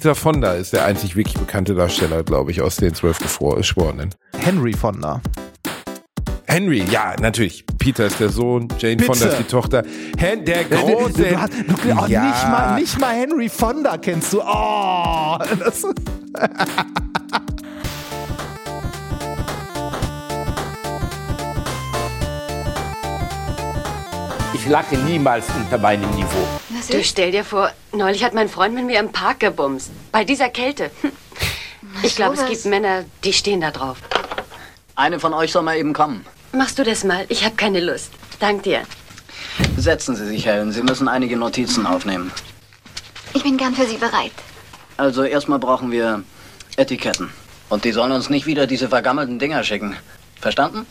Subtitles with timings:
[0.00, 4.14] Peter Fonda ist der einzig wirklich bekannte Darsteller, glaube ich, aus den zwölf Geschworenen.
[4.38, 5.20] Henry Fonda.
[6.46, 7.66] Henry, ja, natürlich.
[7.78, 9.12] Peter ist der Sohn, Jane Bitte.
[9.12, 9.82] Fonda ist die Tochter.
[10.16, 11.12] Hen, der große.
[11.12, 12.28] Du, du, du, oh, Ja.
[12.28, 14.40] nicht, mal, nicht mal Henry Fonda kennst du.
[14.40, 15.84] Oh, das,
[24.54, 26.59] Ich lache niemals unter meinem Niveau.
[26.88, 29.90] Du stell dir vor, neulich hat mein Freund mit mir im Park gebumst.
[30.12, 30.90] Bei dieser Kälte.
[31.02, 31.12] Hm.
[32.02, 33.98] Ich glaube, es gibt Männer, die stehen da drauf.
[34.94, 36.24] Eine von euch soll mal eben kommen.
[36.52, 37.24] Machst du das mal?
[37.28, 38.10] Ich habe keine Lust.
[38.38, 38.82] Dank dir.
[39.76, 40.72] Setzen Sie sich, Helen.
[40.72, 42.30] Sie müssen einige Notizen aufnehmen.
[43.34, 44.32] Ich bin gern für Sie bereit.
[44.96, 46.22] Also erstmal brauchen wir
[46.76, 47.30] Etiketten.
[47.68, 49.96] Und die sollen uns nicht wieder diese vergammelten Dinger schicken.
[50.40, 50.86] Verstanden?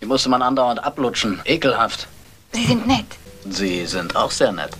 [0.00, 1.40] Die musste man andauernd ablutschen.
[1.44, 2.08] Ekelhaft.
[2.52, 3.06] Sie sind nett.
[3.48, 4.70] Sie sind auch sehr nett.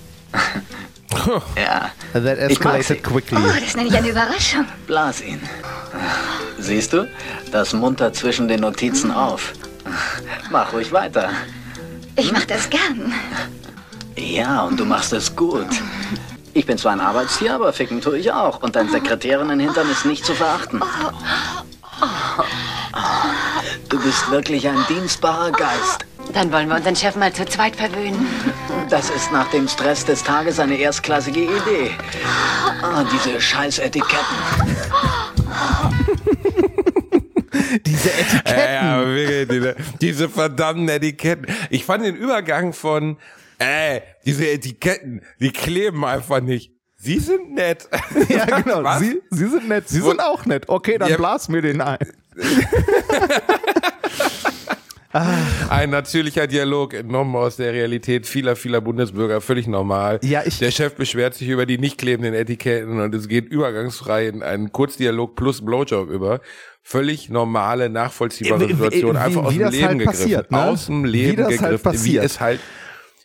[1.56, 1.90] Ja.
[2.12, 3.38] that escalated quickly.
[3.38, 4.66] Oh, das nenne ich eine Überraschung.
[4.86, 5.40] Blas ihn.
[6.58, 7.08] Siehst du?
[7.52, 9.52] Das muntert zwischen den Notizen auf.
[10.50, 11.30] Mach ruhig weiter.
[12.16, 13.12] Ich mache das gern.
[14.16, 15.68] Ja, und du machst es gut.
[16.54, 18.62] Ich bin zwar ein Arbeitstier, aber ficken tue ich auch.
[18.62, 20.80] Und dein Sekretärinnenhintern ist nicht zu verachten.
[23.88, 26.04] Du bist wirklich ein dienstbarer Geist.
[26.32, 28.26] Dann wollen wir unseren Chef mal zu zweit verwöhnen.
[28.90, 31.90] Das ist nach dem Stress des Tages eine erstklassige Idee.
[32.82, 34.16] Ah, diese scheiß Etiketten.
[37.84, 38.58] Diese Etiketten.
[38.58, 41.46] Ja, ja, aber wirklich, diese, diese verdammten Etiketten.
[41.70, 43.18] Ich fand den Übergang von,
[43.58, 46.72] äh, diese Etiketten, die kleben einfach nicht.
[46.98, 47.88] Sie sind nett.
[48.28, 48.82] Ja, genau.
[48.82, 49.00] Was?
[49.00, 49.88] Sie, Sie sind nett.
[49.88, 50.68] Sie sind auch nett.
[50.68, 51.16] Okay, dann Ja.
[51.16, 51.98] blas mir den ein.
[55.70, 60.20] Ein natürlicher Dialog entnommen aus der Realität vieler, vieler Bundesbürger, völlig normal.
[60.22, 64.26] Ja, ich- der Chef beschwert sich über die nicht klebenden Etiketten und es geht übergangsfrei
[64.28, 66.40] in einen Kurzdialog plus Blowjob über.
[66.82, 70.20] Völlig normale, nachvollziehbare Wie- wie- Situation, wie- einfach aus wie dem Leben halt gegriffen.
[70.20, 70.62] passiert, ne?
[70.64, 71.72] Aus dem Wie Leben halt gegriffen.
[71.78, 72.24] wie passiert.
[72.24, 72.60] es halt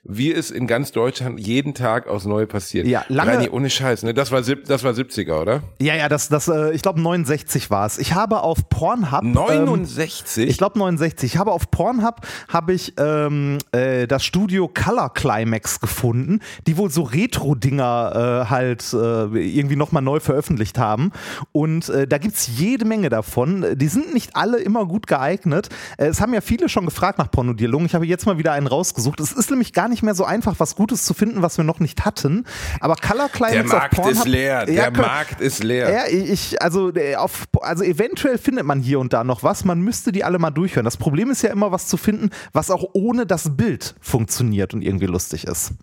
[0.03, 2.87] wie es in ganz Deutschland jeden Tag aufs Neue passiert.
[2.87, 4.13] Ja, lange- Reini, ohne Scheiß, ne?
[4.15, 5.61] Das war, das war 70er, oder?
[5.79, 7.99] Ja, ja, das, das, äh, ich glaube 69 war es.
[7.99, 9.21] Ich habe auf Pornhub.
[9.23, 10.49] Ähm, 69?
[10.49, 11.33] ich glaube 69.
[11.33, 16.89] Ich habe auf Pornhub habe ich ähm, äh, das Studio Color Climax gefunden, die wohl
[16.89, 21.11] so Retro-Dinger äh, halt äh, irgendwie nochmal neu veröffentlicht haben.
[21.51, 23.65] Und äh, da gibt's jede Menge davon.
[23.75, 25.69] Die sind nicht alle immer gut geeignet.
[25.97, 27.85] Äh, es haben ja viele schon gefragt nach Pornodialogen.
[27.85, 29.19] Ich habe jetzt mal wieder einen rausgesucht.
[29.19, 31.79] Es ist nämlich gar nicht mehr so einfach, was Gutes zu finden, was wir noch
[31.79, 32.45] nicht hatten.
[32.79, 34.65] Aber Color Climax Der Markt ist leer.
[34.67, 35.91] Ja, Der Markt ist leer.
[35.91, 39.63] ja, ich, also, äh, auf, also eventuell findet man hier und da noch was.
[39.65, 40.85] Man müsste die alle mal durchhören.
[40.85, 44.81] Das Problem ist ja immer, was zu finden, was auch ohne das Bild funktioniert und
[44.81, 45.73] irgendwie lustig ist.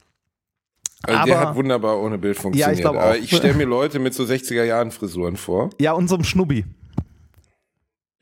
[1.03, 2.79] Also der aber- hat wunderbar ohne Bild funktioniert.
[2.81, 2.97] Ja, ich.
[2.97, 5.71] Aber ich stelle mir Leute mit so 60er Jahren Frisuren vor.
[5.79, 6.65] Ja, unserem Schnubbi.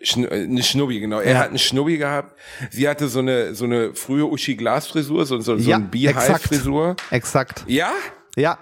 [0.01, 1.21] Schn äh, eine Schnubbi, genau.
[1.21, 1.39] Er Ja.
[1.41, 2.39] hat einen Schnubbi gehabt.
[2.71, 5.91] Sie hatte so eine, so eine frühe Uschi Glas Frisur, so, so, so Ja, ein
[5.91, 6.97] Beehive-Frisur.
[7.11, 7.65] Exakt.
[7.67, 7.93] Ja?
[8.37, 8.59] Ja.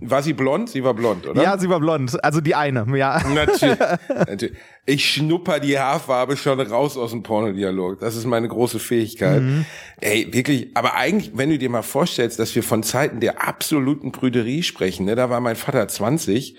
[0.00, 0.68] War sie blond?
[0.68, 1.42] Sie war blond, oder?
[1.42, 2.22] Ja, sie war blond.
[2.22, 3.18] Also die eine, ja.
[3.26, 3.78] Natürlich.
[4.08, 4.52] Natürlich.
[4.84, 7.98] Ich schnupper die Haarfarbe schon raus aus dem Pornodialog.
[8.00, 9.40] Das ist meine große Fähigkeit.
[9.42, 9.64] Mhm.
[10.02, 10.68] Ey, wirklich.
[10.74, 15.06] Aber eigentlich, wenn du dir mal vorstellst, dass wir von Zeiten der absoluten Prüderie sprechen,
[15.06, 16.56] ne, da war mein Vater 20.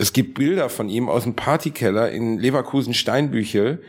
[0.00, 3.66] Es gibt Bilder von ihm aus dem Partykeller in Leverkusen-Steinbüchel.
[3.72, 3.82] Der,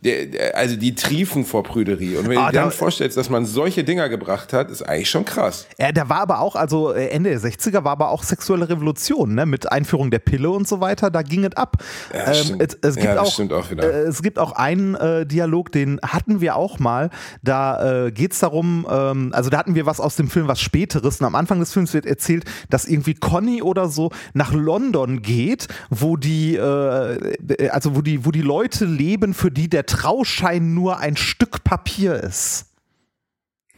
[0.00, 2.16] der, also die triefen vor Prüderie.
[2.18, 4.82] Und wenn Ah, du dir da- dann vorstellst, dass man solche Dinger gebracht hat, ist
[4.82, 5.66] eigentlich schon krass.
[5.76, 9.34] Ja, da war aber auch, also äh, Ende der 60er war aber auch sexuelle Revolution,
[9.34, 9.44] ne?
[9.44, 11.78] Mit Einführung der Pille und so weiter, da ging es ab.
[12.12, 12.62] Ähm, Ja, stimmt.
[12.62, 13.70] es, es gibt Ja, auch, auch.
[13.72, 17.10] Äh, es gibt auch einen äh, Dialog, den hatten wir auch mal.
[17.42, 20.60] Da äh, geht es darum, ähm, also da hatten wir was aus dem Film, was
[20.60, 21.20] Späteres.
[21.20, 25.66] Und am Anfang des Films wird erzählt, dass irgendwie Conny oder so nach London geht,
[25.90, 30.98] wo die, äh, also wo die, wo die Leute leben, für die der Trauschein nur
[30.98, 32.66] ein Stück Papier ist.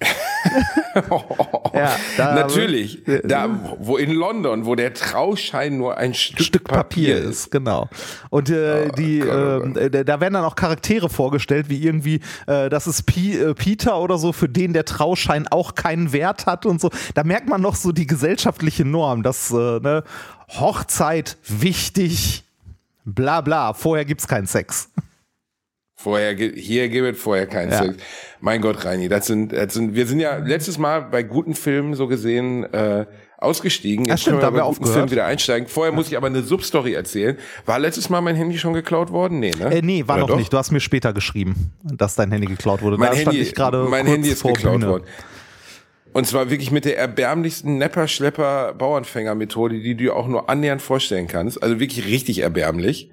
[1.75, 3.03] Ja, da- Natürlich.
[3.25, 7.89] Da, wo in London, wo der Trauschein nur ein Stück, Stück Papier ist, genau.
[8.31, 12.69] Und äh, Oh die, ähm, äh, da werden dann auch Charaktere vorgestellt, wie irgendwie, äh,
[12.71, 16.67] das ist Pi, äh, Peter oder so, für den der Trauschein auch keinen Wert hat
[16.67, 16.91] und so.
[17.15, 20.03] Da merkt man noch so die gesellschaftliche Norm, dass äh, ne,
[20.49, 22.43] Hochzeit wichtig,
[23.05, 24.89] bla bla, vorher gibt's keinen Sex.
[26.03, 27.83] Vorher, hier gibt es vorher keinen Ja.
[27.85, 27.97] Sex.
[28.41, 31.93] Mein Gott, Reini, das sind, das sind, wir sind ja letztes Mal bei guten Filmen
[31.95, 33.05] so gesehen äh,
[33.37, 34.07] ausgestiegen.
[34.07, 34.87] Ja, stimmt, können wir bei guten.
[34.87, 35.69] Filmen wieder einsteigen.
[35.69, 37.37] Vorher muss ich aber eine Substory erzählen.
[37.67, 39.41] War letztes Mal mein Handy schon geklaut worden?
[39.41, 39.67] Nee, ne?
[39.75, 40.39] Äh, nee, war Oder noch doch?
[40.39, 40.51] nicht.
[40.51, 42.97] Du hast mir später geschrieben, dass dein Handy geklaut wurde.
[42.97, 44.89] Mein da stand Handy, ich gerade mein Handy ist geklaut Bühne.
[44.89, 45.05] worden.
[46.15, 51.63] Und zwar wirklich mit der erbärmlichsten Nepper-Schlepper-Bauernfänger-Methode, die du auch nur annähernd vorstellen kannst.
[51.63, 53.11] Also wirklich richtig erbärmlich.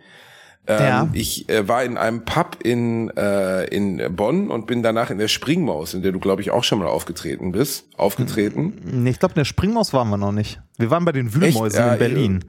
[0.68, 1.10] Ähm, Ja.
[1.14, 5.28] Ich äh, war in einem Pub in, äh, in Bonn und bin danach in der
[5.30, 8.74] Springmaus, in der du, glaube ich, auch schon mal aufgetreten bist, aufgetreten.
[8.84, 10.60] Nee, ich glaube, in der Springmaus waren wir noch nicht.
[10.78, 12.46] Wir waren bei den Wühlmäusen Ja, in Berlin.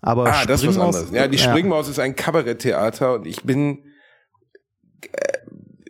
[0.00, 1.10] Aber Ah, das ist was Springmaus- anderes.
[1.14, 3.78] Ja, die Springmaus ist ein Kabaretttheater und ich bin,
[5.12, 5.38] äh,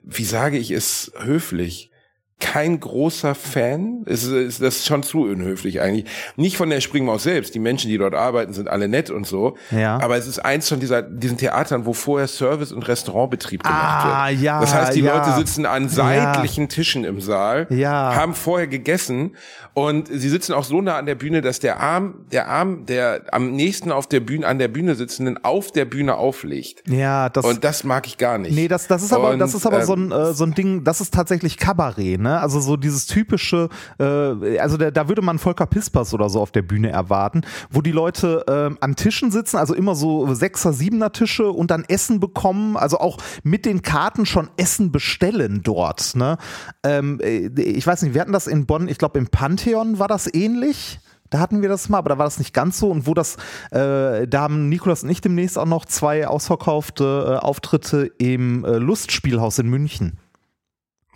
[0.03, 1.91] wie sage ich es höflich,
[2.41, 4.03] kein großer Fan.
[4.07, 6.05] Es ist, das ist schon zu unhöflich eigentlich.
[6.37, 7.55] Nicht von der Springmaus selbst.
[7.55, 9.57] Die Menschen, die dort arbeiten, sind alle nett und so.
[9.73, 9.99] Ja.
[10.01, 14.29] Aber es ist eins von dieser, diesen Theatern, wo vorher Service- und Restaurantbetrieb gemacht Ah,
[14.29, 14.41] wird.
[14.41, 15.17] ja, Das heißt, die ja.
[15.17, 18.15] Leute sitzen an seitlichen Tischen im Saal, Ja.
[18.15, 19.35] haben vorher gegessen
[19.75, 23.23] und sie sitzen auch so nah an der Bühne, dass der Arm, der Arm der
[23.33, 26.83] am nächsten auf der Bühne, an der Bühne sitzenden auf der Bühne auflegt.
[26.89, 28.55] Ja, das, Und das mag ich gar nicht.
[28.55, 30.55] Nee, das, das ist aber, Und, das ist aber ähm, so, ein, äh, so ein
[30.55, 32.28] Ding, das ist tatsächlich Kabarett, ne?
[32.37, 36.51] Also so dieses typische, äh, also da, da würde man Volker Pispers oder so auf
[36.51, 41.13] der Bühne erwarten, wo die Leute ähm, an Tischen sitzen, also immer so Sechser, Siebener
[41.13, 46.39] Tische und dann Essen bekommen, also auch mit den Karten schon Essen bestellen dort, ne?
[46.83, 50.09] Ähm, äh, ich weiß nicht, wir hatten das in Bonn, ich glaube im Pantheon war
[50.09, 51.01] das ähnlich.
[51.31, 52.91] Da hatten wir das mal, aber da war das nicht ganz so.
[52.91, 53.37] Und wo das,
[53.71, 58.79] äh, da haben Nikolas und ich demnächst auch noch zwei ausverkaufte äh, Auftritte im äh,
[58.79, 60.19] Lustspielhaus in München.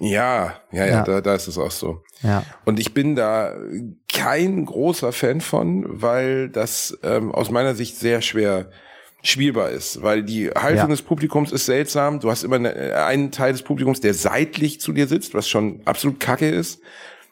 [0.05, 1.05] Ja, ja, ja, Ja.
[1.05, 2.03] Da, da ist es auch so.
[2.23, 2.45] Ja.
[2.65, 3.55] Und ich bin da
[4.13, 8.69] kein großer Fan von, weil das ähm, aus meiner Sicht sehr schwer
[9.23, 10.87] spielbar ist, weil die Haltung Ja.
[10.89, 12.19] des Publikums ist seltsam.
[12.19, 12.75] Du hast immer eine,
[13.07, 16.81] einen Teil des Publikums, der seitlich zu dir sitzt, was schon absolut kacke ist.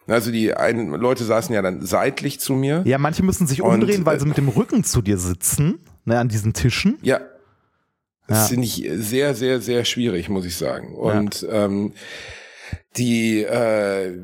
[0.07, 2.83] Also die einen Leute saßen ja dann seitlich zu mir.
[2.85, 5.81] Ja, manche müssen sich Und, umdrehen, weil äh, sie mit dem Rücken zu dir sitzen,
[6.05, 6.99] ne, an diesen Tischen.
[7.03, 7.21] Ja.
[8.29, 8.45] Das Ja.
[8.47, 10.95] finde ich sehr, sehr, sehr schwierig, muss ich sagen.
[10.95, 11.93] Und ähm,
[12.97, 14.17] die äh,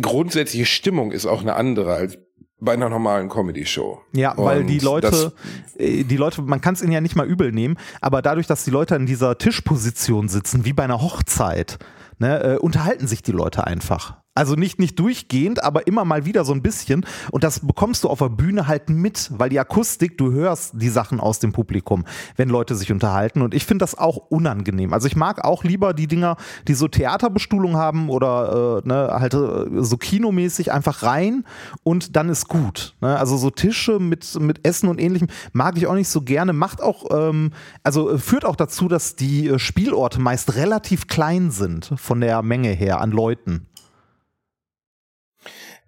[0.00, 2.18] grundsätzliche Stimmung ist auch eine andere als
[2.60, 4.00] bei einer normalen Comedy-Show.
[4.12, 5.32] Ja, weil Und die Leute,
[5.76, 8.64] äh, die Leute, man kann es ihnen ja nicht mal übel nehmen, aber dadurch, dass
[8.64, 11.78] die Leute in dieser Tischposition sitzen, wie bei einer Hochzeit,
[12.18, 14.23] ne, äh, unterhalten sich die Leute einfach.
[14.36, 17.06] Also nicht, nicht durchgehend, aber immer mal wieder so ein bisschen.
[17.30, 20.88] Und das bekommst du auf der Bühne halt mit, weil die Akustik, du hörst die
[20.88, 22.04] Sachen aus dem Publikum,
[22.36, 23.42] wenn Leute sich unterhalten.
[23.42, 24.92] Und ich finde das auch unangenehm.
[24.92, 26.36] Also ich mag auch lieber die Dinger,
[26.66, 31.44] die so Theaterbestuhlung haben oder äh, ne, halt äh, so kinomäßig einfach rein
[31.84, 32.96] und dann ist gut.
[33.00, 33.16] Ne?
[33.16, 36.52] Also so Tische mit, mit Essen und ähnlichem mag ich auch nicht so gerne.
[36.52, 37.52] Macht auch, ähm,
[37.84, 42.42] also äh, führt auch dazu, dass die äh, Spielorte meist relativ klein sind von der
[42.42, 43.68] Menge her an Leuten.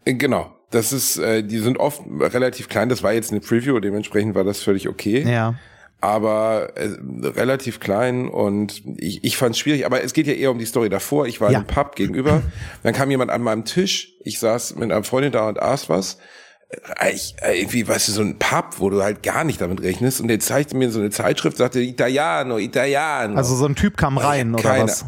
[0.06, 0.52] Äh, Genau.
[0.70, 2.88] Das ist, äh, die sind oft relativ klein.
[2.88, 5.24] Das war jetzt eine Preview, dementsprechend war das völlig okay.
[5.28, 5.54] Ja.
[6.00, 6.88] aber äh,
[7.28, 10.66] relativ klein und ich, ich fand es schwierig, aber es geht ja eher um die
[10.66, 11.26] Story davor.
[11.26, 11.60] Ich war Ja.
[11.60, 12.42] im Pub gegenüber,
[12.82, 16.18] dann kam jemand an meinem Tisch, ich saß mit einer Freundin da und aß was.
[17.00, 19.80] Äh, Ich, äh, irgendwie, weißt du, so ein Pub, wo du halt gar nicht damit
[19.82, 23.36] rechnest und der zeigte mir so eine Zeitschrift, sagte Italiano, Italiano.
[23.36, 25.04] Also so ein Typ kam rein oder Keine- was?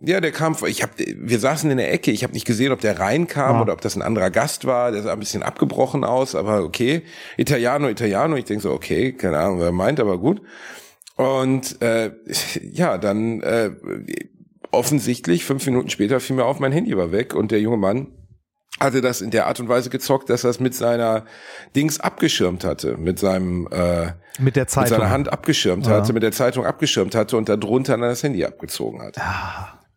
[0.00, 2.80] Ja, der kam, ich hab, wir saßen in der Ecke, ich habe nicht gesehen, ob
[2.80, 3.62] der reinkam Ja.
[3.62, 7.02] oder ob das ein anderer Gast war, der sah ein bisschen abgebrochen aus, aber okay.
[7.36, 10.40] Italiano, Italiano, ich denk so, okay, keine Ahnung, wer er meint, aber gut.
[11.16, 12.12] Und äh,
[12.62, 13.72] ja, dann äh,
[14.70, 18.06] offensichtlich, fünf Minuten später fiel mir auf, mein Handy war weg und der junge Mann
[18.78, 21.24] hatte das in der Art und Weise gezockt, dass er es mit seiner
[21.74, 24.98] Dings abgeschirmt hatte, mit seinem äh, Mit der mit Zeitung.
[24.98, 25.94] seiner Hand abgeschirmt Ja.
[25.94, 29.16] hatte, mit der Zeitung abgeschirmt hatte und darunter dann das Handy abgezogen hat.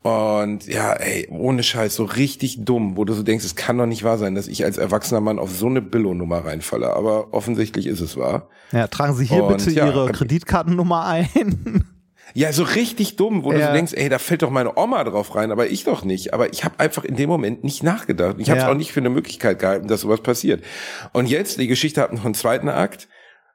[0.04, 3.86] Und ja, ey, ohne Scheiß, so richtig dumm, wo du so denkst, es kann doch
[3.86, 6.92] nicht wahr sein, dass ich als erwachsener Mann auf so eine Billo-Nummer reinfalle.
[6.94, 8.50] Aber offensichtlich ist es wahr.
[8.72, 11.86] Ja, tragen Sie hier Und bitte ja, Ihre Kreditkartennummer ein.
[12.34, 13.68] Ja, so richtig dumm, wo du Ja.
[13.68, 16.34] so denkst, ey, da fällt doch meine Oma drauf rein, aber ich doch nicht.
[16.34, 18.38] Aber ich habe einfach in dem Moment nicht nachgedacht.
[18.40, 18.72] Ich habe es Ja.
[18.72, 20.64] auch nicht für eine Möglichkeit gehalten, dass sowas passiert.
[21.12, 23.10] Und jetzt, die Geschichte hat noch einen zweiten Akt.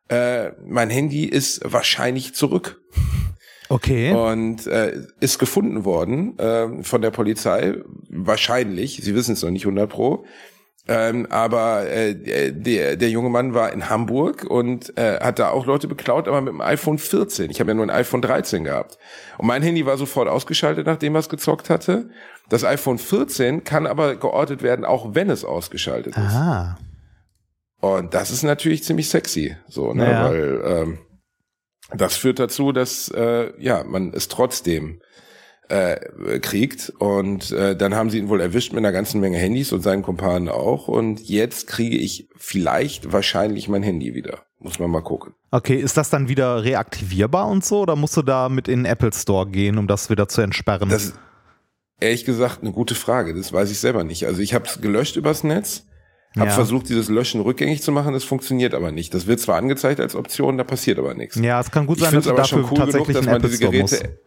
[0.08, 2.82] Äh, mein Handy ist wahrscheinlich zurück.
[3.68, 4.12] Okay.
[4.12, 7.74] und äh, ist gefunden worden äh, von der Polizei.
[8.08, 10.24] Wahrscheinlich, sie wissen es noch nicht 100 pro.
[10.88, 15.66] Ähm, aber äh, der, der junge Mann war in Hamburg und äh, hat da auch
[15.66, 17.50] Leute beklaut, aber mit dem iPhone 14.
[17.50, 18.96] Ich habe ja nur ein iPhone 13 gehabt.
[19.36, 22.10] Und mein Handy war sofort ausgeschaltet, nachdem er es gezockt hatte.
[22.48, 26.34] Das iPhone 14 kann aber geortet werden, auch wenn es ausgeschaltet ist.
[26.34, 26.78] Ah.
[27.80, 30.10] Und das ist natürlich ziemlich sexy, so, ne?
[30.10, 30.24] Ja.
[30.24, 30.98] Weil ähm,
[31.94, 35.00] das führt dazu, dass äh, ja man es trotzdem
[35.68, 36.92] äh, kriegt.
[36.98, 40.02] Und äh, dann haben sie ihn wohl erwischt mit einer ganzen Menge Handys und seinen
[40.02, 40.88] Kumpanen auch.
[40.88, 44.42] Und jetzt kriege ich vielleicht wahrscheinlich mein Handy wieder.
[44.58, 45.34] Muss man mal gucken.
[45.50, 48.86] Okay, ist das dann wieder reaktivierbar und so oder musst du da mit in den
[48.86, 50.88] Apple Store gehen, um das wieder zu entsperren?
[50.88, 51.14] Das,
[52.00, 53.34] ehrlich gesagt eine gute Frage.
[53.34, 54.26] Das weiß ich selber nicht.
[54.26, 55.85] Also ich habe es gelöscht übers Netz,
[56.40, 56.54] habe Ja.
[56.54, 58.12] versucht, dieses Löschen rückgängig zu machen.
[58.12, 59.14] Das funktioniert aber nicht.
[59.14, 61.36] Das wird zwar angezeigt als Option, da passiert aber nichts.
[61.36, 63.26] Ja, es kann gut Ich sein, dass du aber dafür schon cool genug, tatsächlich dass
[63.28, 63.58] einen man diese.
[63.64, 64.18] Geräte,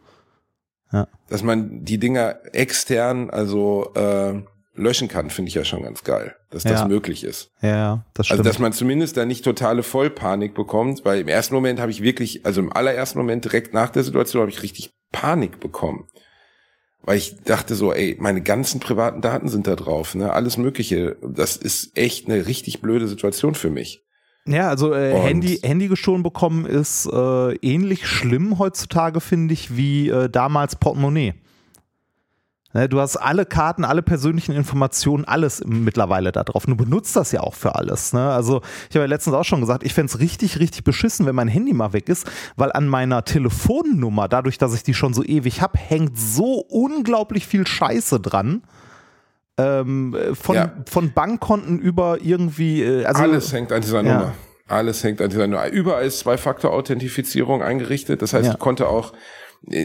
[0.92, 1.06] Ja.
[1.28, 4.42] dass man die Dinger extern also äh,
[4.74, 6.88] löschen kann, finde ich ja schon ganz geil, dass das Ja.
[6.88, 7.50] möglich ist.
[7.60, 8.40] Ja, ja, das stimmt.
[8.40, 12.02] Also dass man zumindest da nicht totale Vollpanik bekommt, weil im ersten Moment habe ich
[12.02, 16.06] wirklich, also im allerersten Moment direkt nach der Situation habe ich richtig Panik bekommen.
[17.02, 21.16] Weil ich dachte so, ey, meine ganzen privaten Daten sind da drauf, ne, alles mögliche.
[21.22, 24.02] Das ist echt eine richtig blöde Situation für mich.
[24.46, 30.08] Ja, also äh, Handy, Handy gestohlen bekommen ist äh, ähnlich schlimm heutzutage, finde ich, wie
[30.08, 31.34] äh, damals Portemonnaie.
[32.72, 36.66] Ne, du hast alle Karten, alle persönlichen Informationen, alles mittlerweile da drauf.
[36.66, 38.12] Du benutzt das ja auch für alles.
[38.12, 38.30] Ne?
[38.30, 41.48] Also ich habe ja letztens auch schon gesagt, ich fänd's richtig, richtig beschissen, wenn mein
[41.48, 45.60] Handy mal weg ist, weil an meiner Telefonnummer, dadurch, dass ich die schon so ewig
[45.62, 48.62] habe, hängt so unglaublich viel Scheiße dran.
[49.58, 50.72] Ähm, äh, von, Ja.
[50.88, 54.14] von Bankkonten über irgendwie, äh, also Alles hängt an dieser Ja.
[54.14, 54.32] Nummer.
[54.68, 55.66] Alles hängt an dieser Nummer.
[55.66, 58.22] Überall ist Zwei-Faktor-Authentifizierung eingerichtet.
[58.22, 58.52] Das heißt, Ja.
[58.52, 59.12] ich konnte auch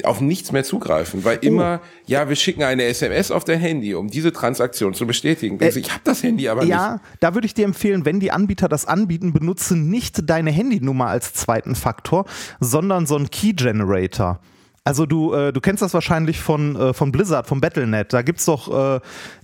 [0.04, 4.08] auf nichts mehr zugreifen, weil immer, ja, wir schicken eine SMS auf dein Handy, um
[4.10, 5.58] diese Transaktion zu bestätigen.
[5.58, 6.70] Du, ich habe das Handy aber nicht.
[6.72, 11.08] Ja, da würde ich dir empfehlen, wenn die Anbieter das anbieten, benutze nicht deine Handynummer
[11.08, 12.26] als zweiten Faktor,
[12.60, 14.40] sondern so einen Key Generator.
[14.86, 18.14] Also du, äh, du kennst das wahrscheinlich von, äh, von Blizzard, von Battle.net.
[18.14, 19.00] Da gibt's doch äh,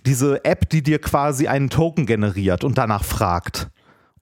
[0.06, 3.68] diese App, die dir quasi einen Token generiert und danach fragt.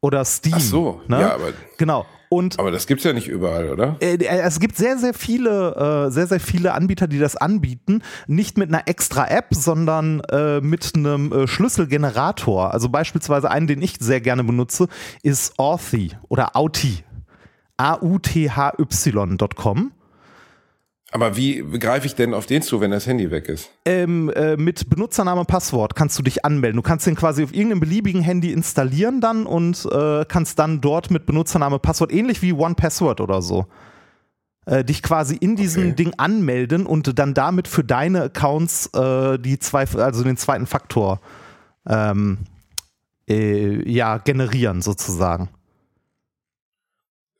[0.02, 0.54] Oder Steam.
[0.56, 1.22] Ach so, ne?
[1.22, 2.06] ja, aber- Genau.
[2.30, 3.96] Und Aber das gibt's ja nicht überall, oder?
[4.00, 8.04] äh, es gibt sehr, sehr viele, äh, sehr, sehr viele Anbieter, die das anbieten.
[8.28, 12.72] Nicht mit einer extra App, sondern äh, mit einem äh, Schlüsselgenerator.
[12.72, 14.88] Also beispielsweise einen, den ich sehr gerne benutze,
[15.24, 17.04] ist Authy oder Authi.
[18.70, 19.92] A-U-T-H-Y.com.
[21.12, 23.72] Aber wie greife ich denn auf den zu, wenn das Handy weg ist?
[23.86, 26.78] Ähm, äh, mit Benutzername Passwort kannst du dich anmelden.
[26.78, 31.10] Du kannst den quasi auf irgendeinem beliebigen Handy installieren dann und äh, kannst dann dort
[31.10, 33.66] mit Benutzername Passwort, ähnlich wie One Password oder so,
[34.68, 35.96] äh, dich quasi in diesem Okay.
[35.96, 41.22] Ding anmelden und dann damit für deine Accounts äh, die zwei, also den zweiten Faktor
[41.88, 42.38] ähm,
[43.28, 45.50] äh, ja, generieren sozusagen.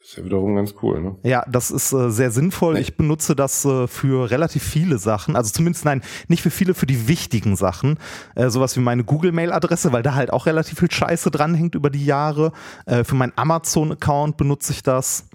[0.10, 1.16] Das ist ja wiederum ganz cool, ne?
[1.22, 2.74] Ja, das ist äh, sehr sinnvoll.
[2.74, 2.80] Nee.
[2.80, 5.36] Ich benutze das äh, für relativ viele Sachen.
[5.36, 8.00] Also zumindest nein, nicht für viele, für die wichtigen Sachen.
[8.34, 12.04] Äh, sowas wie meine Google-Mail-Adresse, weil da halt auch relativ viel Scheiße dranhängt über die
[12.04, 12.54] Jahre.
[12.88, 15.29] Äh, für meinen Amazon-Account benutze ich das.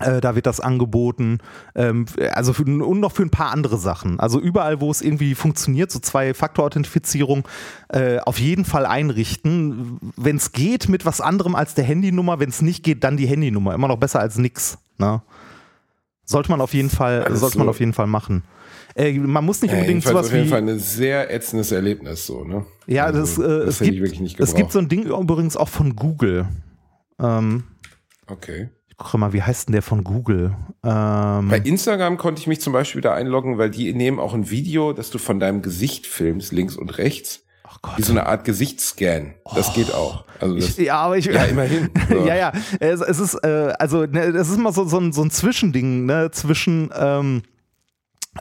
[0.00, 1.38] Äh, da wird das angeboten.
[1.76, 4.18] Ähm, also für, und noch für ein paar andere Sachen.
[4.18, 7.46] Also überall, wo es irgendwie funktioniert, so Zwei-Faktor-Authentifizierung,
[7.90, 9.98] äh, auf jeden Fall einrichten.
[10.16, 12.40] Wenn es geht, mit was anderem als der Handynummer.
[12.40, 13.74] Wenn es nicht geht, dann die Handynummer.
[13.74, 14.78] Immer noch besser als nix.
[14.98, 15.22] Ne?
[16.24, 17.70] Sollte man auf jeden Fall, Alles sollte man so.
[17.70, 18.42] auf jeden Fall machen.
[18.96, 20.50] Äh, man muss nicht Ja, unbedingt sowas auf jeden wie.
[20.50, 22.64] Fall ein sehr ätzendes Erlebnis, so, ne?
[22.86, 25.56] Ja, Also, das, äh, das es, gibt, wirklich nicht es gibt so ein Ding übrigens
[25.56, 26.48] auch von Google.
[27.20, 27.64] Ähm,
[28.26, 28.70] Okay.
[28.96, 30.54] Ich gucke mal, wie heißt denn der von Google?
[30.84, 34.50] Ähm, Bei Instagram konnte ich mich zum Beispiel wieder einloggen, weil die nehmen auch ein
[34.50, 37.42] Video, das du von deinem Gesicht filmst, links und rechts.
[37.64, 37.98] Ach Gott.
[37.98, 39.34] Wie so eine Art Gesichtsscan.
[39.56, 40.26] Das geht auch.
[40.38, 41.24] Also das, Ich, ja, aber ich.
[41.24, 41.90] ja, immerhin.
[42.08, 42.24] So.
[42.24, 42.52] ja, ja.
[42.78, 46.06] Es, es ist, äh, also, ne, es ist immer so, so, ein, so ein Zwischending,
[46.06, 47.53] ne, zwischen, ähm, äh,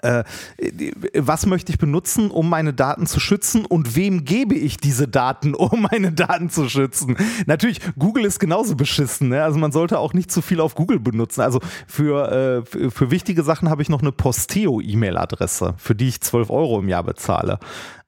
[0.02, 5.54] was möchte ich benutzen, um meine Daten zu schützen und wem gebe ich diese Daten,
[5.56, 7.18] um meine Daten zu schützen?
[7.46, 9.44] Natürlich, Google ist genauso beschissen, ne?
[9.44, 11.42] also man sollte auch nicht zu viel auf Google benutzen.
[11.42, 16.50] Also für, äh, für, wichtige Sachen habe ich noch eine Posteo-E-Mail-Adresse, für die ich 12
[16.50, 17.60] Euro im Jahr bezahle.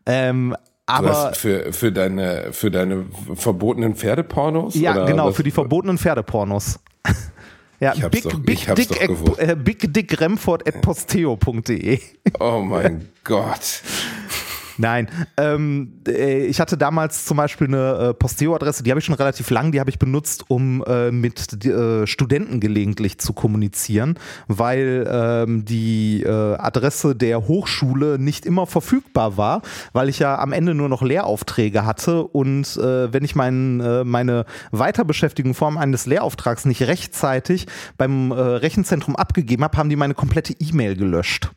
[0.06, 0.56] Ähm,
[0.88, 4.75] Du aber hast für, für deine, für deine verbotenen Pferdepornos?
[4.75, 5.36] Ja, genau, was?
[5.36, 6.80] für die verbotenen Pferdepornos.
[7.79, 9.39] Ja, big, doch- big, dick, doch at, gewusst.
[9.39, 12.00] äh, big dick Remford at posteo.de.
[12.39, 13.82] Oh mein Gott.
[14.77, 19.15] Nein, ähm, äh, ich hatte damals zum Beispiel eine äh, Posteo-Adresse, die habe ich schon
[19.15, 25.08] relativ lang, die habe ich benutzt, um äh, mit äh, Studenten gelegentlich zu kommunizieren, weil
[25.10, 29.62] ähm, die äh, Adresse der Hochschule nicht immer verfügbar war,
[29.94, 34.03] weil ich ja am Ende nur noch Lehraufträge hatte und äh, wenn ich mein, äh,
[34.03, 37.67] meine Weiterbeschäftigung in Form eines Lehrauftrags nicht rechtzeitig
[37.98, 41.51] beim äh, Rechenzentrum abgegeben habe, haben die meine komplette E-Mail gelöscht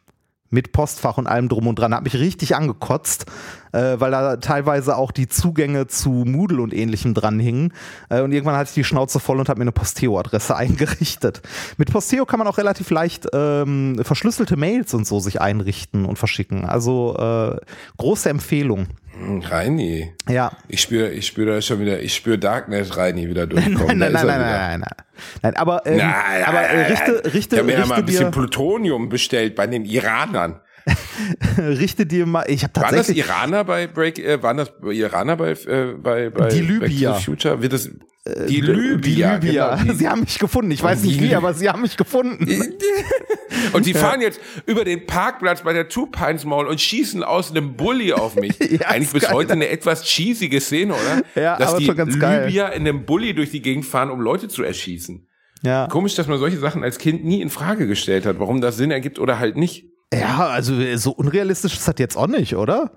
[0.51, 1.95] mit Postfach und allem drum und dran.
[1.95, 3.27] Hat mich richtig angekotzt,
[3.73, 7.73] äh, weil da teilweise auch die Zugänge zu Moodle und ähnlichem dran hingen.
[8.09, 11.43] Äh, und irgendwann hatte ich die Schnauze voll und habe mir eine Posteo-Adresse eingerichtet.
[11.77, 16.19] Mit Posteo kann man auch relativ leicht ähm, verschlüsselte Mails und so sich einrichten und
[16.19, 16.65] verschicken.
[16.65, 17.61] Also äh,
[17.97, 18.89] große Empfehlung.
[19.21, 20.13] Reini.
[20.29, 20.53] Ja.
[20.69, 23.77] Ich spüre, ich spüre da schon wieder, ich spüre Darknet Reini wieder durchkommen.
[23.99, 25.07] Nein, nein, nein, nein, nein, nein, nein.
[25.43, 27.97] Nein, aber, ähm, Nein, aber nein, äh, richte, richte, Ich habe mir ja mal richte
[27.97, 30.61] ein bisschen Plutonium bestellt bei den Iranern.
[31.59, 35.37] Richte dir mal, ich habe Waren das tatsächlich Iraner bei Break, äh, waren das Iraner
[35.37, 37.13] bei, äh, bei, bei Die Back Libyer.
[37.13, 37.63] to the Future?
[37.63, 39.39] Wird das, die die Libyer.
[39.39, 39.77] Libyer.
[39.77, 40.71] Genau, die- sie haben mich gefunden.
[40.71, 42.47] Ich weiß nicht wie, aber sie haben mich gefunden.
[43.73, 47.51] Und die fahren jetzt über den Parkplatz bei der Two Pines Mall und schießen aus
[47.51, 48.57] einem Bulli auf mich.
[48.71, 49.33] Ja, Eigentlich bis geil.
[49.33, 51.23] heute eine etwas cheesige Szene, oder?
[51.43, 52.47] Ja, Dass aber die schon ganz geil.
[52.47, 55.27] Libyer in einem Bulli durch die Gegend fahren, um Leute zu erschießen.
[55.63, 55.89] Ja.
[55.89, 58.91] Komisch, dass man solche Sachen als Kind nie in Frage gestellt hat, warum das Sinn
[58.93, 59.87] ergibt oder halt nicht.
[60.13, 62.93] Ja, also so unrealistisch ist das jetzt auch nicht, oder?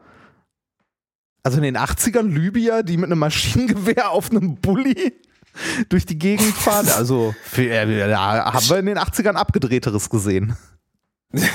[1.44, 5.14] Also in den 80ern Libyer, die mit einem Maschinengewehr auf einem Bulli
[5.90, 6.88] durch die Gegend fahren.
[6.96, 10.56] Also äh, da haben wir in den 80ern abgedrehteres gesehen.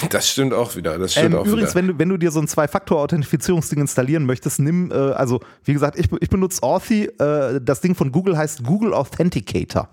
[0.09, 0.99] Das stimmt auch wieder.
[0.99, 1.83] Das stimmt Ähm, auch übrigens, wieder.
[1.83, 5.99] wenn du, wenn du dir so ein Zwei-Faktor-Authentifizierungsding installieren möchtest, nimm, äh, also wie gesagt,
[5.99, 7.05] ich, ich benutze Authy.
[7.19, 9.91] Äh, das Ding von Google heißt Google Authenticator.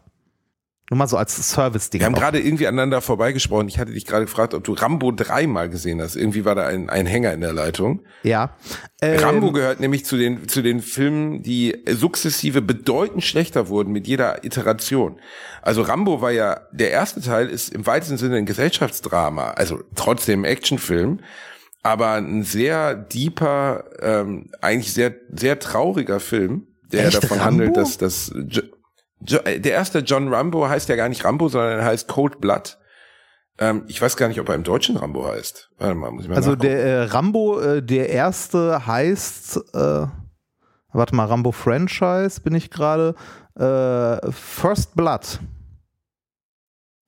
[0.90, 2.02] Nur mal so als Service-Ding.
[2.02, 3.70] Wir haben gerade irgendwie aneinander vorbeigesprochen.
[3.70, 6.18] Ich hatte dich gerade gefragt, ob du Rambo dreimal gesehen hast.
[6.18, 8.06] Irgendwie war da ein, ein Hänger in der Leitung.
[8.24, 8.58] Ja.
[9.02, 14.08] Ähm, Rambo gehört nämlich zu den, zu den Filmen, die sukzessive bedeutend schlechter wurden mit
[14.08, 15.20] jeder Iteration.
[15.62, 20.44] Also Rambo war ja, der erste Teil ist im weitesten Sinne ein Gesellschaftsdrama, also trotzdem
[20.44, 21.22] Actionfilm,
[21.82, 27.24] aber ein sehr deeper, ähm, eigentlich sehr, sehr trauriger Film, der Echt?
[27.24, 27.46] davon Rambo?
[27.46, 28.62] handelt, dass das, jo, jo,
[29.26, 32.78] der erste John Rambo heißt ja gar nicht Rambo, sondern er heißt Cold Blood.
[33.60, 35.70] Ähm, ich weiß gar nicht, ob er im Deutschen Rambo heißt.
[35.78, 36.70] Warte mal, muss ich mal Also nachgucken.
[36.74, 40.08] der äh, Rambo, äh, der erste heißt, äh,
[40.92, 43.16] warte mal, Rambo Franchise bin ich gerade,
[43.56, 45.40] äh, First Blood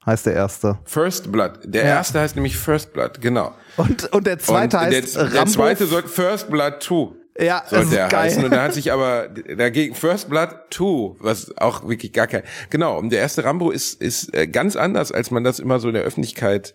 [0.05, 0.77] heißt der erste.
[0.83, 1.61] First Blood.
[1.63, 1.89] Der Ja.
[1.95, 3.55] erste heißt nämlich First Blood, genau.
[3.77, 5.35] Und, und der zweite und heißt der, Rambo.
[5.35, 7.15] der zweite soll First Blood 2.
[7.37, 8.21] ja, das Sollte ist er geil.
[8.21, 8.43] heißen.
[8.43, 12.43] Und da hat sich aber dagegen First Blood 2, was auch wirklich gar kein.
[12.69, 15.89] Genau, und der erste Rambo ist, ist äh, ganz anders, als man das immer so
[15.89, 16.73] in der Öffentlichkeit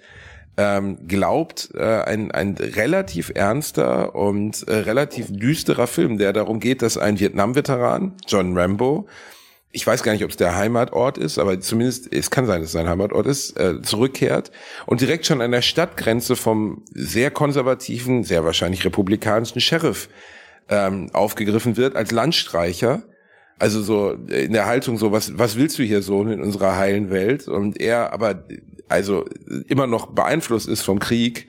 [0.56, 1.70] ähm, glaubt.
[1.74, 7.18] Äh, ein, ein relativ ernster und äh, relativ düsterer Film, der darum geht, dass ein
[7.18, 9.08] Vietnam-Veteran, John Rambo,
[9.72, 12.70] ich weiß gar nicht, ob es der Heimatort ist, aber zumindest, es kann sein, dass
[12.70, 14.50] es sein Heimatort ist, äh, zurückkehrt
[14.86, 20.08] und direkt schon an der Stadtgrenze vom sehr konservativen, sehr wahrscheinlich republikanischen Sheriff
[20.70, 23.02] ähm, aufgegriffen wird als Landstreicher.
[23.58, 27.10] Also so in der Haltung so, was, was willst du hier so in unserer heilen
[27.10, 27.46] Welt?
[27.46, 28.44] Und er aber
[28.88, 29.26] also
[29.68, 31.46] immer noch beeinflusst ist vom Krieg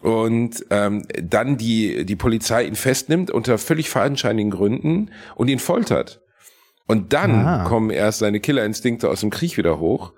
[0.00, 6.20] und ähm, dann die, die Polizei ihn festnimmt unter völlig fadenscheinigen Gründen und ihn foltert.
[6.86, 7.64] Und dann Ah.
[7.64, 10.12] kommen erst seine Killerinstinkte aus dem Krieg wieder hoch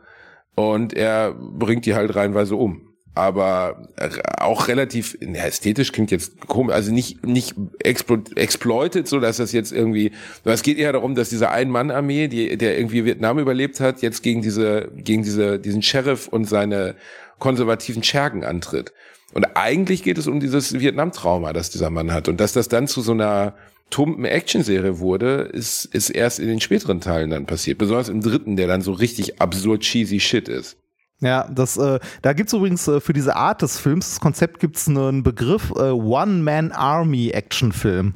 [0.55, 2.88] und er bringt die halt reinweise um.
[3.19, 9.19] Aber äh, auch relativ, ja, ästhetisch klingt jetzt komisch, also nicht, nicht explo exploited, so
[9.19, 10.13] dass das jetzt irgendwie,
[10.45, 14.41] es geht eher darum, dass diese Ein-Mann-Armee, die, der irgendwie Vietnam überlebt hat, jetzt gegen
[14.41, 16.95] diese, gegen diese, diesen Sheriff und seine
[17.41, 18.93] konservativen Schergen antritt.
[19.35, 22.29] Und eigentlich geht es um dieses Vietnam-Trauma, das dieser Mann hat.
[22.29, 23.55] Und dass das dann zu so einer
[23.91, 27.79] tumpen Actionserie wurde, ist, ist erst in den späteren Teilen dann passiert.
[27.79, 30.77] Besonders im dritten, der dann so richtig absurd cheesy shit ist.
[31.21, 34.87] Ja, das, äh, da gibt's übrigens äh, für diese Art des Films, das Konzept gibt's
[34.89, 38.15] einen Begriff, äh, One-Man-Army-Action-Film.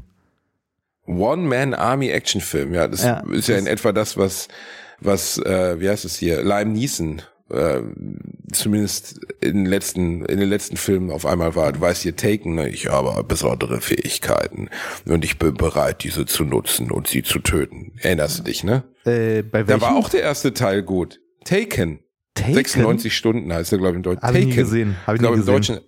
[1.07, 4.49] One-Man-Army-Actionfilm, ja, das Ja, ist ja in etwa das, was,
[5.01, 7.81] was, äh, wie heißt es hier, Lime Neeson, äh,
[8.53, 11.73] zumindest in den letzten, in den letzten Filmen auf einmal war.
[11.73, 12.69] Du weißt hier Taken, ne?
[12.69, 14.69] ich habe besondere Fähigkeiten
[15.07, 17.93] und ich bin bereit, diese zu nutzen und sie zu töten.
[18.01, 18.85] Erinnerst du dich, ne?
[19.05, 19.81] Äh, bei Da welchem?
[19.83, 21.21] war auch der erste Teil gut.
[21.45, 21.99] Taken.
[22.35, 22.55] Taken?
[22.55, 24.23] 96 Stunden heißt er, glaube ich, im Deutschen.
[24.23, 24.97] Hab ich nie gesehen.
[25.07, 25.47] Hab ich glaube, nie im.
[25.47, 25.81] Deutschen.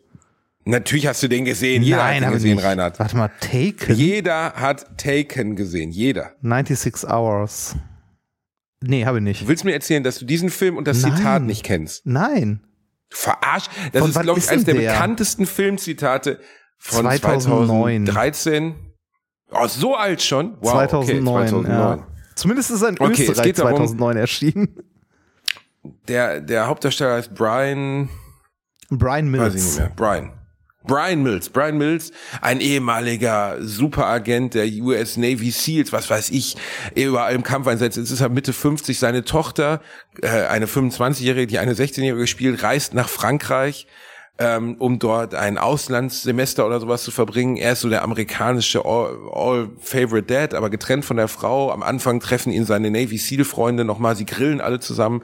[0.66, 1.82] Natürlich hast du den gesehen.
[1.82, 2.64] Jeder hat den ich gesehen, nicht.
[2.64, 2.98] Reinhard.
[2.98, 3.94] Warte mal, Taken?
[3.96, 5.90] Jeder hat Taken gesehen.
[5.90, 6.32] Jeder.
[6.42, 7.76] 96 Hours.
[8.80, 9.42] Nee, habe ich nicht.
[9.42, 11.16] Du willst mir erzählen, dass du diesen Film und das Nein.
[11.16, 12.06] Zitat nicht kennst?
[12.06, 12.60] Nein.
[13.10, 13.66] Du verarsch.
[13.92, 14.90] Das Von ist, glaube ich, eines der der?
[14.92, 16.40] bekanntesten Filmzitate
[16.78, 18.06] von 2009.
[18.06, 18.74] 2013.
[19.50, 20.56] Oh, so alt schon?
[20.60, 21.42] Wow, 2009.
[21.42, 21.98] Okay, 2009.
[21.98, 22.06] Ja.
[22.34, 24.76] Zumindest ist er in Okay, Österreich geht darum- 2009 erschienen.
[26.08, 28.08] Der, der Hauptdarsteller heißt Brian,
[28.90, 29.78] Brian weiß ich nicht Mills.
[29.78, 30.32] mehr, Brian.
[30.86, 31.48] Brian Mills.
[31.48, 36.56] Brian Mills, ein ehemaliger Superagent der US Navy SEALs, was weiß ich,
[36.94, 37.96] überall im Kampf einsetzt.
[37.96, 38.98] Jetzt ist er Mitte 50.
[38.98, 39.80] Seine Tochter,
[40.20, 43.86] äh, eine 25-Jährige, die eine 16-Jährige spielt, reist nach Frankreich,
[44.36, 47.56] ähm, um dort ein Auslandssemester oder sowas zu verbringen.
[47.56, 51.70] Er ist so der amerikanische All, All Dad, aber getrennt von der Frau.
[51.70, 55.22] Am Anfang treffen ihn seine Navy SEAL Freunde nochmal, sie grillen alle zusammen.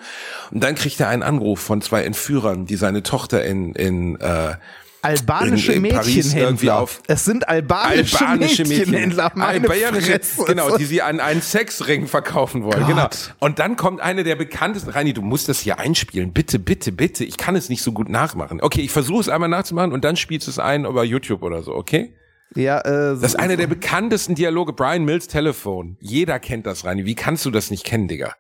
[0.53, 4.55] Und dann kriegt er einen Anruf von zwei Entführern, die seine Tochter in, in, äh,
[5.02, 6.78] Albanische in- in Mädchenhändler.
[6.80, 9.32] auf- es sind albanische, albanische Mädchenhändler.
[9.36, 10.44] Albanische, Fresse.
[10.46, 12.86] genau, die sie an einen Sexring verkaufen wollen.
[12.86, 13.08] Genau.
[13.38, 14.90] Und dann kommt eine der bekanntesten.
[14.90, 16.32] Reini, du musst das hier einspielen.
[16.32, 17.24] Bitte, bitte, bitte.
[17.24, 18.60] Ich kann es nicht so gut nachmachen.
[18.60, 21.62] Okay, ich versuche es einmal nachzumachen und dann spielst du es ein über YouTube oder
[21.62, 22.14] so, okay?
[22.56, 24.72] Ja, äh, Das ist einer der bekanntesten Dialoge.
[24.72, 25.96] Brian Mills Telefon.
[26.00, 27.04] Jeder kennt das, Reini.
[27.04, 28.34] Wie kannst du das nicht kennen, Digga?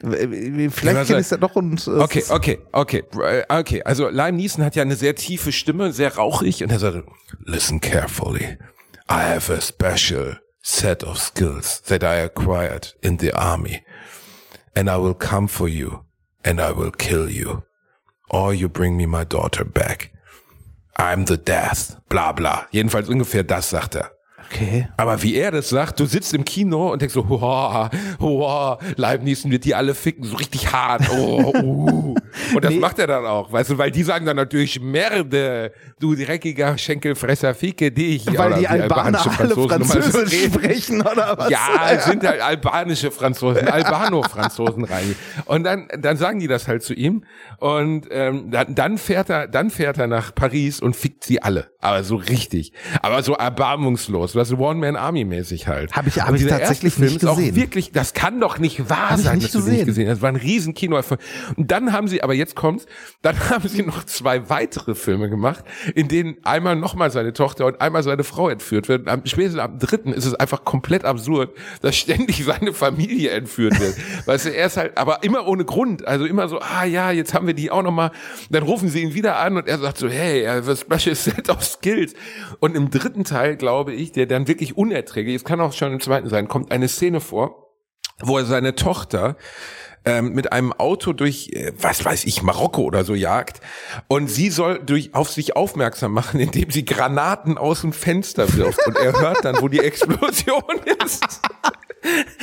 [0.00, 3.82] Vielleicht Ja, kenne ich es doch und äh, Okay, okay, okay, äh, okay.
[3.82, 7.04] Also Lime Neeson hat ja eine sehr tiefe Stimme, sehr rauchig und er sagt,
[7.44, 8.58] listen carefully.
[9.08, 13.82] I have a special set of skills that I acquired in the army.
[14.74, 16.00] And I will come for you
[16.42, 17.62] and I will kill you.
[18.30, 20.10] Or you bring me my daughter back.
[20.96, 21.98] I'm the death.
[22.08, 22.66] Bla bla.
[22.70, 24.13] Jedenfalls ungefähr das sagt er.
[24.50, 24.88] Okay.
[24.96, 28.78] Aber wie er das sagt, du sitzt im Kino und denkst so, hoa, hoa,
[29.22, 31.02] Neeson wird die alle ficken, so richtig hart.
[31.10, 32.14] Oh, uh.
[32.54, 32.78] Und das Nee.
[32.80, 37.54] macht er dann auch, weißt du, weil die sagen dann natürlich, Merde, du dreckiger Schenkelfresser,
[37.54, 38.26] ficke dich.
[38.26, 41.50] Weil Oder die Albaner alle Franzosen immer so Französisch sprechen, oder was?
[41.50, 45.14] Ja, es sind halt albanische Franzosen, Albano-Franzosen rein.
[45.46, 47.24] Und dann, dann sagen die das halt zu ihm.
[47.58, 51.70] Und ähm, dann, dann fährt er, dann fährt er nach Paris und fickt sie alle.
[51.80, 52.72] Aber so richtig.
[53.02, 54.33] Aber so erbarmungslos.
[54.34, 55.92] Was One-Man-Army-mäßig halt.
[55.92, 57.56] Hab ich- hab ich tatsächlich nicht ist auch gesehen.
[57.56, 59.86] wirklich, das kann doch nicht wahr Hab ich sein, nicht dass du den nicht gesehen.
[59.86, 60.16] gesehen hast.
[60.16, 61.00] Das war ein riesen Kino.
[61.56, 62.86] Und dann haben sie, aber jetzt kommt's,
[63.22, 67.80] dann haben sie noch zwei weitere Filme gemacht, in denen einmal nochmal seine Tochter und
[67.80, 69.02] einmal seine Frau entführt wird.
[69.02, 71.50] Und am, spätestens am dritten ist es einfach komplett absurd,
[71.82, 73.96] dass ständig seine Familie entführt wird.
[74.26, 76.06] weißt du, er ist halt, aber immer ohne Grund.
[76.06, 78.10] Also immer so, ah ja, jetzt haben wir die auch nochmal.
[78.50, 81.62] Dann rufen sie ihn wieder an und er sagt so, hey, a special set of
[81.64, 82.14] skills.
[82.60, 86.00] Und im dritten Teil, glaube ich, der dann wirklich unerträglich, es kann auch schon im
[86.00, 87.72] zweiten sein, kommt eine Szene vor,
[88.20, 89.36] wo er seine Tochter
[90.04, 93.60] ähm, mit einem Auto durch, äh, was weiß ich, Marokko oder so jagt.
[94.06, 98.86] Und sie soll durch auf sich aufmerksam machen, indem sie Granaten aus dem Fenster wirft.
[98.86, 100.62] Und er hört dann, wo die Explosion
[101.04, 101.40] ist.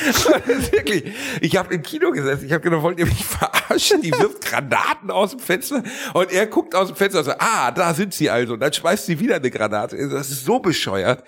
[0.06, 0.26] Das
[0.72, 1.04] wirklich,
[1.42, 4.02] ich habe im Kino gesessen, ich habe gedacht, wollt ihr mich verarschen?
[4.02, 7.72] Die wirft Granaten aus dem Fenster und er guckt aus dem Fenster und sagt, ah,
[7.72, 8.54] da sind sie also.
[8.54, 9.98] Und dann schmeißt sie wieder eine Granate.
[10.10, 11.24] Das ist so bescheuert.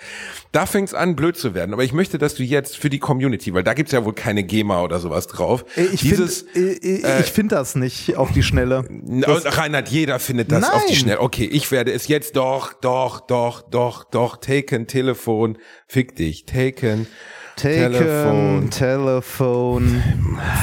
[0.51, 1.73] Da fängt's an, blöd zu werden.
[1.73, 4.43] Aber ich möchte, dass du jetzt für die Community, weil da gibt's ja wohl keine
[4.43, 5.63] GEMA oder sowas drauf.
[5.75, 8.79] Äh, Ich finde dieses, äh, ich find das nicht auf die Schnelle.
[8.89, 10.99] und Reinhard, jeder findet das auf die Nein.
[11.01, 11.19] Schnelle.
[11.21, 17.07] Okay, ich werde es jetzt doch, doch, doch, doch, doch, taken, Telefon, fick dich, taken,
[17.55, 20.01] Taken, Telefon,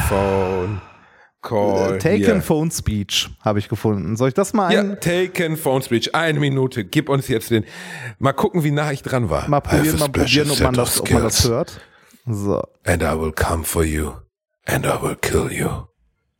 [0.09, 0.81] Phone,
[1.43, 2.43] Call, Taken hier.
[2.43, 4.17] Phone Speech habe ich gefunden.
[4.17, 6.15] Soll ich das mal Ja, ein, taken Phone Speech.
[6.15, 6.85] Eine Minute.
[6.85, 7.65] Gib uns jetzt den.
[8.19, 9.49] Mal gucken, wie nah ich dran war.
[9.49, 11.81] mal I probieren, mal probieren ob, man das, ob man das hört?
[12.27, 14.13] So, And I will come for you.
[14.67, 15.69] And I will kill you.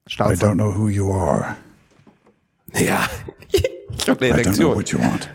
[0.07, 1.57] I Start don't know who you are.
[2.75, 3.07] Ja.
[3.97, 4.75] Ich habe eine I don't know Erektion.
[4.77, 5.31] what you want.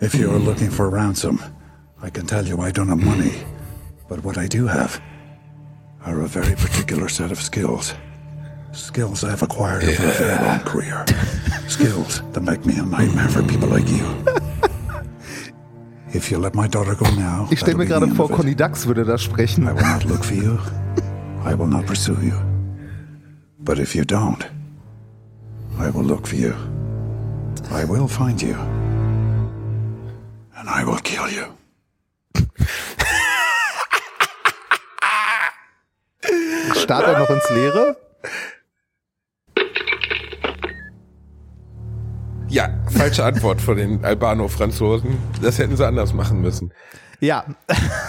[0.00, 1.40] If you're looking for ransom,
[2.02, 3.32] I can tell you I don't have money.
[4.08, 5.00] But what I do have
[6.06, 7.94] are a very particular set of skills.
[8.72, 11.04] Skills I've acquired over a very long career.
[11.68, 14.06] Skills that make me a nightmare for people like you.
[16.14, 18.30] If you let my daughter go now, Ich stelle mir that'll be gerade end vor,
[18.30, 18.36] it.
[18.36, 19.68] Conny Dax würde da sprechen.
[19.68, 20.58] I will not look for you.
[21.44, 22.32] I will not pursue you.
[23.58, 24.42] But if you don't,
[25.78, 26.54] I will look for you.
[27.70, 28.56] I will find you.
[30.56, 31.44] And I will kill you.
[36.88, 37.98] Start er noch ins Leere?
[42.48, 45.18] Ja, falsche Antwort von den Albano-Franzosen.
[45.42, 46.72] Das hätten sie anders machen müssen.
[47.20, 47.44] Ja,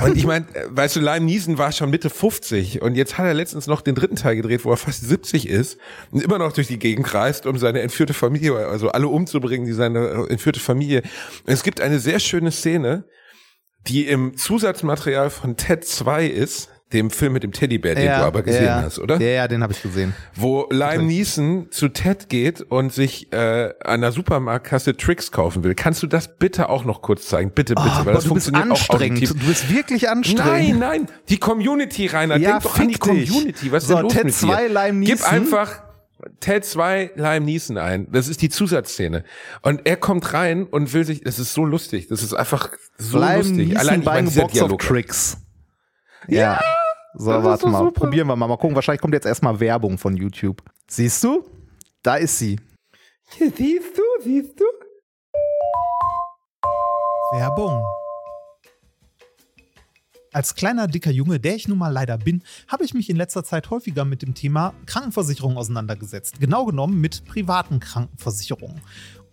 [0.02, 3.34] Und ich meine, weißt du, Lime Neeson war schon Mitte 50 und jetzt hat er
[3.34, 5.78] letztens noch den dritten Teil gedreht, wo er fast 70 ist
[6.12, 9.74] und immer noch durch die Gegend reist, um seine entführte Familie, also alle umzubringen, die
[9.74, 11.04] seine entführte Familie.
[11.46, 13.04] Es gibt eine sehr schöne Szene,
[13.90, 18.42] die im Zusatzmaterial von Ted 2 ist, dem Film mit dem Teddybär, den du aber
[18.42, 19.20] gesehen ja, hast, oder?
[19.22, 20.16] Ja, ja, den habe ich gesehen.
[20.34, 25.76] Wo Lime Neeson zu Ted geht und sich äh, an der Supermarktkasse Tricks kaufen will.
[25.76, 27.52] Kannst du das bitte auch noch kurz zeigen?
[27.52, 29.34] Bitte, bitte, Oh, weil das funktioniert auch auditiv.
[29.34, 30.80] Du bist wirklich Nein, anstrengend.
[30.80, 32.38] nein, die Community, Rainer.
[32.38, 33.00] Ja, Denk doch an die dich.
[33.00, 33.72] Community.
[33.72, 34.74] Was ist So, denn los Ted mit 2 dir?
[34.74, 35.28] Lime Gib Neeson.
[35.32, 35.84] einfach
[36.40, 38.08] Ted 2 Lime Neeson ein.
[38.12, 39.24] Das ist die Zusatzszene.
[39.62, 42.08] Und er kommt rein und will sich, das ist so lustig.
[42.08, 43.56] Das ist einfach so Lime lustig.
[43.58, 44.80] Neeson Allein, ich buying meine, Box of Dialog.
[44.82, 45.38] Tricks.
[46.30, 46.60] Ja.
[47.14, 47.80] So, das ist warte mal.
[47.80, 48.02] super.
[48.02, 48.48] Probieren wir mal.
[48.48, 48.76] Mal gucken.
[48.76, 50.62] Wahrscheinlich kommt jetzt erstmal Werbung von YouTube.
[50.88, 51.44] Siehst du?
[52.04, 52.60] Da ist sie.
[53.38, 54.66] Siehst du, siehst du?
[57.32, 57.84] Werbung.
[60.32, 63.44] Als kleiner, dicker Junge, der ich nun mal leider bin, habe ich mich in letzter
[63.44, 66.40] Zeit häufiger mit dem Thema Krankenversicherung auseinandergesetzt.
[66.40, 68.82] Genau genommen mit privaten Krankenversicherungen.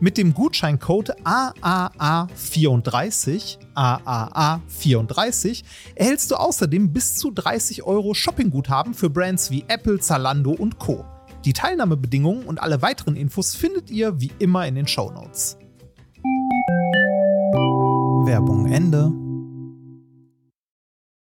[0.00, 5.64] Mit dem Gutscheincode AAA34, AAA34,
[5.96, 11.04] erhältst du außerdem bis zu 30 Euro Shoppingguthaben für Brands wie Apple, Zalando und Co.
[11.44, 15.58] Die Teilnahmebedingungen und alle weiteren Infos findet ihr wie immer in den Shownotes.
[18.24, 19.10] Werbung Ende.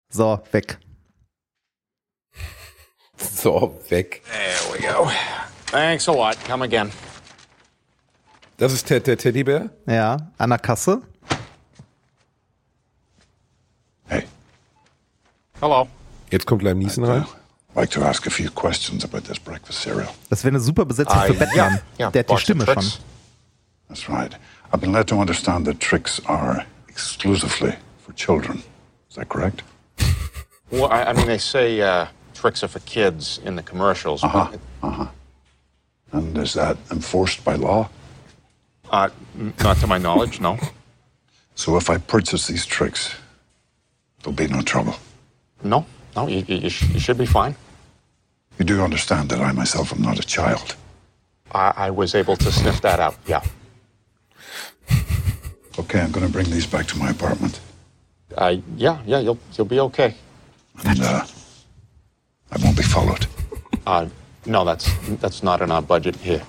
[0.08, 0.78] So, weg.
[3.16, 4.22] So, weg.
[4.30, 5.10] There we go.
[5.66, 6.36] Thanks a lot.
[6.46, 6.92] Come again.
[8.62, 9.70] Das ist der, der Teddybär?
[9.88, 11.02] Ja, an der Kasse.
[14.06, 14.22] Hey,
[15.60, 15.88] Hello.
[16.30, 17.26] Jetzt kommt Liam Neeson rein.
[17.74, 20.06] like to ask a few questions about this breakfast cereal.
[20.30, 21.80] Das wäre eine super Besetzung Ah, für ja, Batman.
[21.98, 22.84] ja, Der hat die Stimme schon.
[23.88, 24.38] That's right.
[24.70, 27.72] I've been led to understand that tricks are exclusively
[28.06, 28.62] for children.
[29.10, 29.64] Is that correct?
[30.70, 34.22] Well, I, I mean, they say uh, tricks are for kids in the commercials.
[34.22, 34.46] Uh-huh.
[34.52, 35.06] but- Uh-huh.
[36.12, 37.88] And is that enforced by law?
[38.92, 40.58] Uh, n- not to my knowledge, no.
[41.54, 43.14] So if I purchase these tricks,
[44.22, 44.94] there'll be no trouble.
[45.64, 47.56] No, no, you, you, you sh- you should be fine.
[48.58, 50.76] You do understand that I myself am not a child.
[51.52, 53.42] I, I was able to sniff that out, yeah.
[55.78, 57.60] Okay, I'm going to bring these back to my apartment.
[58.36, 60.14] Uh, yeah, yeah, you'll, you'll be okay.
[60.84, 61.24] And uh,
[62.50, 63.26] I won't be followed.
[63.86, 64.06] Uh,
[64.44, 66.42] no, that's, that's not in our budget here.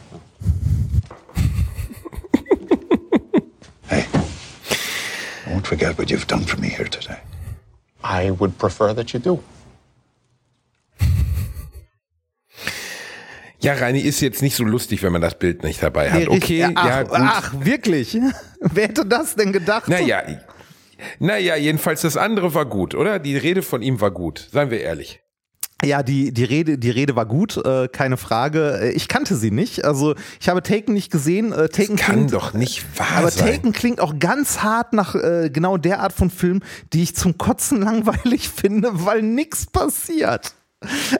[5.45, 7.19] I won't forget what you've done for me here today.
[8.03, 9.39] I would prefer that you do.
[13.59, 16.19] Ja, Reini ist jetzt nicht so lustig, wenn man das Bild nicht dabei hat.
[16.19, 16.27] Nee.
[16.27, 17.17] Okay, ach, ja, gut.
[17.17, 18.17] ach, wirklich?
[18.59, 19.87] Wer hätte das denn gedacht?
[19.87, 20.21] Naja,
[21.19, 23.19] naja, jedenfalls das andere war gut, oder?
[23.19, 25.22] Die Rede von ihm war gut, seien wir ehrlich.
[25.83, 28.79] Ja, die, die, Rede, die Rede war gut, äh, keine Frage.
[28.81, 29.85] Äh, Ich kannte sie nicht.
[29.85, 31.51] Also ich habe Taken nicht gesehen.
[31.51, 33.47] Äh, Taken Kann klingt, doch nicht wahr aber sein.
[33.53, 36.61] Taken klingt auch ganz hart nach äh, genau der Art von Film,
[36.93, 40.53] die ich zum Kotzen langweilig finde, weil nichts passiert.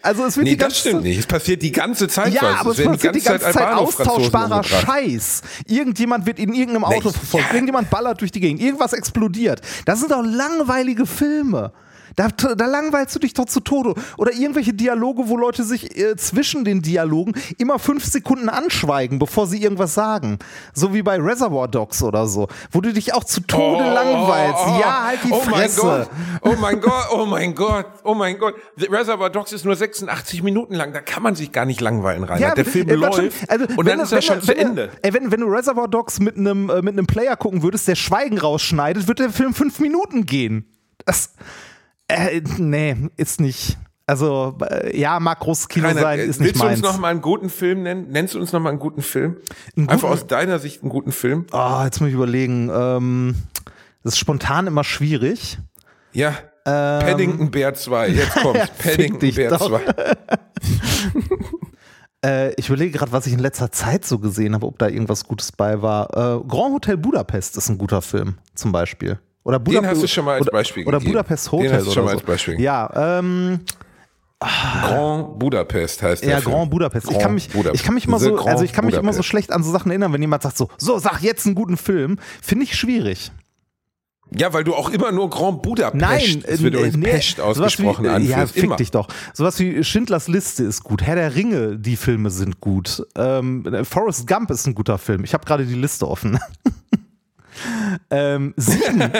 [0.01, 1.19] Also es wird Nee, die das ganze stimmt nicht.
[1.19, 2.59] Es passiert die ganze Zeit Ja, was.
[2.59, 4.63] aber es werden passiert die ganze Zeit Albano-Franzosen austauschbarer.
[4.63, 5.41] Scheiß.
[5.67, 7.53] Irgendjemand wird in irgendeinem Auto Nee, verfolgt, ja.
[7.53, 9.61] irgendjemand ballert durch die Gegend, irgendwas explodiert.
[9.85, 11.71] Das sind doch langweilige Filme.
[12.15, 13.93] Da, da langweilst du dich doch zu Tode.
[14.17, 19.47] Oder irgendwelche Dialoge, wo Leute sich äh, zwischen den Dialogen immer fünf Sekunden anschweigen, bevor
[19.47, 20.37] sie irgendwas sagen.
[20.73, 24.63] So wie bei Reservoir Dogs oder so, wo du dich auch zu Tode langweilst.
[24.79, 25.85] ja, halt die oh Fresse.
[25.85, 26.09] Mein Gott,
[26.41, 28.55] oh mein Gott, oh mein Gott, oh mein Gott.
[28.77, 32.23] The Reservoir Dogs ist nur 86 Minuten lang, da kann man sich gar nicht langweilen,
[32.23, 32.57] Reinhard.
[32.57, 34.41] Der Film äh, läuft schon, also, und wenn dann du- ist er wenn schon du-
[34.41, 34.89] zu wenn du- Ende.
[35.01, 37.95] Ey, wenn, wenn du Reservoir Dogs mit einem äh, mit einem Player gucken würdest, der
[37.95, 40.65] Schweigen rausschneidet, wird der Film fünf Minuten gehen.
[41.05, 41.33] Das,
[42.13, 43.77] äh, nee, ist nicht.
[44.05, 46.79] Also, äh, ja, mag großes Kino Reinhard, sein, äh, ist willst nicht du meins.
[46.79, 48.07] uns noch mal einen guten Film nennen?
[48.11, 49.37] Nennst du uns noch mal einen guten Film?
[49.77, 51.45] Einen Einfach guten- aus deiner Sicht einen guten Film?
[51.53, 52.69] oh, jetzt muss ich überlegen.
[52.73, 53.35] Ähm,
[54.03, 55.57] das ist spontan immer schwierig.
[56.11, 56.33] Ja.
[56.65, 58.59] Paddington Bear 2, jetzt kommt's.
[58.61, 58.67] Ähm.
[58.77, 59.67] Paddington Bear doch.
[59.69, 59.81] 2.
[62.25, 65.25] Äh, ich überlege gerade, was ich in letzter Zeit so gesehen habe, ob da irgendwas
[65.25, 66.05] Gutes bei war.
[66.11, 69.19] Äh, Grand Hotel Budapest ist ein guter Film, zum Beispiel.
[69.43, 71.13] Oder Den Budapest, hast du schon mal als oder, Beispiel Oder gegeben.
[71.13, 72.17] Budapest Den Hotel hast du schon oder mal so.
[72.17, 72.61] als Beispiel.
[72.61, 73.59] Ja, ähm,
[74.39, 76.55] Grand Budapest heißt der Ja, Film.
[76.55, 77.05] Grand Budapest.
[77.05, 77.75] ich Grand kann mich, Budapest.
[77.75, 79.29] ich kann mich immer so, also ich kann mich immer so Budapest.
[79.29, 82.17] schlecht an so Sachen erinnern, wenn jemand sagt so, so sag jetzt einen guten Film,
[82.41, 83.31] finde ich schwierig.
[84.35, 85.95] Ja, weil du auch immer nur Grand Budapest.
[86.01, 88.75] Nein, es wird äh, übrigens nee, Pest ausgesprochen wie, Ja, fick immer.
[88.77, 89.07] dich doch.
[89.33, 91.03] Sowas wie Schindlers Liste ist gut.
[91.03, 93.05] Herr der Ringe, die Filme sind gut.
[93.15, 95.23] Ähm, Forrest Gump ist ein guter Film.
[95.23, 96.39] Ich habe gerade die Liste offen.
[98.09, 99.01] ähm, sieben,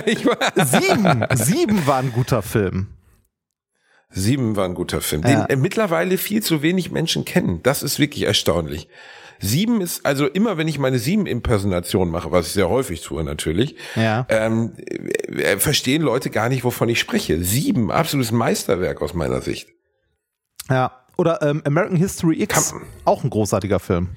[0.65, 2.88] sieben, sieben war ein guter Film.
[4.10, 7.62] Sieben war ein guter Film, den äh, mittlerweile viel zu wenig Menschen kennen.
[7.63, 8.88] Das ist wirklich erstaunlich.
[9.39, 13.76] Sieben ist, also immer wenn ich meine Sieben-Impersonation mache, was ich sehr häufig tue natürlich,
[13.96, 14.26] Ja.
[14.30, 17.43] ähm, äh, verstehen Leute gar nicht, wovon ich spreche.
[17.43, 19.69] Sieben, absolutes Meisterwerk aus meiner Sicht.
[20.69, 21.00] Ja.
[21.17, 24.15] Oder ähm, American History X, Kann- auch ein großartiger Film.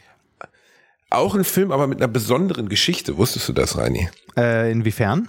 [1.10, 3.16] Auch ein Film, aber mit einer besonderen Geschichte.
[3.16, 4.08] Wusstest du das, Reini?
[4.36, 5.28] Äh, inwiefern?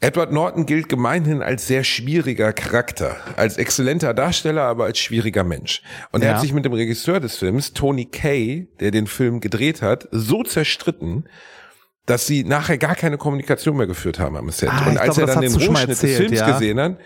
[0.00, 5.82] Edward Norton gilt gemeinhin als sehr schwieriger Charakter, als exzellenter Darsteller, aber als schwieriger Mensch.
[6.12, 6.34] Und er Ja.
[6.34, 10.44] hat sich mit dem Regisseur des Films, Tony Kay, der den Film gedreht hat, so
[10.44, 11.28] zerstritten,
[12.06, 14.68] dass sie nachher gar keine Kommunikation mehr geführt haben am Set.
[14.70, 16.50] Ah, Und als glaube, er dann den Rohschnitt des erzählt, Films ja.
[16.52, 16.98] gesehen hat,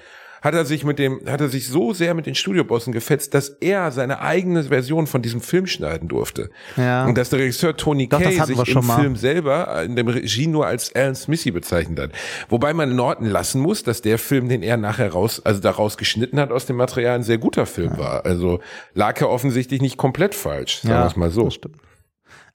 [0.42, 3.48] hat er sich mit dem, hat er sich so sehr mit den Studiobossen gefetzt, dass
[3.48, 6.50] er seine eigene Version von diesem Film schneiden durfte.
[6.76, 7.06] Ja.
[7.06, 9.00] Und dass der Regisseur Tony Doch, Kay sich im mal.
[9.00, 12.10] Film selber in dem Regie nur als Alan Smithy bezeichnet hat.
[12.48, 16.40] Wobei man Norton lassen muss, dass der Film, den er nachher raus, also daraus geschnitten
[16.40, 18.24] hat aus dem Material, ein sehr guter Film war.
[18.24, 18.60] Also
[18.94, 21.44] lag er offensichtlich nicht komplett falsch, sagen wir es mal so.
[21.44, 21.76] das stimmt.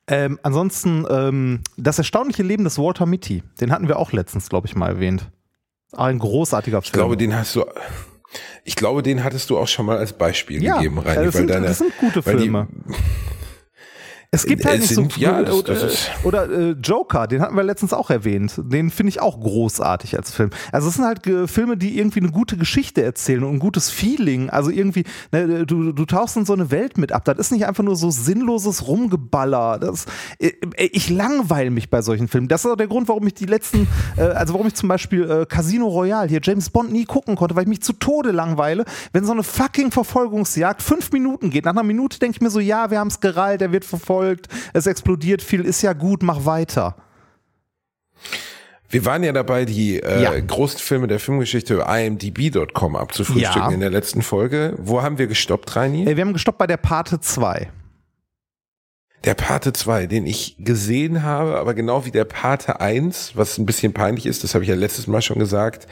[0.10, 4.67] Ähm, ansonsten, ähm, das erstaunliche Leben des Walter Mitty, den hatten wir auch letztens, glaube
[4.67, 5.30] ich, mal erwähnt.
[5.93, 6.86] Auch ein großartiger Film.
[6.86, 7.65] Ich glaube, den hast du,
[8.63, 11.32] ich glaube, den hattest du auch schon mal als Beispiel ja, gegeben, Reini, das, weil
[11.32, 12.67] sind, deine, das sind gute weil die- Filme.
[14.30, 17.42] Es gibt halt nicht sind- so ja, oder, das- das oder, oder äh, Joker, den
[17.42, 18.54] hatten wir letztens auch erwähnt.
[18.58, 20.50] Den finde ich auch großartig als Film.
[20.74, 23.90] Also es sind halt äh, Filme, die irgendwie eine gute Geschichte erzählen und ein gutes
[23.90, 24.50] Feeling.
[24.50, 27.24] Also irgendwie, ne, du, du tauchst in so eine Welt mit ab.
[27.26, 29.80] Das ist nicht einfach nur so sinnloses Rumgeballer.
[29.80, 30.06] Das,
[30.40, 32.50] äh, äh, ich langweile mich bei solchen Filmen.
[32.50, 33.88] Das ist auch der Grund, warum ich die letzten,
[34.18, 37.56] äh, also warum ich zum Beispiel äh, Casino Royale hier James Bond nie gucken konnte,
[37.56, 41.63] weil ich mich zu Tode langweile, wenn so eine fucking Verfolgungsjagd fünf Minuten geht.
[41.63, 44.16] Nach einer Minute denke ich mir so, ja, wir haben es gereilt, er wird verfolgt,
[44.73, 46.95] es explodiert viel, ist ja gut, mach weiter.
[48.89, 50.39] Wir waren ja dabei, die äh, Ja.
[50.39, 53.69] großen Filme der Filmgeschichte über imdb.com abzufrühstücken Ja.
[53.71, 54.75] in der letzten Folge.
[54.77, 56.06] Wo haben wir gestoppt, Reini?
[56.06, 57.69] Wir haben gestoppt bei der Pate 2.
[59.25, 63.65] Der Pate 2, den ich gesehen habe, aber genau wie der Pate 1, was ein
[63.65, 65.88] bisschen peinlich ist, das habe ich ja letztes Mal schon gesagt,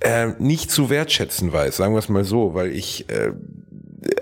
[0.00, 3.32] äh, nicht zu wertschätzen weiß, sagen wir es mal so, weil ich äh,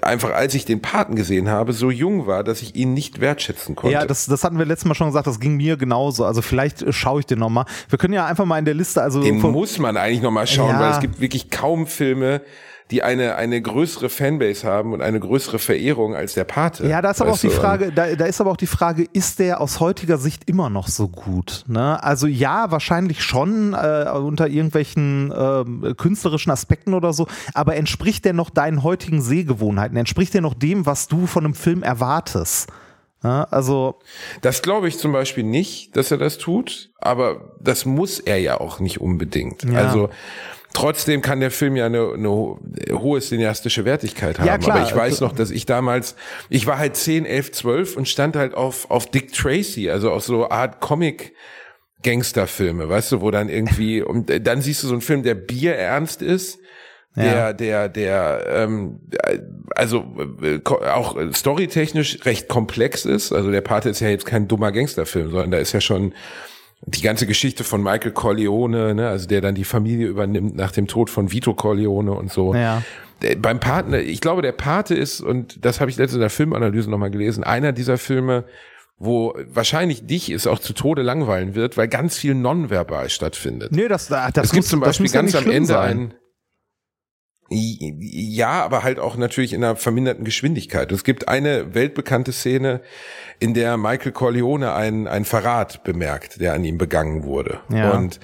[0.02, 3.74] einfach, als ich den Paten gesehen habe, so jung war, dass ich ihn nicht wertschätzen
[3.74, 3.92] konnte.
[3.94, 6.24] Ja, das, das hatten wir letztes Mal schon gesagt, das ging mir genauso.
[6.24, 7.64] Also vielleicht äh, schaue ich den nochmal.
[7.88, 10.46] Wir können ja einfach mal in der Liste, also Den muss man eigentlich noch mal
[10.46, 10.80] schauen, Ja.
[10.80, 12.42] weil es gibt wirklich kaum Filme,
[12.92, 16.86] die eine, eine größere Fanbase haben und eine größere Verehrung als der Pate.
[16.86, 17.48] Ja, da ist aber auch die?
[17.48, 20.88] Frage, da, da ist aber auch die Frage, ist der aus heutiger Sicht immer noch
[20.88, 21.64] so gut?
[21.66, 22.02] Ne?
[22.04, 28.34] Also ja, wahrscheinlich schon äh, unter irgendwelchen ähm, künstlerischen Aspekten oder so, aber entspricht der
[28.34, 29.96] noch deinen heutigen Sehgewohnheiten?
[29.96, 32.68] Entspricht der noch dem, was du von einem Film erwartest?
[33.24, 34.00] Ja, also
[34.42, 38.60] Das glaube ich zum Beispiel nicht, dass er das tut, aber das muss er ja
[38.60, 39.62] auch nicht unbedingt.
[39.64, 39.78] Ja.
[39.78, 40.10] Also
[40.72, 42.58] trotzdem kann der Film ja eine, eine ho-
[42.90, 44.46] hohe cineastische Wertigkeit haben.
[44.46, 44.76] Ja, klar.
[44.78, 46.14] aber ich weiß noch, dass ich damals,
[46.48, 50.24] ich war halt 10, 11, 12 und stand halt auf, auf Dick Tracy, also auf
[50.24, 51.34] so Art Comic.
[52.04, 55.36] Gangsterfilme, weißt du, wo dann irgendwie, und äh, dann siehst du so einen Film, der
[55.36, 56.58] bierernst ist,
[57.14, 59.38] der, der, der, ähm, äh,
[59.76, 60.04] also
[60.42, 63.32] äh, auch äh, storytechnisch recht komplex ist.
[63.32, 66.14] Also der Pate ist ja jetzt kein dummer Gangsterfilm, sondern da ist ja schon
[66.84, 70.88] die ganze Geschichte von Michael Corleone, ne, also der dann die Familie übernimmt nach dem
[70.88, 72.54] Tod von Vito Corleone und so.
[72.54, 72.82] Ja.
[73.38, 76.90] Beim Partner, ich glaube, der Pate ist, und das habe ich letztens in der Filmanalyse
[76.90, 78.44] nochmal gelesen, einer dieser Filme,
[78.98, 83.70] wo wahrscheinlich dich es auch zu Tode langweilen wird, weil ganz viel nonverbal stattfindet.
[83.70, 85.52] nee, das, ah, das es gibt muss, zum das Beispiel muss ja ganz nicht am
[85.52, 85.98] Ende sein.
[85.98, 86.14] ein.
[87.52, 90.90] Ja, aber halt auch natürlich in einer verminderten Geschwindigkeit.
[90.92, 92.80] Es gibt eine weltbekannte Szene,
[93.40, 97.60] in der Michael Corleone einen, einen Verrat bemerkt, der an ihm begangen wurde.
[97.70, 97.90] Ja.
[97.92, 98.20] Und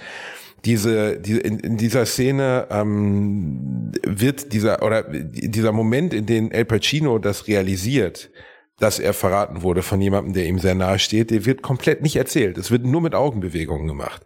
[0.65, 6.65] diese, die, in, in dieser Szene ähm, wird dieser oder dieser Moment, in dem El
[6.65, 8.31] Pacino das realisiert,
[8.79, 12.17] dass er verraten wurde von jemandem, der ihm sehr nahe steht, der wird komplett nicht
[12.17, 12.59] erzählt.
[12.59, 14.25] Es wird nur mit Augenbewegungen gemacht.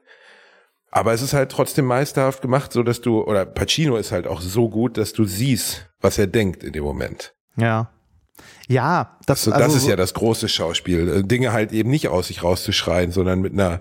[0.94, 4.40] Aber es ist halt trotzdem meisterhaft gemacht, so dass du, oder Pacino ist halt auch
[4.42, 7.34] so gut, dass du siehst, was er denkt in dem Moment.
[7.56, 7.90] Ja.
[8.68, 11.08] Ja, das, So, also das ist so- ja das große Schauspiel.
[11.08, 13.80] Äh, Dinge halt eben nicht aus sich rauszuschreien, sondern mit einer,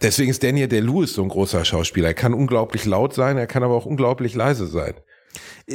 [0.00, 2.08] deswegen ist Daniel Day-Lewis so ein großer Schauspieler.
[2.08, 4.94] Er kann unglaublich laut sein, er kann aber auch unglaublich leise sein.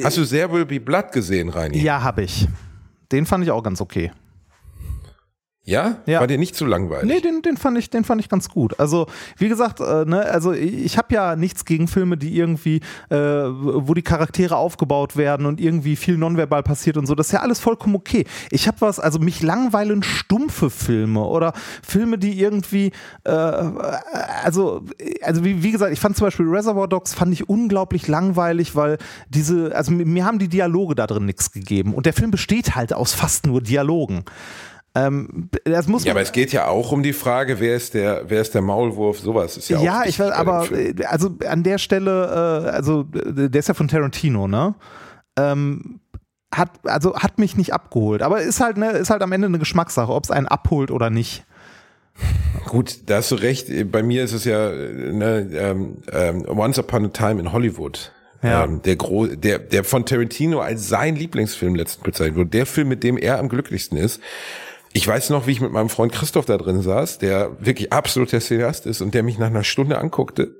[0.03, 1.77] Hast du There Will Be Blood gesehen, Reini?
[1.79, 2.47] Äh, Ja, habe ich.
[3.11, 4.11] Den fand ich auch ganz okay.
[5.67, 5.97] Ja?
[6.05, 6.21] Ja.
[6.21, 7.13] War dir nicht zu langweilig?
[7.13, 8.79] Nee, den, den, fand ich, den fand ich ganz gut.
[8.79, 12.77] Also, wie gesagt, äh, ne, also ich, habe ja nichts gegen Filme, die irgendwie,
[13.09, 17.15] äh, wo die Charaktere aufgebaut werden und irgendwie viel nonverbal passiert und so.
[17.15, 18.25] Das ist ja alles vollkommen okay.
[18.49, 21.51] Ich habe was, also mich langweilen stumpfe Filme oder
[21.85, 22.93] Filme, die irgendwie,
[23.25, 24.85] äh, also,
[25.21, 28.97] also wie, wie gesagt, ich fand zum Beispiel Reservoir Dogs fand ich unglaublich langweilig, weil
[29.27, 32.93] diese, also mir haben die Dialoge da drin nichts gegeben und der Film besteht halt
[32.93, 34.23] aus fast nur Dialogen.
[34.97, 38.23] Ähm, das muss Ja, aber es geht ja auch um die Frage, wer ist der,
[38.27, 41.37] wer ist der Maulwurf, sowas ist ja, ja, auch ich wichtig weiß, aber äh, also
[41.47, 44.75] an der Stelle, äh, also äh, der ist ja von Tarantino, ne?
[45.37, 45.99] Ähm,
[46.51, 49.59] hat also hat mich nicht abgeholt, aber ist halt ne, ist halt am Ende eine
[49.59, 51.45] Geschmackssache, ob es einen abholt oder nicht.
[52.65, 53.67] Gut, da hast du recht.
[53.91, 58.11] Bei mir ist es ja ne, ähm, ähm, Once Upon a Time in Hollywood.
[58.41, 58.63] Ja.
[58.63, 62.49] Ähm, der, Gro der, der von Tarantino als sein Lieblingsfilm letztens bezeichnet wurde.
[62.49, 64.21] Der Film, mit dem er am glücklichsten ist.
[64.93, 68.39] Ich weiß noch, wie ich mit meinem Freund Christoph da drin saß, der wirklich absoluter
[68.39, 70.55] Cineast ist und der mich nach einer Stunde anguckte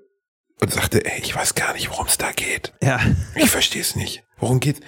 [0.61, 2.73] und sagte, ey, ich weiß gar nicht, worum es da geht.
[2.81, 2.99] Ja.
[3.35, 4.23] Ich verstehe es nicht.
[4.39, 4.81] Worum geht?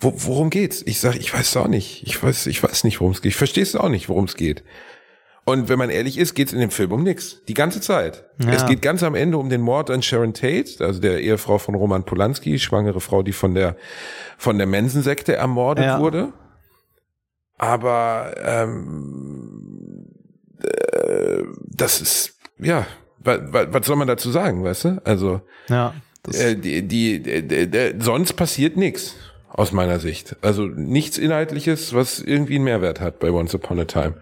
[0.00, 0.82] Wo, worum geht's?
[0.84, 2.02] Ich sag, ich weiß es auch nicht.
[2.06, 3.30] Ich weiß, ich weiß nicht, worum es geht.
[3.32, 4.62] Ich verstehe es auch nicht, worum es geht.
[5.44, 7.42] Und wenn man ehrlich ist, geht's in dem Film um nix.
[7.48, 8.24] Die ganze Zeit.
[8.44, 8.52] Ja.
[8.52, 11.74] Es geht ganz am Ende um den Mord an Sharon Tate, also der Ehefrau von
[11.74, 13.76] Roman Polanski, schwangere Frau, die von der
[14.38, 15.98] von der Mensensekte ermordet Ja.
[15.98, 16.32] wurde.
[17.62, 20.08] Aber ähm,
[20.64, 22.84] äh, das ist ja,
[23.20, 25.02] was, was soll man dazu sagen, weißt du?
[25.04, 25.94] Also Ja.
[26.32, 29.14] Äh, die, die, die, die, sonst passiert nichts
[29.48, 30.34] aus meiner Sicht.
[30.42, 34.14] Also nichts Inhaltliches, was irgendwie einen Mehrwert hat bei Once Upon a Time.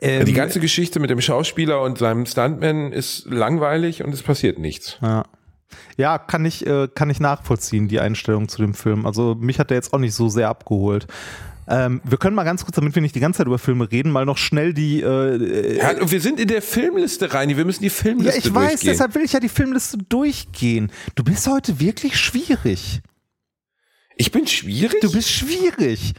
[0.00, 4.58] ähm, die ganze Geschichte mit dem Schauspieler und seinem Stuntman ist langweilig und es passiert
[4.58, 4.96] nichts.
[5.02, 5.24] ja.
[5.96, 9.06] Ja, kann ich, äh, kann ich nachvollziehen, die Einstellung zu dem Film.
[9.06, 11.06] Also mich hat der jetzt auch nicht so sehr abgeholt.
[11.72, 14.10] Ähm, wir können mal ganz kurz, damit wir nicht die ganze Zeit über Filme reden,
[14.10, 15.00] mal noch schnell die.
[15.02, 17.48] Äh, Ja, und wir sind in der Filmliste rein.
[17.56, 18.90] Wir müssen die ja, Filmliste ich weiß, durchgehen.
[18.90, 20.90] deshalb will ich ja die Filmliste durchgehen.
[21.14, 23.00] Du bist heute wirklich schwierig.
[24.16, 25.00] ich bin schwierig.
[25.00, 26.14] Du bist schwierig.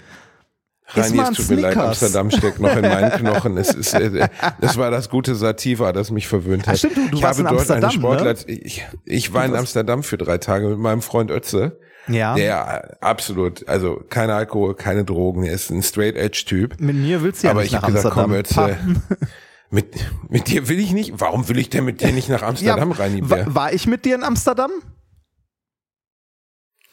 [0.93, 1.78] Reini, es tut mir leid.
[1.78, 3.58] Amsterdam steckt noch in meinen Knochen.
[3.58, 4.28] Es, ist, äh,
[4.60, 6.74] es war das gute Sativa, das mich verwöhnt hat.
[6.74, 8.36] Ah, stimmt, du- du ich warst habe in dort eine Amsterdam, ne?
[8.36, 11.80] Sportler, ich, ich war in Amsterdam für drei Tage mit meinem Freund Ötze.
[12.08, 12.36] Ja.
[12.36, 16.80] Der absolut, also kein Alkohol, keine Drogen, er ist ein Straight Edge Typ.
[16.80, 19.02] Mit mir willst du ja Aber nicht ich nach habe gesagt, komm Amsterdam.
[19.10, 19.28] Ötze,
[19.70, 19.95] mit,
[20.30, 21.14] mit dir will ich nicht.
[21.18, 23.30] Warum will ich denn mit dir nicht nach Amsterdam rein?
[23.30, 24.72] wa war ich mit dir in Amsterdam?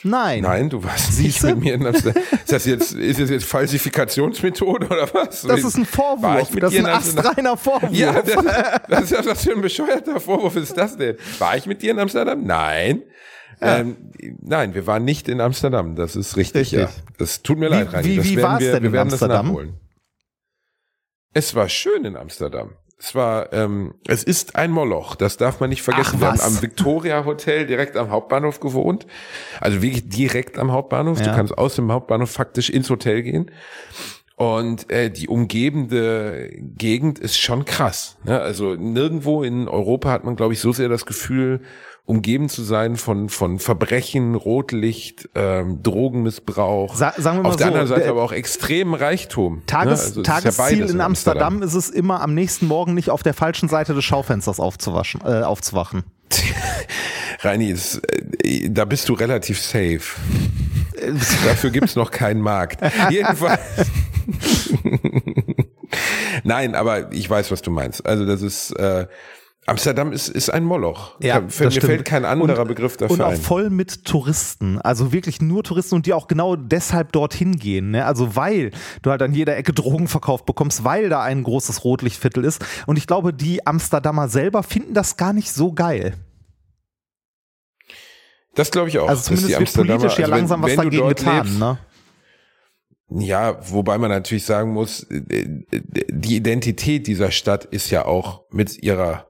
[0.04, 0.42] Nein.
[0.42, 1.48] Nein, du warst nicht Siehste?
[1.48, 2.22] mit mir in Amsterdam.
[2.30, 5.42] Ist das jetzt, ist das jetzt Falsifikationsmethode oder was?
[5.42, 6.50] Das ist ein War Vorwurf.
[6.60, 7.90] Das ist ein astreiner Vorwurf.
[7.92, 8.44] Ja, das,
[8.88, 11.16] das ist ja was für ein bescheuerter Vorwurf ist das denn?
[11.40, 12.44] War ich mit dir in Amsterdam?
[12.44, 13.02] Nein.
[13.60, 13.96] Ähm,
[14.42, 15.96] nein, wir waren nicht in Amsterdam.
[15.96, 16.78] Das ist richtig, Richtig.
[16.80, 16.88] ja.
[17.18, 18.06] Das tut mir leid, Rani.
[18.08, 19.74] wie- wie war's wir, denn wir in Amsterdam?
[21.34, 22.70] Es war schön in Amsterdam.
[23.00, 26.14] Es war, ähm, es ist ein Moloch, das darf man nicht vergessen.
[26.16, 29.06] Ach, wir haben am Victoria Hotel direkt am Hauptbahnhof gewohnt.
[29.60, 31.20] Also wirklich direkt am Hauptbahnhof.
[31.20, 31.26] Ja.
[31.26, 33.52] Du kannst aus dem Hauptbahnhof faktisch ins Hotel gehen.
[34.34, 38.16] Und äh, die umgebende Gegend ist schon krass.
[38.24, 38.40] Ne?
[38.40, 41.60] Also nirgendwo in Europa hat man, glaube ich, so sehr das Gefühl,
[42.08, 46.96] umgeben zu sein von von Verbrechen, Rotlicht, ähm, Drogenmissbrauch.
[46.96, 49.60] Sa sagen wir mal Auf der so, anderen Seite der- aber auch extremem Reichtum.
[49.66, 50.06] Tages, ne?
[50.06, 53.34] Also ja Tagesziel beides in Amsterdam, ist es immer am nächsten Morgen nicht auf der
[53.34, 56.04] falschen Seite des Schaufensters aufzuwaschen, äh, aufzuwachen.
[57.40, 58.00] Reini, ist,
[58.42, 60.00] äh, da bist du relativ safe.
[61.44, 62.80] Dafür gibt's noch keinen Markt.
[63.10, 63.60] Jedenfalls.
[66.44, 68.04] Nein, aber ich weiß, was du meinst.
[68.06, 69.06] Also das ist äh,
[69.68, 71.14] Amsterdam ist, ist ein Moloch.
[71.20, 72.04] Ja, Mir das fällt stimmt.
[72.04, 73.36] kein anderer Und- Begriff dafür Und auch ein.
[73.40, 74.80] voll mit Touristen.
[74.80, 77.90] Also wirklich nur Touristen und die auch genau deshalb dorthin gehen.
[77.92, 78.04] Ne?
[78.06, 78.70] Also weil
[79.02, 82.64] du halt an jeder Ecke Drogen verkauft bekommst, weil da ein großes Rotlichtviertel ist.
[82.86, 86.14] Und ich glaube, die Amsterdamer selber finden das gar nicht so geil.
[88.54, 89.08] Das glaube ich auch.
[89.08, 91.46] Also zumindest wird politisch ja also wenn- langsam was wenn dagegen getan.
[91.46, 91.78] lebst- Ne?
[93.10, 95.64] Ja, wobei man natürlich sagen muss, äh, äh,
[96.10, 99.27] die Identität dieser Stadt ist ja auch mit ihrer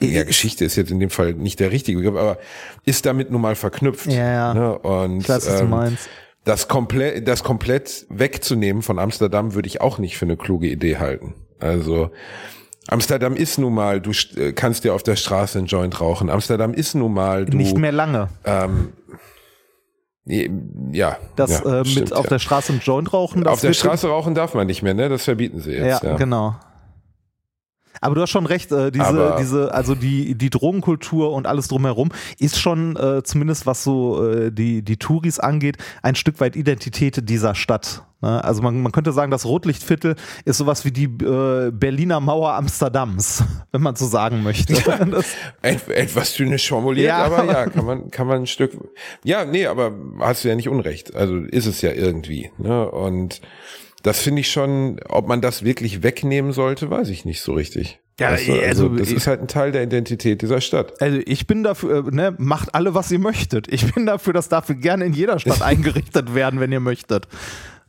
[0.00, 2.38] ja, Geschichte ist jetzt in dem Fall nicht der richtige Begriff, aber
[2.84, 4.06] ist damit nun mal verknüpft.
[4.06, 4.54] Ja, ja.
[4.54, 4.78] Ne?
[4.78, 6.08] Und Ich weiß, was du ähm, meinst.
[6.44, 10.98] das komplett, das komplett wegzunehmen von Amsterdam würde ich auch nicht für eine kluge Idee
[10.98, 11.34] halten.
[11.60, 12.10] Also
[12.88, 16.30] Amsterdam ist nun mal, du äh, kannst dir auf der Straße einen Joint rauchen.
[16.30, 18.28] Amsterdam ist nun mal, du Nicht mehr lange.
[18.44, 18.92] ähm,
[20.92, 22.30] ja, Das ja, äh, mit stimmt, auf ja.
[22.30, 23.44] der Straße einen Joint rauchen.
[23.44, 25.08] Das Auf der Straße rauchen darf man nicht mehr, ne?
[25.08, 26.02] Das verbieten sie jetzt.
[26.02, 26.54] Ja, Ja, genau.
[28.00, 31.68] Aber du hast schon recht, äh, diese, Aber- diese, also die, die Drogenkultur und alles
[31.68, 36.56] drumherum ist schon, äh, zumindest was so äh, die, die Touris angeht, ein Stück weit
[36.56, 38.02] Identität dieser Stadt.
[38.20, 38.42] Ne?
[38.42, 43.44] Also man, man könnte sagen, das Rotlichtviertel ist sowas wie die äh, Berliner Mauer Amsterdams,
[43.72, 44.74] wenn man so sagen möchte.
[45.10, 45.26] Das,
[45.62, 47.24] Et, etwas zynisch formuliert, Ja.
[47.24, 48.72] aber ja, kann man, kann man ein Stück.
[49.24, 51.14] Ja, nee, aber hast du ja nicht unrecht.
[51.14, 52.50] Also ist es ja irgendwie.
[52.58, 52.90] Ne?
[52.90, 53.40] Und
[54.02, 58.00] das finde ich schon, ob man das wirklich wegnehmen sollte, weiß ich nicht so richtig.
[58.20, 61.00] Ja, Weißt du, also, also das ich- ist halt ein Teil der Identität dieser Stadt.
[61.00, 63.68] also ich bin dafür, äh, ne, macht alle, was ihr möchtet.
[63.72, 67.28] Ich bin dafür, das darf gerne in jeder Stadt eingerichtet werden, wenn ihr möchtet.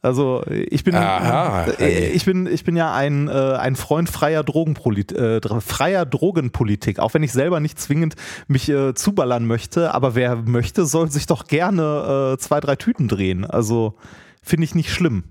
[0.01, 4.43] Also ich bin, Aha, äh, ich bin, ich bin ja ein, äh, ein Freund freier,
[4.45, 8.15] Drogenpolit äh, freier Drogenpolitik, auch wenn ich selber nicht zwingend
[8.47, 13.09] mich äh, zuballern möchte, aber wer möchte, soll sich doch gerne äh, zwei, drei Tüten
[13.09, 13.43] drehen.
[13.43, 13.95] Also
[14.41, 15.23] finde ich nicht schlimm.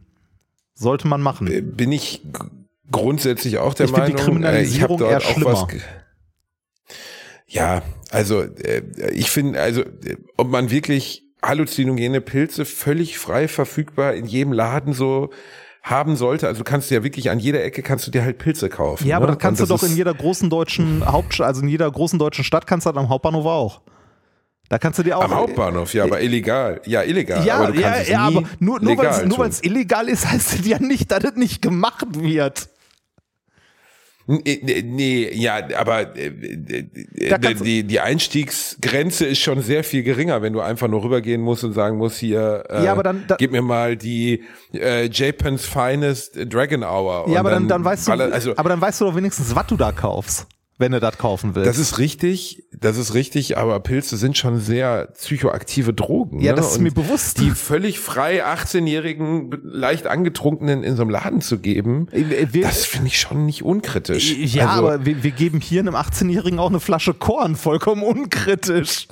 [0.81, 1.75] Sollte man machen.
[1.77, 2.23] bin ich
[2.91, 4.43] grundsätzlich auch der Ich finde die Meinung.
[4.45, 5.53] äh, ich habe Kriminalisierung dort eher auch schlimmer.
[5.53, 5.69] was.
[5.69, 5.81] ge-
[7.47, 14.15] Ja, also äh, ich finde, also äh, ob man wirklich halluzinogene Pilze völlig frei verfügbar
[14.15, 15.31] in jedem Laden so
[15.83, 16.47] haben sollte.
[16.47, 19.07] Also kannst du ja wirklich an jeder Ecke kannst du dir halt Pilze kaufen.
[19.07, 19.33] Ja, aber ne?
[19.33, 22.45] das kannst Und du doch in jeder großen deutschen Hauptstadt, also in jeder großen deutschen
[22.45, 23.81] Stadt kannst du das am Hauptbahnhof auch.
[24.69, 25.25] Da kannst du dir auch.
[25.25, 26.81] am Hauptbahnhof, ja, aber illegal.
[26.85, 27.45] Ja, illegal.
[27.47, 31.11] Ja, aber ja, ja aber nur, nur weil es illegal ist, heißt das ja nicht,
[31.11, 32.69] dass es nicht gemacht wird.
[34.31, 40.43] Nee, nee, nee, ja, aber äh, äh, die, die Einstiegsgrenze ist schon sehr viel geringer,
[40.43, 43.37] wenn du einfach nur rübergehen musst und sagen musst, hier, äh, Ja, aber dann- da-
[43.37, 44.45] gib mir mal die
[44.75, 47.27] äh, Japans Finest Dragon Hour.
[47.31, 49.67] Ja, aber dann, dann weißt du, baller- also, aber dann weißt du doch wenigstens, was
[49.67, 50.47] du da kaufst,
[50.79, 51.69] wenn du das kaufen willst.
[51.69, 56.41] das ist richtig, das ist richtig, aber Pilze sind schon sehr psychoaktive Drogen.
[56.41, 56.57] Ja, ne?
[56.59, 57.41] das ist Und mir bewusst.
[57.41, 62.85] Die völlig frei 18-jährigen, leicht angetrunkenen in so einem Laden zu geben, Äh, wir- das
[62.85, 64.35] finde ich schon nicht unkritisch.
[64.37, 69.09] ja, also, aber wir, wir geben hier einem 18-Jährigen auch eine Flasche Korn, vollkommen unkritisch.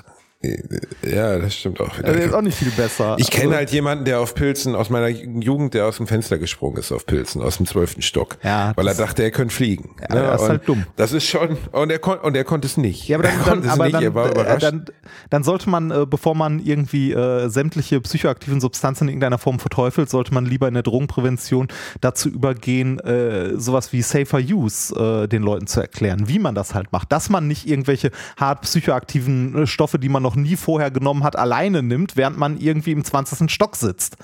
[1.02, 2.08] Ja, das stimmt auch wieder.
[2.08, 3.16] Also ist auch nicht viel besser.
[3.18, 6.38] Ich kenne Also- halt jemanden, der auf Pilzen aus meiner Jugend, der aus dem Fenster
[6.38, 8.36] gesprungen ist auf Pilzen, aus dem zwölften Stock.
[8.42, 9.96] Ja, weil er dachte, er könnte fliegen.
[10.00, 10.84] Ja, das ist halt dumm.
[10.96, 13.08] Das ist schon, und er, kon, und er konnte es nicht.
[13.08, 14.62] Ja, aber dann, er dann, konnte es aber nicht, dann, er war äh, überrascht.
[14.62, 14.84] dann,
[15.30, 20.10] dann sollte man, äh, bevor man irgendwie äh, sämtliche psychoaktiven Substanzen in irgendeiner Form verteufelt,
[20.10, 21.68] sollte man lieber in der Drogenprävention
[22.00, 26.74] dazu übergehen, äh, sowas wie Safer Use äh, den Leuten zu erklären, wie man das
[26.74, 27.10] halt macht.
[27.12, 31.36] Dass man nicht irgendwelche hart psychoaktiven äh, Stoffe, die man noch nie vorher genommen hat,
[31.36, 33.50] alleine nimmt, während man irgendwie im 20.
[33.50, 34.16] Stock sitzt.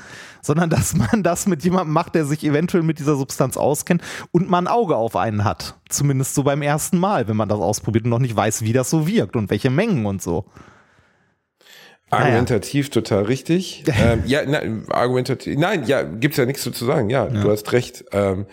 [0.42, 4.48] Sondern dass man das mit jemandem macht, der sich eventuell mit dieser Substanz auskennt und
[4.48, 5.76] man ein Auge auf einen hat.
[5.88, 8.90] Zumindest so beim ersten Mal, wenn man das ausprobiert und noch nicht weiß, wie das
[8.90, 10.46] so wirkt und welche Mengen und so.
[12.12, 13.84] Argumentativ total richtig.
[13.98, 14.60] ähm, ja, na,
[14.90, 15.58] argumentativ.
[15.58, 17.08] Nein, ja, gibt's ja nichts so zu sagen.
[17.08, 18.04] Ja, du hast recht.
[18.12, 18.46] Ähm,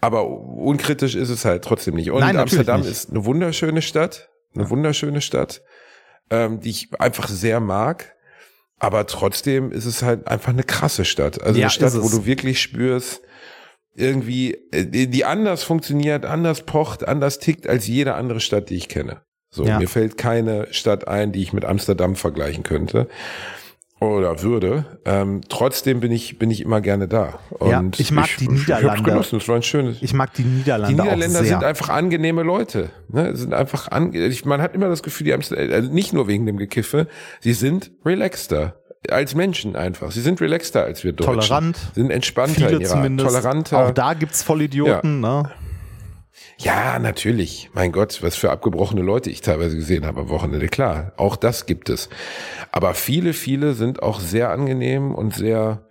[0.00, 2.10] aber unkritisch ist es halt trotzdem nicht.
[2.10, 2.90] Und Nein, Amsterdam nicht.
[2.90, 5.62] ist eine wunderschöne Stadt, eine wunderschöne Stadt,
[6.32, 8.16] ähm, die ich einfach sehr mag.
[8.78, 11.40] Aber trotzdem ist es halt einfach eine krasse Stadt.
[11.40, 13.20] Also Ja, eine Stadt, wo du wirklich spürst,
[13.94, 18.76] irgendwie, äh, die die anders funktioniert, anders pocht, anders tickt als jede andere Stadt, die
[18.76, 19.20] ich kenne.
[19.50, 19.78] So, Ja.
[19.78, 23.08] mir fällt keine Stadt ein, die ich mit Amsterdam vergleichen könnte
[24.10, 24.84] oder würde.
[25.04, 27.38] Ähm, trotzdem bin ich bin ich immer gerne da.
[27.64, 29.02] Ja, Und ich mag die Ich hab's Niederlande.
[29.02, 29.36] genossen.
[29.38, 29.98] Es war ein schönes.
[30.02, 31.58] Ich mag die Niederlande die Niederländer auch sehr.
[31.58, 32.90] sind einfach angenehme Leute.
[33.08, 33.34] Ne?
[33.36, 36.46] Sind einfach an, ich, man hat immer das Gefühl, die Amsterdam, also nicht nur wegen
[36.46, 37.06] dem Gekiffe,
[37.40, 38.76] sie sind relaxter
[39.10, 40.12] als Menschen einfach.
[40.12, 41.34] Sie sind relaxter als wir Deutschen.
[41.40, 41.76] Tolerant.
[41.94, 43.28] Sind entspannter Viele in ihrer zumindest.
[43.28, 43.86] toleranter.
[43.86, 45.50] Auch da gibt's Vollidioten, ne?
[46.62, 47.70] Ja, natürlich.
[47.72, 50.68] Mein Gott, was für abgebrochene Leute ich teilweise gesehen habe am Wochenende.
[50.68, 52.08] Klar, auch das gibt es.
[52.70, 55.88] Aber viele, viele sind auch sehr angenehm und sehr,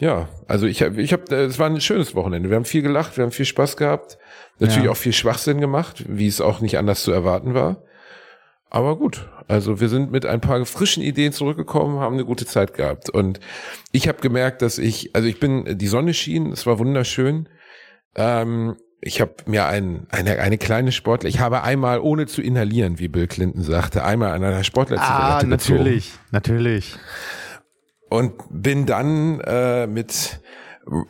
[0.00, 2.48] ja, also ich habe, ich habe, es war ein schönes Wochenende.
[2.50, 4.18] Wir haben viel gelacht, wir haben viel Spaß gehabt.
[4.58, 4.90] Natürlich Ja.
[4.90, 7.84] auch viel Schwachsinn gemacht, wie es auch nicht anders zu erwarten war.
[8.70, 12.74] Aber gut, also wir sind mit ein paar frischen Ideen zurückgekommen, haben eine gute Zeit
[12.74, 13.08] gehabt.
[13.08, 13.38] Und
[13.92, 17.48] ich habe gemerkt, dass ich, also ich bin, die Sonne schien, es war wunderschön.
[18.16, 22.98] Ähm, ich habe mir ein, eine, eine kleine Sportler, ich habe einmal, ohne zu inhalieren,
[22.98, 25.50] wie Bill Clinton sagte, einmal an einer Sportlerzigarette Ah, gezogen.
[25.78, 26.96] natürlich, natürlich.
[28.10, 30.40] Und bin dann äh, mit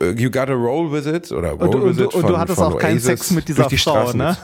[0.01, 2.37] äh, You Gotta Roll With It oder Roll Und, With und, It und von, du
[2.37, 4.17] hattest auch keinen Oasis Sex mit dieser die Frau, Straßen.
[4.19, 4.37] ne?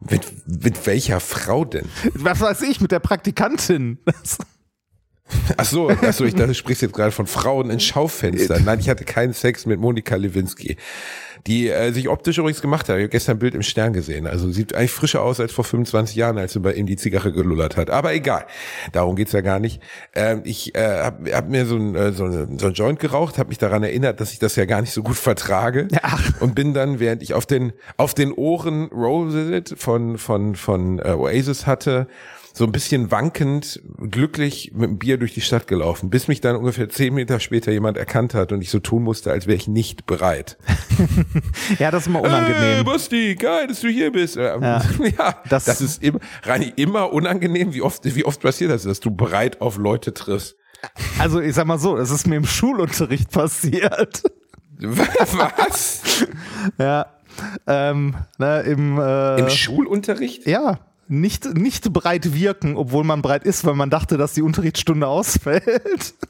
[0.00, 1.86] Mit, mit welcher Frau denn?
[2.14, 3.98] Was weiß ich, mit der Praktikantin.
[5.56, 8.62] Ach so, ach so, ich dachte, du sprichst jetzt gerade von Frauen in Schaufenstern.
[8.64, 10.76] Nein, ich hatte keinen Sex mit Monika Lewinsky,
[11.48, 12.96] die äh, sich optisch übrigens gemacht hat.
[12.96, 14.26] Ich habe gestern ein Bild im Stern gesehen.
[14.26, 17.32] Also sieht eigentlich frischer aus als vor 25 Jahren, als sie bei ihm die Zigarre
[17.32, 17.88] gelullert hat.
[17.88, 18.44] Aber egal,
[18.92, 19.80] darum geht's ja gar nicht.
[20.14, 23.38] Ähm, ich äh, habe hab mir so ein, äh, so, ein, so ein Joint geraucht,
[23.38, 25.88] habe mich daran erinnert, dass ich das ja gar nicht so gut vertrage
[26.40, 28.90] und bin dann, während ich auf den auf den Ohren
[29.52, 32.08] It von von von äh, Oasis hatte,
[32.58, 33.80] so ein bisschen wankend,
[34.10, 37.70] glücklich mit dem Bier durch die Stadt gelaufen, bis mich dann ungefähr zehn Meter später
[37.72, 40.58] jemand erkannt hat und ich so tun musste, als wäre ich nicht bereit.
[41.78, 42.84] ja, das ist immer Hey, unangenehm.
[42.84, 44.36] Basti, geil, dass du hier bist.
[44.36, 44.82] Ähm, Ja.
[45.18, 47.72] Ja, Das- das, ist immer, Rani, immer unangenehm.
[47.72, 50.56] Wie oft, wie oft passiert das, dass du bereit auf Leute triffst?
[51.18, 54.22] Also ich sag mal so, es ist mir im Schulunterricht passiert.
[54.80, 56.02] Was?
[56.78, 57.06] ja.
[57.68, 60.46] Ähm, ne, im, äh, Im Schulunterricht?
[60.46, 60.80] ja,
[61.10, 66.14] nicht, nicht breit wirken, obwohl man breit ist, weil man dachte, dass die Unterrichtsstunde ausfällt.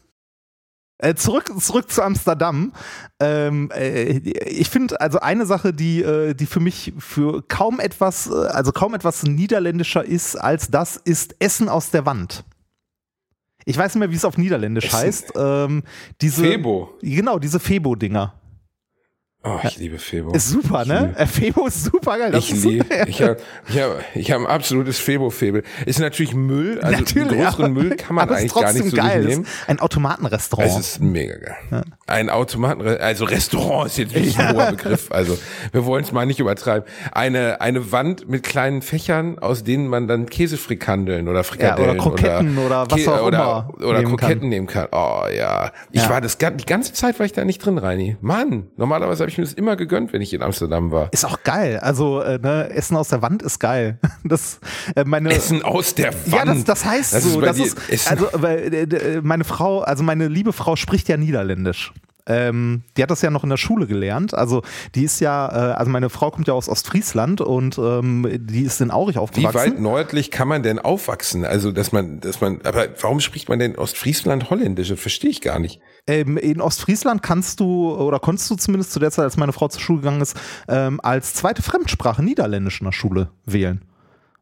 [1.01, 2.73] Äh, zurück, zurück zu Amsterdam.
[3.21, 8.27] Ähm, äh, ich finde also eine Sache, die, äh, die für mich für kaum etwas,
[8.29, 12.43] äh, also kaum etwas niederländischer ist als das, ist Essen aus der Wand.
[13.65, 15.33] Ich weiß nicht mehr, wie es auf Niederländisch Essen- heißt.
[15.37, 15.85] Ähm,
[16.21, 16.91] diese, Febo.
[17.01, 18.35] Genau, diese Febo-Dinger.
[19.45, 20.33] Oh, ich liebe Febo.
[20.33, 21.15] Ist super, ne?
[21.17, 22.33] Äh, Febo ist super geil.
[22.33, 23.37] Das Ich liebe, ich habe
[23.69, 25.63] ich hab, ich hab ein absolutes Febo-Febel.
[25.87, 29.25] Ist natürlich Müll, also Natürlich, größeren Müll kann man eigentlich gar nicht so geil.
[29.27, 30.69] ist Ein Automatenrestaurant.
[30.69, 31.85] Es ist mega geil.
[32.09, 35.13] Ein Automaten, also Restaurant ist jetzt nicht ein hoher Begriff.
[35.13, 35.39] Also
[35.71, 36.89] wir wollen es mal nicht übertreiben.
[37.13, 42.59] Eine, eine Wand mit kleinen Fächern, aus denen man dann Käsefrikandeln oder Frikadellen oder Kroketten
[42.59, 44.49] oder was auch oder, immer oder nehmen Kroketten kann.
[44.49, 44.89] nehmen kann.
[44.91, 45.71] Oh ja.
[45.93, 46.11] Ich Ja.
[46.11, 48.17] war das die ganze Zeit war ich da nicht drin, Reini.
[48.21, 51.13] Mann, normalerweise habe ich mir das immer gegönnt, wenn ich in Amsterdam war.
[51.13, 51.79] Ist auch geil.
[51.81, 53.99] Also, äh, ne, Essen aus der Wand ist geil.
[54.25, 54.59] Das,
[54.97, 56.27] äh, meine, Essen aus der Wand.
[56.27, 57.41] Ja, das, das heißt Das ist so.
[57.41, 61.09] bei das ist, Essen- also, weil, äh, äh, meine Frau, also meine liebe Frau spricht
[61.09, 61.93] ja Niederländisch.
[62.29, 64.35] Ähm, die hat das ja noch in der Schule gelernt.
[64.35, 64.63] Also
[64.95, 68.81] die ist ja, äh, also meine Frau kommt ja aus Ostfriesland und ähm, die ist
[68.81, 69.59] in Aurich Wie aufgewachsen.
[69.59, 71.45] weit nördlich kann man denn aufwachsen?
[71.45, 74.89] Also, dass man, dass man, aber warum spricht man denn Ostfriesland Holländisch?
[74.89, 75.81] Das verstehe ich gar nicht.
[76.07, 79.69] Ähm, in Ostfriesland kannst du, oder konntest du zumindest zu der Zeit, als meine Frau
[79.69, 80.37] zur Schule gegangen ist,
[80.69, 83.83] ähm, als zweite Fremdsprache Niederländisch in der Schule wählen.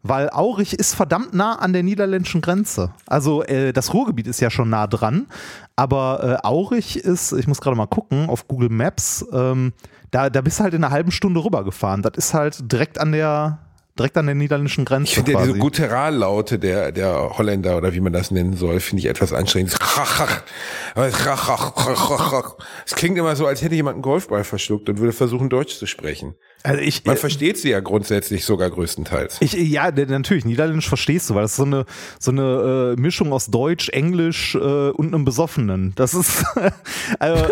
[0.09, 2.93] Weil Aurich ist verdammt nah an der niederländischen Grenze.
[3.07, 5.27] Also äh, das Ruhrgebiet ist ja schon nah dran,
[5.77, 9.73] aber äh, Aurich ist, ich muss gerade mal gucken, auf Google Maps, ähm,
[10.11, 12.03] da, da bist du halt in einer halben Stunde rübergefahren.
[12.03, 13.59] Das ist halt direkt an der,
[13.99, 15.11] direkt an der niederländischen Grenze.
[15.11, 15.61] Ich finde ja diese quasi.
[15.61, 19.77] Gutterallaute der, der Holländer oder wie man das nennen soll, finde ich etwas anstrengend.
[22.87, 25.87] Es klingt immer so, als hätte jemand einen Golfball verschluckt und würde versuchen, Deutsch zu
[25.87, 26.35] sprechen.
[26.63, 29.37] Also ich, Man äh, versteht sie ja grundsätzlich sogar größtenteils.
[29.41, 31.87] Ich, ja, natürlich, Niederländisch verstehst du, weil das ist so eine,
[32.19, 35.93] so eine äh, Mischung aus Deutsch, Englisch äh, und einem Besoffenen.
[35.95, 36.45] Das ist,
[37.21, 37.45] also,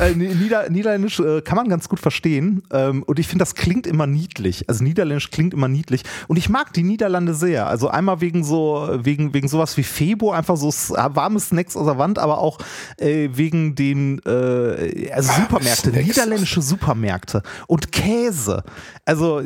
[0.00, 3.86] äh, Nieder, Niederländisch äh, kann man ganz gut verstehen ähm, und ich finde, das klingt
[3.86, 4.68] immer niedlich.
[4.68, 7.68] Also Niederländisch klingt immer niedlich und ich mag die Niederlande sehr.
[7.68, 11.98] Also einmal wegen so, wegen, wegen sowas wie Febo, einfach so warme Snacks aus der
[11.98, 12.58] Wand, aber auch
[12.96, 16.06] äh, wegen den äh, also Supermärkte, Snacks.
[16.06, 18.62] niederländische Supermärkte und Käse.
[19.04, 19.42] Also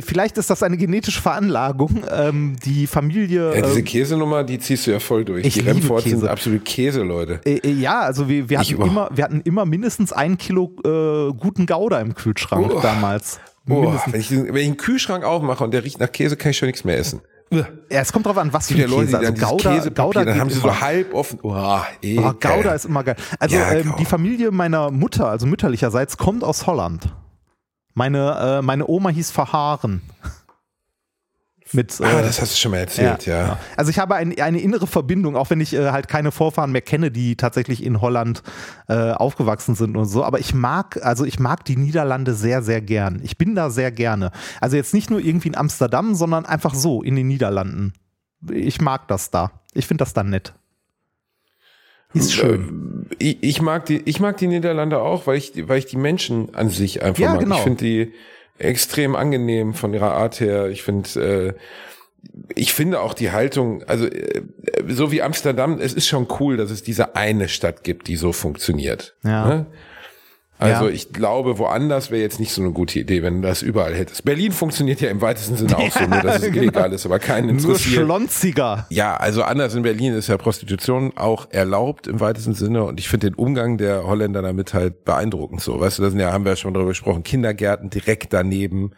[0.00, 2.02] vielleicht ist das eine genetische Veranlagung.
[2.10, 3.54] Ähm, die Familie.
[3.54, 5.44] Ja, diese ähm, Käsenummer, die ziehst du ja voll durch.
[5.44, 6.30] Ich die liebe Remforts sind Käse.
[6.30, 7.40] absolut Käseleute.
[7.44, 11.32] äh, äh, ja, also wir, wir, hatten immer, wir hatten immer mindestens ein Kilo äh,
[11.34, 12.80] guten Gouda im Kühlschrank Oh.
[12.80, 13.40] damals.
[13.68, 16.58] Oh, wenn, ich, wenn ich einen Kühlschrank aufmache und der riecht nach Käse, kann ich
[16.58, 17.20] schon nichts mehr essen.
[17.50, 19.18] Ja, es kommt drauf an, was für ein ja Leute, Käse.
[19.18, 21.38] Also Gouda, Gouda dann haben sie so halb offen.
[21.42, 22.32] Oh, eh, Oh, Gouda
[22.62, 22.76] geil.
[22.76, 23.16] ist immer geil.
[23.38, 27.14] Also Ja, ähm, die Familie meiner Mutter, also mütterlicherseits, kommt aus Holland.
[27.94, 30.02] Meine, äh, meine Oma hieß Verhaaren.
[31.72, 33.42] Mit, Ah, äh, das hast du schon mal erzählt, ja.
[33.42, 33.58] genau.
[33.76, 36.82] Also ich habe ein, eine innere Verbindung, auch wenn ich äh, halt keine Vorfahren mehr
[36.82, 38.42] kenne, die tatsächlich in Holland
[38.88, 40.24] äh, aufgewachsen sind und so.
[40.24, 43.20] Aber ich mag, also ich mag die Niederlande sehr, sehr gern.
[43.24, 44.30] Ich bin da sehr gerne.
[44.60, 47.94] Also jetzt nicht nur irgendwie in Amsterdam, sondern einfach so in den Niederlanden.
[48.50, 49.50] Ich mag das da.
[49.72, 50.54] Ich finde das da nett.
[52.14, 53.06] Ist schön.
[53.18, 55.96] Ich, ich mag die, ich mag die Niederlande auch, weil ich, die- weil ich die
[55.96, 57.40] Menschen an sich einfach Ja, mag.
[57.40, 57.56] genau.
[57.56, 58.12] Ich finde die
[58.58, 60.68] extrem angenehm von ihrer Art her.
[60.68, 61.52] Ich finde, äh,
[62.54, 64.42] ich finde auch die Haltung, also äh,
[64.88, 68.32] so wie Amsterdam, es ist schon cool, dass es diese eine Stadt gibt, die so
[68.32, 69.14] funktioniert.
[69.24, 69.46] Ja.
[69.48, 69.66] Ne?
[70.58, 70.90] Also Ja.
[70.92, 74.24] ich glaube, woanders wäre jetzt nicht so eine gute Idee, wenn du das überall hättest.
[74.24, 76.58] Berlin funktioniert ja im weitesten Sinne auch so, nur dass es genau.
[76.62, 78.04] illegal ist, aber keinen Nur interessiert.
[78.04, 78.86] schlonziger.
[78.88, 83.08] Ja, also anders in Berlin ist ja Prostitution auch erlaubt im weitesten Sinne und ich
[83.08, 85.80] finde den Umgang der Holländer damit halt beeindruckend so.
[85.80, 88.92] Weißt du, da sind ja, haben wir ja schon drüber gesprochen, Kindergärten direkt daneben.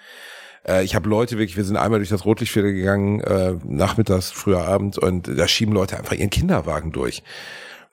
[0.69, 4.67] Äh, ich habe Leute wirklich, wir sind einmal durch das Rotlichtviertel gegangen, äh, nachmittags, früher
[4.69, 7.23] Abend und da schieben Leute einfach ihren Kinderwagen durch.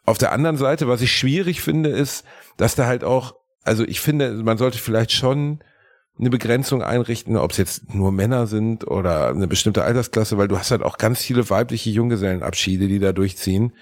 [0.06, 2.26] Auf der anderen Seite, was ich schwierig finde, ist,
[2.58, 5.60] dass da halt auch, also ich finde, man sollte vielleicht schon
[6.20, 10.58] eine Begrenzung einrichten, ob es jetzt nur Männer sind oder eine bestimmte Altersklasse, weil du
[10.58, 13.74] hast halt auch ganz viele weibliche Junggesellenabschiede, die da durchziehen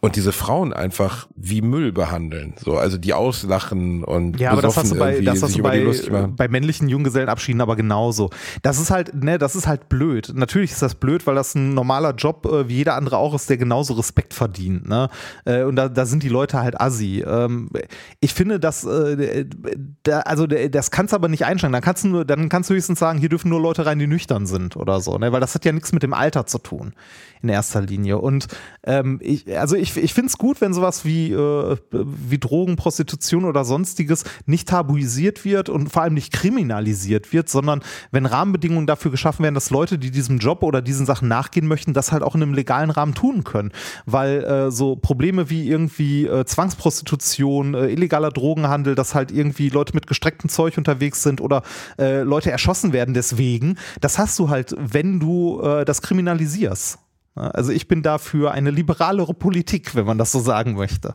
[0.00, 4.76] und diese Frauen einfach wie Müll behandeln, so also die auslachen und Ja, aber das
[4.76, 5.82] hast du bei, das hast du bei,
[6.28, 8.30] bei männlichen Junggesellenabschieden aber genauso.
[8.62, 10.30] Das ist halt, ne, das ist halt blöd.
[10.34, 13.50] Natürlich ist das blöd, weil das ein normaler Job äh, wie jeder andere auch ist,
[13.50, 14.88] der genauso Respekt verdient.
[14.88, 15.08] Ne?
[15.44, 17.24] Äh, und da, da sind die Leute halt assi.
[17.26, 17.68] Ähm,
[18.20, 19.46] ich finde, dass, äh,
[20.04, 21.72] da, also das kannst du aber nicht einschränken.
[21.72, 24.06] Dann kannst du nur, dann kannst du höchstens sagen, hier dürfen nur Leute rein, die
[24.06, 25.32] nüchtern sind oder so, ne?
[25.32, 26.94] Weil das hat ja nichts mit dem Alter zu tun
[27.42, 28.18] in erster Linie.
[28.18, 28.48] Und
[28.84, 32.76] ähm, ich, also ich ich, ich finde es gut, wenn sowas wie, äh, wie Drogen,
[32.76, 37.80] Prostitution oder sonstiges nicht tabuisiert wird und vor allem nicht kriminalisiert wird, sondern
[38.10, 41.94] wenn Rahmenbedingungen dafür geschaffen werden, dass Leute, die diesem Job oder diesen Sachen nachgehen möchten,
[41.94, 43.72] das halt auch in einem legalen Rahmen tun können.
[44.06, 49.94] Weil äh, so Probleme wie irgendwie äh, Zwangsprostitution, äh, illegaler Drogenhandel, dass halt irgendwie Leute
[49.94, 51.62] mit gestrecktem Zeug unterwegs sind oder
[51.98, 56.98] äh, Leute erschossen werden deswegen, das hast du halt, wenn du äh, das kriminalisierst.
[57.38, 61.14] Also ich bin dafür eine liberalere Politik, wenn man das so sagen möchte.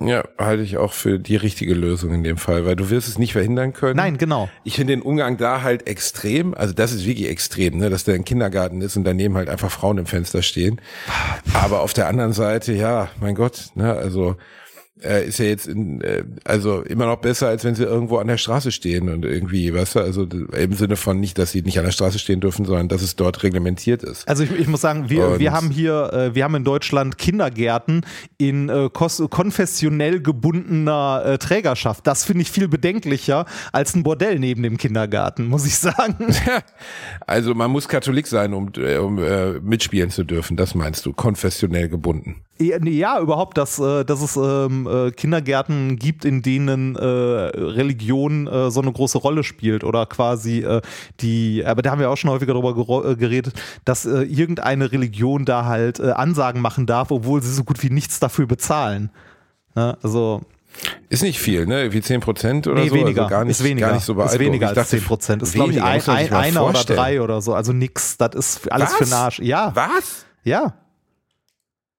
[0.00, 3.18] Ja, halte ich auch für die richtige Lösung in dem Fall, weil du wirst es
[3.18, 3.96] nicht verhindern können.
[3.96, 4.48] Nein, genau.
[4.64, 8.14] Ich finde den Umgang da halt extrem, also das ist wirklich extrem, ne, dass der
[8.14, 10.80] ein Kindergarten ist und daneben halt einfach Frauen im Fenster stehen.
[11.52, 14.36] Aber auf der anderen Seite, ja, mein Gott, ne, also
[15.04, 18.26] äh, ist ja jetzt in, äh, also immer noch besser, als wenn sie irgendwo an
[18.26, 21.78] der Straße stehen und irgendwie, weißt du, also im Sinne von nicht, dass sie nicht
[21.78, 24.28] an der Straße stehen dürfen, sondern dass es dort reglementiert ist.
[24.28, 27.18] Also ich, ich muss sagen, wir, Und- wir haben hier, äh, wir haben in Deutschland
[27.18, 28.04] Kindergärten
[28.38, 32.06] in äh, konfessionell gebundener äh, Trägerschaft.
[32.06, 36.16] Das finde ich viel bedenklicher als ein Bordell neben dem Kindergarten, muss ich sagen.
[37.26, 41.12] Also man muss Katholik sein, um, äh, um äh, mitspielen zu dürfen, das meinst du,
[41.12, 42.42] konfessionell gebunden.
[42.62, 48.80] Ja, überhaupt, dass, äh, dass es ähm, äh, Kindergärten gibt, in denen äh, Religion so
[48.80, 50.64] eine große Rolle spielt oder quasi
[51.20, 53.54] die, aber da haben wir auch schon häufiger darüber geredet,
[53.84, 58.46] dass irgendeine Religion da halt Ansagen machen darf, obwohl sie so gut wie nichts dafür
[58.46, 59.10] bezahlen.
[59.74, 59.96] Ne?
[60.02, 60.42] Also
[61.08, 61.92] Ist nicht viel, ne?
[61.92, 62.94] Wie 10 Prozent oder nee, so?
[62.94, 65.42] weniger, Also gar nicht, ist weniger, Gar nicht so ist weniger als dachte, 10 Prozent.
[65.42, 66.98] Ist glaube ich ein, ein, einer oder vorstellen.
[66.98, 67.54] drei oder so.
[67.54, 69.08] Also nix, das ist alles Was?
[69.08, 69.38] für Arsch.
[69.40, 70.26] Ja, Was?
[70.44, 70.74] ja,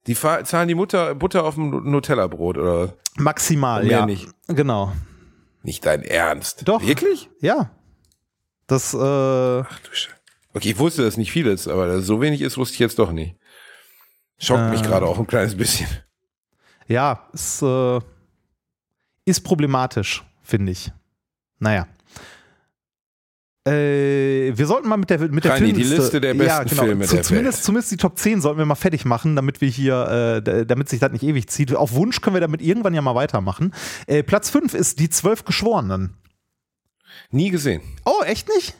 [0.07, 4.05] Die zahlen die Mutter Butter auf dem Nutella-Brot oder maximal, ja.
[4.05, 4.27] nicht.
[4.47, 4.91] Genau.
[5.61, 6.67] nicht dein Ernst?
[6.67, 6.81] Doch.
[6.85, 7.29] Wirklich?
[7.39, 7.71] Ja.
[8.67, 10.15] Das, äh, Ach du Scheiße.
[10.53, 12.79] Okay, ich wusste, dass nicht viel ist, aber dass es so wenig ist, wusste ich
[12.79, 13.35] jetzt doch nicht.
[14.37, 14.85] Schockt mich Äh.
[14.85, 15.87] gerade auch ein kleines bisschen.
[16.87, 17.99] ja, ist, äh,
[19.25, 20.91] ist problematisch, finde ich.
[21.59, 21.87] Naja.
[23.65, 27.05] Äh, wir sollten mal mit der mit der Reini, die Filmliste- Liste der besten Filme
[27.05, 27.63] Zu- der zumindest, Welt.
[27.63, 30.99] zumindest die Top 10 sollten wir mal fertig machen, damit wir hier, äh, damit sich
[30.99, 31.73] das nicht ewig zieht.
[31.73, 33.73] Auf Wunsch können wir damit irgendwann ja mal weitermachen.
[34.05, 36.17] Äh, Platz 5 ist die zwölf Geschworenen.
[37.31, 37.81] Nie gesehen.
[38.05, 38.75] Oh, echt nicht?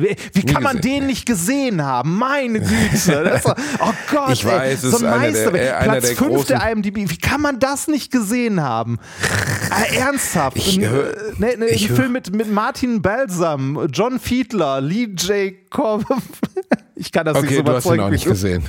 [0.00, 2.16] Wie, kann man den nicht gesehen haben?
[2.18, 3.40] Meine Güte.
[3.44, 6.70] Doch- oh Gott, Ich weiß, ey, so ein einer der- äh, Platz der 5 der
[6.70, 7.10] IMDb.
[7.10, 8.98] Wie kann man das nicht gesehen haben?
[9.70, 10.56] Ah, ernsthaft.
[10.56, 10.88] Ich ein, äh,
[11.38, 16.04] ne, ne, ich Film mit, mit Martin Balsam, John Fiedler, Lee Jacob.
[17.00, 18.02] Ich kann das nicht Okay, so du hast ihn überzeugen.
[18.02, 18.62] auch nicht gesehen.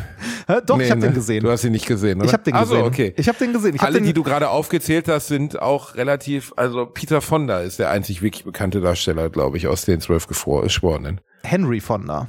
[0.48, 0.54] Hä?
[0.66, 1.08] Doch, Nee, ich habe ne?
[1.08, 1.44] den gesehen.
[1.44, 2.28] Du hast ihn nicht gesehen, oder?
[2.28, 2.84] Ich habe den Ach gesehen.
[2.84, 3.14] okay.
[3.18, 3.76] Ich habe den gesehen.
[3.76, 7.60] Ich hab Alle, den, die du gerade aufgezählt hast, sind auch relativ, also Peter Fonda
[7.60, 11.20] ist der einzig wirklich bekannte Darsteller, glaube ich, aus den zwölf Geschworenen.
[11.44, 12.28] Henry Fonda.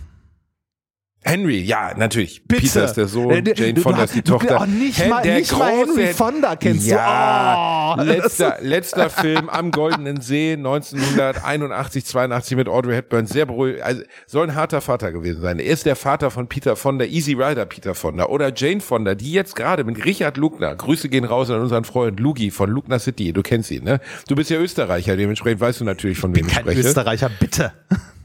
[1.25, 2.43] Henry, ja, natürlich.
[2.49, 2.63] Bitte.
[2.63, 4.59] Peter ist der Sohn, Äh, du- Jane du- Fonda ist die du- Tochter.
[4.61, 6.91] oh, nicht Hen- mal- der nicht mal Henry große- Fonda kennst du.
[6.91, 13.27] ja, Oh, letzter, letzter Film am Goldenen See 1981, 82 mit Audrey Hepburn.
[13.27, 13.83] Sehr beruhigend.
[13.83, 15.59] Also, soll ein harter Vater gewesen sein.
[15.61, 19.31] Er ist der Vater von Peter Fonda, Easy Rider Peter Fonda oder Jane Fonda, die
[19.33, 23.33] jetzt gerade mit Richard Lugner, Grüße gehen raus an unseren Freund Lugi von Lugner City.
[23.33, 24.01] Du kennst ihn, ne?
[24.29, 26.81] Du bist ja Österreicher, dementsprechend weißt du natürlich, von wem ich Kein spreche.
[26.81, 27.73] Österreicher, bitte.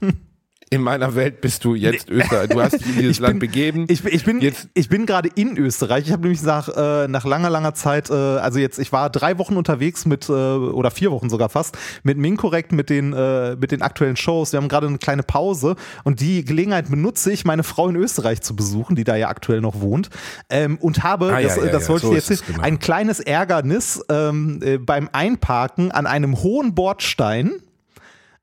[0.70, 2.50] In meiner Welt bist du jetzt Österreich.
[2.50, 3.86] Du hast dich in dieses Ich Land bin- begeben.
[3.90, 6.08] Ich, bin- ich bin, Jetzt- ich bin gerade in Österreich.
[6.08, 9.38] Ich habe nämlich nach, äh, nach langer, langer Zeit, äh, also jetzt, ich war drei
[9.38, 13.72] Wochen unterwegs mit, äh, oder vier Wochen sogar fast, mit Minkorrekt, mit den, äh, mit
[13.72, 14.52] den aktuellen Shows.
[14.52, 18.42] Wir haben gerade eine kleine Pause und die Gelegenheit benutze ich, meine Frau in Österreich
[18.42, 20.10] zu besuchen, die da ja aktuell noch wohnt.
[20.50, 22.62] Ähm, und habe, Ah, das, ja, das ja, wollte so ich jetzt genau.
[22.62, 27.52] ein kleines Ärgernis ähm, äh, beim Einparken an einem hohen Bordstein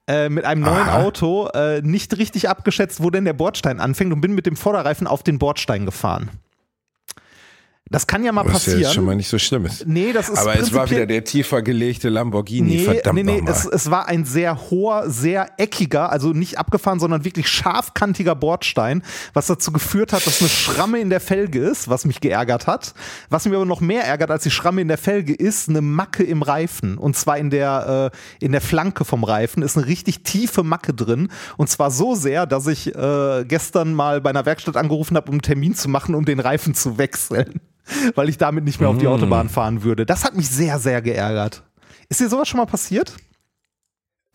[0.07, 1.03] äh, mit einem neuen Aha.
[1.03, 5.07] Auto äh, nicht richtig abgeschätzt, wo denn der Bordstein anfängt und bin mit dem Vorderreifen
[5.07, 6.31] auf den Bordstein gefahren.
[7.91, 8.81] Das kann ja mal Was ja passieren.
[8.81, 9.87] jetzt schon mal nicht so schlimm ist.
[9.87, 13.37] nee, das ist Aber es war wieder der tiefer gelegte Lamborghini, Nee, verdammt nee, nee,
[13.43, 13.53] nochmal.
[13.53, 19.03] es, es war ein sehr hoher, sehr eckiger, also nicht abgefahren, sondern wirklich scharfkantiger Bordstein,
[19.35, 22.95] was dazu geführt hat, dass eine Schramme in der Felge ist, was mich geärgert hat.
[23.29, 26.23] Was mich aber noch mehr ärgert als die Schramme in der Felge ist eine Macke
[26.25, 26.97] im Reifen.
[26.97, 30.95] Und zwar in der, äh, in der Flanke vom Reifen ist eine richtig tiefe Macke
[30.95, 31.29] drin.
[31.59, 35.35] Und zwar so sehr, dass ich äh, gestern mal bei einer Werkstatt angerufen habe, um
[35.35, 37.61] einen Termin zu machen, um den Reifen zu wechseln.
[38.15, 40.07] Weil ich damit nicht mehr auf die Autobahn fahren würde.
[40.07, 41.63] Das hat mich sehr, sehr geärgert.
[42.09, 43.15] Ist dir sowas schon mal passiert?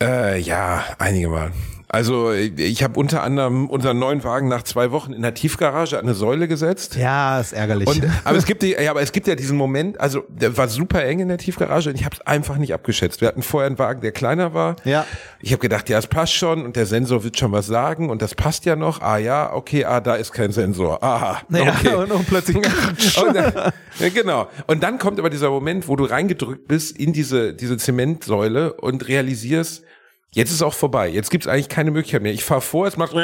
[0.02, 1.52] Äh, ja, einige Mal.
[1.92, 6.04] Also ich habe unter anderem unseren neuen Wagen nach zwei Wochen in der Tiefgarage an
[6.04, 6.96] eine Säule gesetzt.
[6.96, 7.88] Ja, ist ärgerlich.
[7.88, 10.68] Und, aber es gibt die, ja, aber es gibt ja diesen Moment, also der war
[10.68, 13.22] super eng in der Tiefgarage und ich habe es einfach nicht abgeschätzt.
[13.22, 14.76] Wir hatten vorher einen Wagen, der kleiner war.
[14.84, 15.08] Ja.
[15.42, 18.22] Ich habe gedacht, ja, es passt schon und der Sensor wird schon was sagen und
[18.22, 19.02] das passt ja noch.
[19.02, 21.04] Ah ja, okay, ah, da ist kein Sensor.
[21.04, 21.96] Aha, Ja, okay.
[21.96, 22.58] und, und plötzlich.
[22.58, 24.48] Und dann, ja, genau.
[24.68, 29.08] Und dann kommt aber dieser Moment, wo du reingedrückt bist in diese, diese Zementsäule und
[29.08, 29.84] realisierst,
[30.32, 31.10] jetzt ist auch vorbei.
[31.10, 32.32] Jetzt gibt's eigentlich keine Möglichkeit mehr.
[32.32, 33.16] Ich fahre vor, es macht,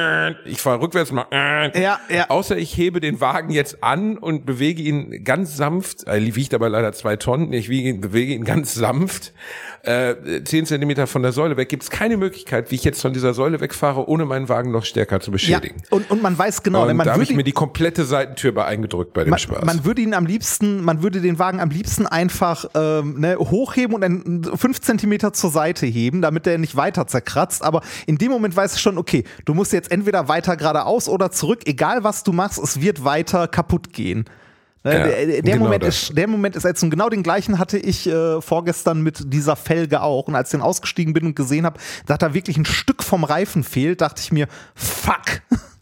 [0.45, 2.29] ich fahre rückwärts, macht, Ja, ja.
[2.29, 6.69] außer ich hebe den Wagen jetzt an und bewege ihn ganz sanft, er wiegt aber
[6.69, 9.33] leider zwei Tonnen, ich wiege ihn, bewege ihn ganz sanft,
[9.83, 13.33] äh, zehn Zentimeter von der Säule weg, gibt's keine Möglichkeit, wie ich jetzt von dieser
[13.35, 15.83] Säule wegfahre, ohne meinen Wagen noch stärker zu ja, beschädigen.
[15.91, 18.51] und, und man weiß genau, wenn und man da habe ich mir die komplette Seitentür
[18.51, 19.63] bei eingedrückt bei dem man, Spaß.
[19.63, 23.93] man würde ihn am liebsten, man würde den Wagen am liebsten einfach ähm, ne, hochheben
[23.95, 27.63] und dann fünf Zentimeter zur Seite heben, damit der nicht weiter zerkratzt.
[27.63, 31.31] Aber in dem Moment weißt du schon, okay, du musst jetzt entweder weiter geradeaus oder
[31.31, 34.25] zurück, egal was du machst, es wird weiter kaputt gehen.
[34.83, 36.03] Ne, Ja, der der genau Moment das.
[36.03, 39.55] ist, der Moment ist jetzt und genau den gleichen hatte ich äh, vorgestern mit dieser
[39.55, 40.27] Felge auch.
[40.27, 43.23] Und als ich dann ausgestiegen bin und gesehen habe, dass da wirklich ein Stück vom
[43.23, 45.41] Reifen fehlt, dachte ich mir, fuck.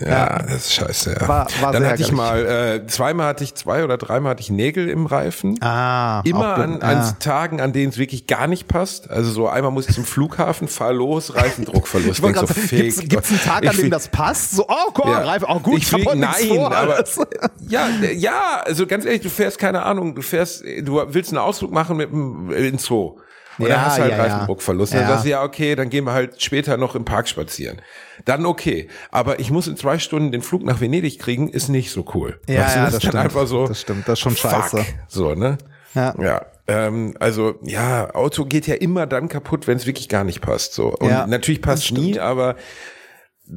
[0.00, 1.16] Ja, das ist scheiße.
[1.20, 1.28] Ja.
[1.28, 4.50] War- war Dann hatte ich mal, äh, zweimal hatte ich, zwei oder dreimal hatte ich
[4.50, 5.56] Nägel im Reifen.
[5.62, 7.16] Ah, Immer an, an Ja.
[7.20, 9.08] Tagen, an denen es wirklich gar nicht passt.
[9.10, 12.18] Also so einmal muss ich zum Flughafen, fahr los, Reifendruckverlust.
[12.18, 13.40] Ich so, sagen, gibt's, gibt's einen.
[13.40, 14.52] Tag, an dem das passt?
[14.52, 15.18] So, oh, komm, Ja.
[15.20, 16.74] Reifen, oh gut, ich ich hab flieg, nein, vor.
[16.74, 17.04] aber
[17.68, 21.70] ja, ja, also ganz ehrlich, du fährst keine Ahnung, du fährst, du willst einen Ausflug
[21.70, 23.16] machen mit dem in Zoo.
[23.58, 24.22] Und Ja, dann hast du halt ja, ja.
[24.24, 24.94] Reifendruckverlust.
[24.94, 25.08] Dann Ja.
[25.08, 27.80] sagst du, ja, okay, dann gehen wir halt später noch im Park spazieren.
[28.24, 28.88] Dann okay.
[29.10, 32.40] Aber ich muss in zwei Stunden den Flug nach Venedig kriegen, ist nicht so cool.
[32.48, 33.24] Ja, Weißt du, ja, das das dann stimmt.
[33.24, 33.66] einfach so.
[33.66, 34.50] Das stimmt, das ist schon fuck.
[34.50, 34.84] scheiße.
[35.08, 35.58] So, ne?
[35.94, 36.14] Ja.
[36.20, 36.46] Ja.
[36.66, 40.72] Ähm, also, ja, Auto geht ja immer dann kaputt, wenn es wirklich gar nicht passt.
[40.72, 40.88] So.
[40.94, 42.56] Und Ja, natürlich passt nie, aber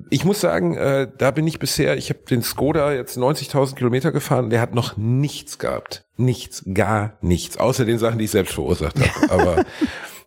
[0.09, 4.11] ich muss sagen, äh, da bin ich bisher, ich habe den Skoda jetzt 90.000 Kilometer
[4.11, 6.03] gefahren, der hat noch nichts gehabt.
[6.17, 7.57] Nichts, gar nichts.
[7.57, 9.29] Außer den Sachen, die ich selbst verursacht habe.
[9.31, 9.65] Aber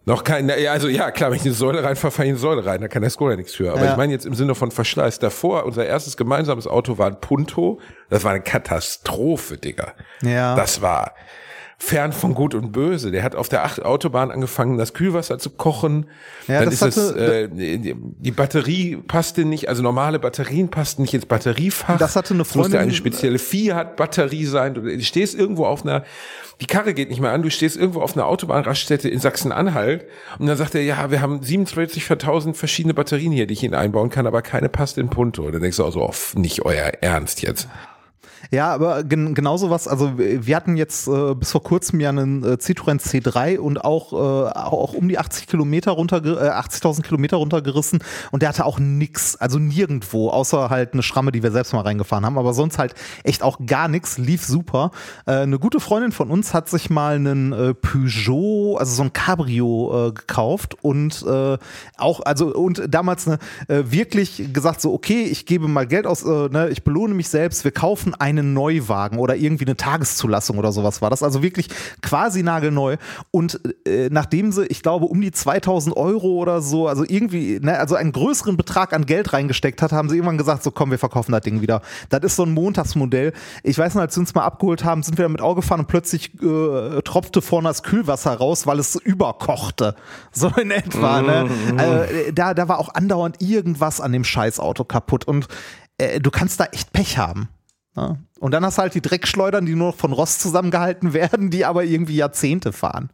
[0.07, 2.37] noch kein, ja, also ja, klar, wenn ich in die Säule reinfahre, fahre ich in
[2.37, 3.71] die Säule rein, da kann der Skoda nichts für.
[3.73, 3.91] Aber Ja.
[3.91, 5.19] ich meine jetzt im Sinne von Verschleiß.
[5.19, 7.81] Davor, unser erstes gemeinsames Auto war ein Punto.
[8.09, 9.93] Das war eine Katastrophe, Digga.
[10.23, 10.55] Ja.
[10.57, 11.13] Das war
[11.83, 13.11] fern von Gut und Böse.
[13.11, 16.07] Der hat auf der Acht Autobahn angefangen, das Kühlwasser zu kochen.
[16.47, 21.03] Ja, Dann das ist es, hatte- äh, die, Batterie passte nicht, also normale Batterien passten
[21.03, 21.97] nicht ins Batteriefach.
[21.97, 24.75] Das hatte eine Es musste Freundin- eine spezielle Fiat-Batterie sein.
[24.75, 26.05] Du stehst irgendwo auf einer,
[26.61, 30.05] die Karre geht nicht mehr an, du stehst irgendwo auf einer Autobahnraststätte in Sachsen-Anhalt
[30.39, 34.11] und dann sagt er, ja, wir haben 47.000 verschiedene Batterien hier, die ich Ihnen einbauen
[34.11, 35.51] kann, aber keine passt in Punto.
[35.51, 37.69] Dann denkst du auch so, oh, nicht euer Ernst jetzt.
[38.53, 42.43] Ja, aber gen genauso was, also wir hatten jetzt äh, bis vor kurzem ja einen
[42.43, 47.37] äh, Citroën C3 und auch, äh, auch um die 80 Kilometer runter, äh, 80.000 Kilometer
[47.37, 48.01] runtergerissen
[48.33, 51.83] und der hatte auch nix, also nirgendwo, außer halt eine Schramme, die wir selbst mal
[51.83, 54.91] reingefahren haben, aber sonst halt echt auch gar nix, lief super.
[55.27, 59.13] Äh, eine gute Freundin von uns hat sich mal einen äh, Peugeot, also so ein
[59.13, 61.25] Cabrio äh, gekauft und
[61.99, 63.39] auch, also und damals ne,
[63.69, 67.71] wirklich gesagt so, okay, ich gebe mal Geld aus, ne, ich belohne mich selbst, wir
[67.71, 71.69] kaufen einen Neuwagen oder irgendwie eine Tageszulassung oder sowas war das, also wirklich
[72.03, 72.97] quasi nagelneu
[73.31, 77.79] und äh, nachdem sie, ich glaube, um die 2000 Euro oder so, also irgendwie, ne,
[77.79, 80.99] also einen größeren Betrag an Geld reingesteckt hat, haben sie irgendwann gesagt, so komm, wir
[80.99, 81.83] verkaufen das Ding wieder.
[82.09, 83.33] Das ist so ein Montagsmodell.
[83.63, 85.89] Ich weiß noch, als sie uns mal abgeholt haben, sind wir damit Auto gefahren und
[85.89, 89.95] plötzlich äh, tropfte vorne das Kühlwasser raus, weil es überkochte.
[90.33, 91.49] So in etwa, ne?
[91.77, 95.49] Also, äh, da, da war auch andauernd irgendwas an dem Scheißauto kaputt und
[95.99, 97.49] äh, du kannst da echt Pech haben.
[98.39, 101.65] Und dann hast du halt die Dreckschleudern, die nur noch von Rost zusammengehalten werden, die
[101.65, 103.11] aber irgendwie Jahrzehnte fahren.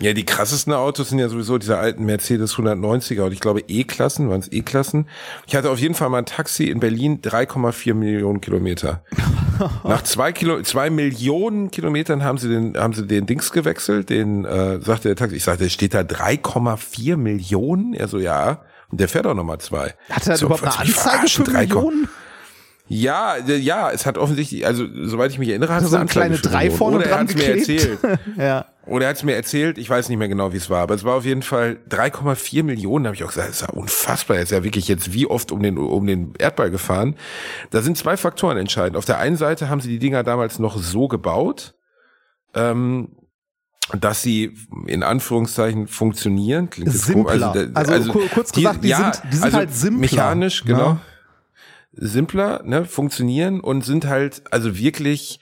[0.00, 4.28] Ja, die krassesten Autos sind ja sowieso diese alten Mercedes 190er und ich glaube E-Klassen,
[4.28, 5.08] waren es E-Klassen.
[5.46, 9.04] Ich hatte auf jeden Fall mal ein Taxi in Berlin, 3,4 Millionen Kilometer.
[9.84, 14.44] Nach zwei Kilo, zwei Millionen Kilometern haben sie den, haben sie den Dings gewechselt, den,
[14.44, 17.94] äh, sagte der Taxi, ich sagte, steht da 3,4 Millionen?
[17.94, 18.62] Er so, ja.
[18.90, 19.94] Und der fährt auch nochmal zwei.
[20.10, 22.08] Hat er so, überhaupt eine Anzeige für verarschen, 3, Millionen?
[22.86, 26.04] Ja, äh, ja, es hat offensichtlich, also soweit ich mich erinnere, hat es So eine
[26.06, 27.98] kleine drei vorne Oder er dran hat's mir erzählt.
[28.36, 28.66] ja.
[28.84, 30.94] Oder er hat es mir erzählt, ich weiß nicht mehr genau, wie es war, aber
[30.94, 34.36] es war auf jeden Fall 3,4 Millionen, habe ich auch gesagt, das ist ja unfassbar,
[34.36, 37.16] er ist ja wirklich jetzt wie oft um den, um den Erdball gefahren.
[37.70, 38.98] Da sind zwei Faktoren entscheidend.
[38.98, 41.74] Auf der einen Seite haben sie die Dinger damals noch so gebaut,
[42.54, 43.16] ähm,
[43.98, 44.54] dass sie
[44.86, 46.68] in Anführungszeichen funktionieren.
[46.68, 47.52] Klingt Simpler.
[47.52, 47.68] komisch.
[47.72, 50.00] Also, kur- kurz gesagt, die sind- die sind halt simpler.
[50.00, 51.00] Mechanisch, Ja.
[51.96, 55.40] Simpler, ne, funktionieren und sind halt also wirklich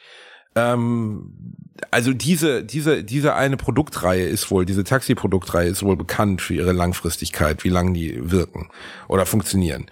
[0.55, 1.57] ähm,
[1.90, 6.72] also diese, diese, diese eine Produktreihe ist wohl, diese Taxi-Produktreihe ist wohl bekannt für ihre
[6.72, 8.68] Langfristigkeit, wie lange die wirken
[9.09, 9.86] oder funktionieren.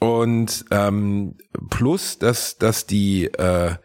[0.00, 1.36] Und ähm,
[1.70, 3.76] plus, dass, dass die, äh,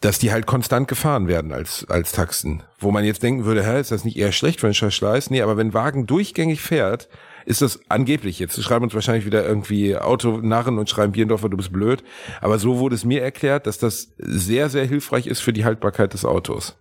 [0.00, 2.62] dass die halt konstant gefahren werden als, als Taxen.
[2.78, 5.30] Wo man jetzt denken würde, hä, ist das nicht eher schlecht für einen Verschleiß?
[5.30, 7.08] Nee, aber wenn Wagen durchgängig fährt,
[7.46, 8.56] ist das angeblich jetzt.
[8.56, 12.02] Sie schreiben uns wahrscheinlich wieder irgendwie Autonarren und schreiben Bierendorfer, du bist blöd.
[12.40, 16.12] Aber so wurde es mir erklärt, dass das sehr, sehr hilfreich ist für die Haltbarkeit
[16.12, 16.76] des Autos.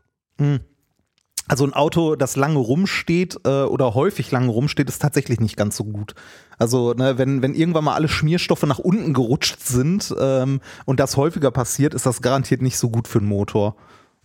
[1.48, 5.78] Also ein Auto, das lange rumsteht äh, oder häufig lange rumsteht, ist tatsächlich nicht ganz
[5.78, 6.16] so gut.
[6.58, 11.18] Also ne, wenn, wenn irgendwann mal alle Schmierstoffe nach unten gerutscht sind ähm, und das
[11.18, 13.76] häufiger passiert, ist das garantiert nicht so gut für den Motor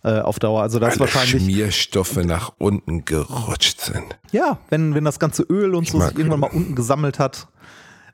[0.03, 0.61] äh, auf Dauer.
[0.61, 4.17] Also das Alle wahrscheinlich Schmierstoffe nach unten gerutscht sind.
[4.31, 7.47] ja, wenn wenn das ganze Öl und Ich so sich irgendwann mal unten gesammelt hat.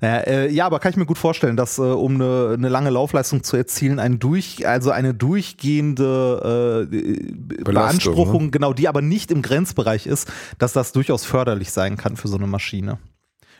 [0.02, 2.92] Ja, äh, ja, aber kann ich mir gut vorstellen, dass äh, um eine, eine lange
[2.92, 8.52] Laufleistung zu erzielen, ein durch, also eine durchgehende äh, Beanspruchung, ne?
[8.52, 12.38] genau, die aber nicht im Grenzbereich ist, dass das durchaus förderlich sein kann für so
[12.38, 13.00] eine Maschine.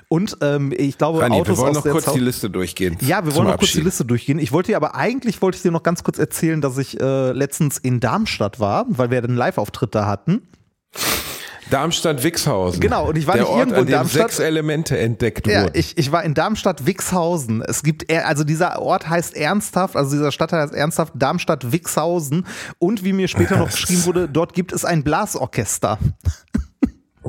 [0.10, 2.98] Und ähm, ich glaube, Rani, Autos wir wollen noch kurz Zau- die Liste durchgehen.
[3.02, 3.84] ja, wir wollen noch kurz die Abschied.
[3.84, 4.40] Liste durchgehen.
[4.40, 7.32] Ich wollte dir aber eigentlich wollte ich dir noch ganz kurz erzählen, dass ich äh,
[7.34, 10.48] letztens in Darmstadt war, weil wir einen Live-Auftritt da hatten.
[11.70, 12.80] Darmstadt-Wixhausen.
[12.80, 14.22] Genau, und ich war der nicht Ort, irgendwo in Darmstadt.
[14.32, 15.78] sechs Elemente entdeckt Ja, wurden.
[15.78, 17.62] ich, ich war in Darmstadt-Wixhausen.
[17.62, 22.46] Es gibt, er- also dieser Ort heißt ernsthaft, also dieser Stadtteil heißt ernsthaft Darmstadt-Wixhausen.
[22.80, 26.00] Und wie mir später noch geschrieben wurde, dort gibt es ein Blasorchester.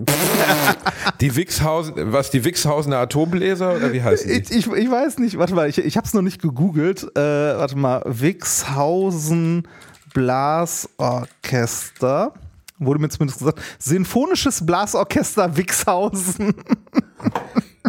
[1.20, 4.36] Die Wixhausen, was, die Wixhausener Atombläser oder wie heißen die?
[4.38, 7.02] Ich, ich, ich weiß nicht, warte mal, ich, ich habe es noch nicht gegoogelt.
[7.16, 9.66] Äh, warte mal, Wixhausen
[10.14, 12.32] Blasorchester.
[12.78, 16.54] Wurde mir zumindest gesagt, Sinfonisches Blasorchester Wixhausen.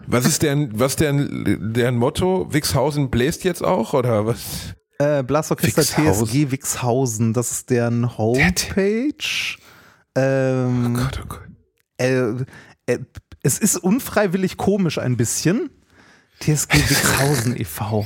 [0.07, 2.47] Was ist deren, was deren, deren Motto?
[2.51, 4.73] Wixhausen bläst jetzt auch oder was?
[4.97, 6.25] Äh, Blasorchester Wixhausen.
[6.25, 9.13] TSG Wixhausen, das ist deren Homepage.
[10.15, 11.41] Ähm, Oh Gott, oh Gott.
[11.99, 12.45] Äh,
[12.85, 12.99] äh,
[13.43, 15.69] es ist unfreiwillig komisch ein bisschen.
[16.39, 18.05] TSG Wixhausen e.V.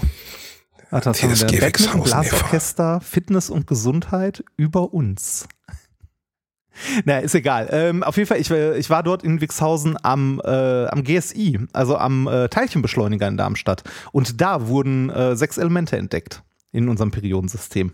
[0.91, 2.03] Haben wir TSG Wixhausen e.V..
[2.03, 5.47] Blasorchester, Fitness und Gesundheit über uns.
[7.05, 7.69] Na, ist egal.
[7.71, 11.59] Ähm, auf jeden Fall, ich, äh, ich war dort in Wixhausen am, äh, am GSI,
[11.71, 13.83] also am äh, Teilchenbeschleuniger in Darmstadt.
[14.11, 16.41] Und da wurden äh, sechs Elemente entdeckt
[16.71, 17.91] in unserem Periodensystem.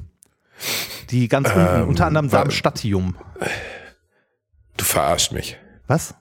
[1.10, 3.16] Die ganz unten, unter anderem Darmstadtium.
[4.78, 5.58] Du verarschst mich.
[5.90, 6.14] Was?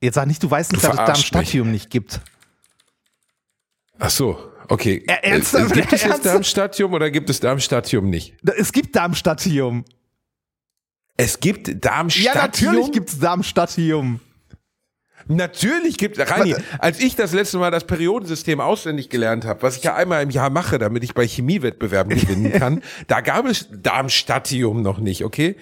[0.00, 2.20] Jetzt sag nicht, du weißt nicht, Du dass es Darmstadtium nicht gibt.
[3.98, 4.38] Ach so,
[4.68, 5.02] okay.
[5.08, 5.72] Ja, ernsthaft?
[5.72, 6.26] Äh, Gibt es jetzt?
[6.26, 8.34] Darmstadtium oder gibt es Darmstadtium nicht?
[8.56, 9.84] Es gibt Darmstadtium.
[11.16, 12.72] Es gibt Ja, Darmstadtium?
[12.74, 14.20] natürlich gibt es Darmstadtium.
[15.28, 19.82] Natürlich gibt Rani, als ich das letzte Mal das Periodensystem auswendig gelernt habe, was ich
[19.82, 24.82] ja einmal im Jahr mache, damit ich bei Chemiewettbewerben gewinnen kann, da gab es Darmstadtium
[24.82, 25.56] noch nicht, okay?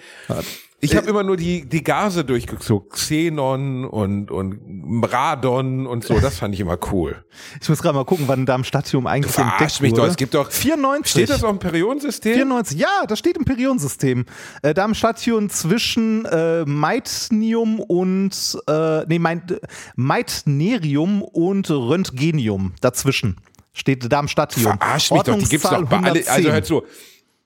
[0.81, 2.89] Ich habe immer nur die, die Gase durchgezogen.
[2.89, 6.19] Xenon und, und Radon und so.
[6.19, 7.23] Das fand ich immer cool.
[7.61, 10.01] Ich muss gerade mal gucken, wann Darmstadtium eigentlich Verarsch entdeckt mich wurde.
[10.01, 10.07] doch.
[10.09, 10.51] Es gibt doch.
[10.51, 11.11] 94.
[11.11, 12.33] Steht das auf dem Periodensystem?
[12.33, 14.25] 94, ja, das steht im Periodensystem.
[14.61, 19.59] Äh, Darmstadtium zwischen äh, Meitnium und äh, nee, Meit,
[19.95, 23.37] Meitnerium und Röntgenium dazwischen.
[23.73, 24.77] Steht Darmstadtium.
[24.77, 25.37] Verarsch mich doch.
[25.37, 26.19] Die gibt's doch bei alle.
[26.27, 26.51] Also 110.
[26.51, 26.85] halt so.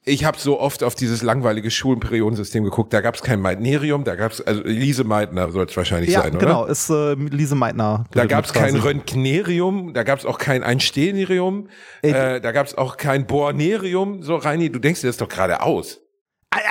[0.09, 2.91] Ich habe so oft auf dieses langweilige Schulenperiodensystem geguckt.
[2.93, 6.21] Da gab es kein Meitnerium, da gab es, also Lise Meitner soll es wahrscheinlich ja,
[6.23, 6.39] sein, oder?
[6.45, 8.05] genau, ist äh, Lise Meitner.
[8.11, 8.75] Da gab es kein.
[8.75, 11.67] Röntgenerium, da gab es auch kein Einstenerium,
[12.01, 14.23] äh, da gab es auch kein Bornerium.
[14.23, 15.99] So, Reini, du denkst dir das doch gerade aus.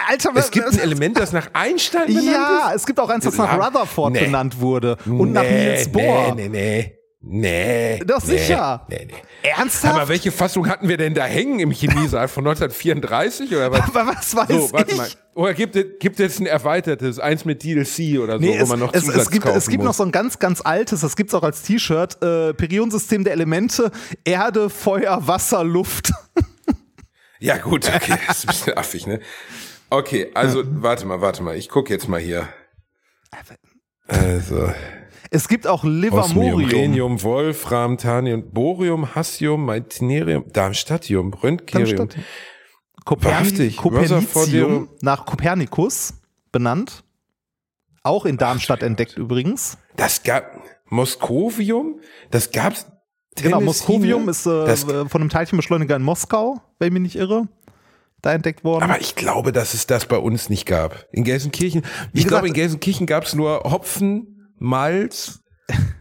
[0.09, 2.81] Alter, Es gibt ein Element, das nach Einstein benannt Ja, ist?
[2.81, 3.65] es gibt auch eins, das nach Ja.
[3.67, 4.25] Rutherford Nee.
[4.25, 4.97] benannt wurde.
[5.07, 6.35] Und nach Nee, Niels Bohr.
[6.35, 6.98] Nee, nee, nee.
[7.21, 7.99] Nee.
[8.07, 8.87] Doch nee, sicher.
[8.89, 9.51] Nee, nee.
[9.51, 9.95] Ernsthaft?
[9.95, 13.81] Aber welche Fassung hatten wir denn da hängen im Chemiesaal von 1934 oder was?
[13.89, 14.97] Aber was weiß So, warte ich?
[14.97, 15.09] mal.
[15.35, 18.69] Oder gibt es gibt es ein erweitertes, eins mit DLC oder so, Nee, wo es,
[18.69, 19.87] man noch es, Zusatz es gibt, kaufen es gibt muss?
[19.87, 23.91] noch so ein ganz, ganz altes, das gibt's auch als T-Shirt, äh, Periodensystem der Elemente,
[24.25, 26.13] Erde, Feuer, Wasser, Luft.
[27.41, 29.21] Ja, gut, okay, das ist ein bisschen affig, ne?
[29.91, 32.49] Okay, also, warte mal, warte mal, ich gucke jetzt mal hier.
[34.09, 34.73] Also,
[35.31, 36.71] Es gibt auch Osmium, Livermorium.
[36.71, 41.97] Rhenium, Wolfram, Thanium, Borium, Hassium, Meitnerium, Darmstadtium, Röntgenium.
[41.97, 42.25] Darmstadt.
[43.05, 46.15] Koperni Wahrhaftig, Kopernicium, nach Kopernikus
[46.53, 47.05] benannt.
[48.03, 49.79] Auch in Darmstadt entdeckt übrigens.
[49.97, 52.01] Das gab, Moskovium,
[52.31, 52.87] das gab's.
[53.37, 54.31] Genau, Moskovium ne?
[54.31, 57.49] ist äh, Das, von einem Teilchenbeschleuniger in Moskau, wenn ich mich nicht irre,
[58.21, 58.83] da entdeckt worden.
[58.85, 61.07] aber ich glaube, dass es das bei uns nicht gab.
[61.13, 65.41] In Gelsenkirchen, ich glaube, in Gelsenkirchen gab's nur Hopfen, Malz,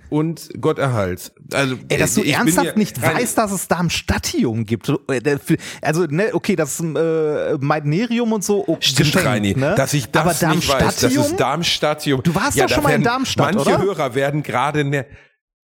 [0.10, 1.32] und Gott erhalt.
[1.54, 4.90] Also, Ey, dass du ernsthaft nicht weißt, dass es Darmstadtium gibt.
[5.10, 5.38] Äh,
[5.82, 8.64] Also, ne, okay, das äh, Meidnerium und so.
[8.68, 9.76] Oh, Stimmt, geschenkt, Reini, ne?
[9.76, 10.98] dass ich das Aber nicht weiß.
[10.98, 12.24] Das ist Darmstadtium?
[12.24, 13.82] Du warst ja, doch schon mal in Darmstadt, manche oder?
[13.82, 15.06] Hörer werden gerade ne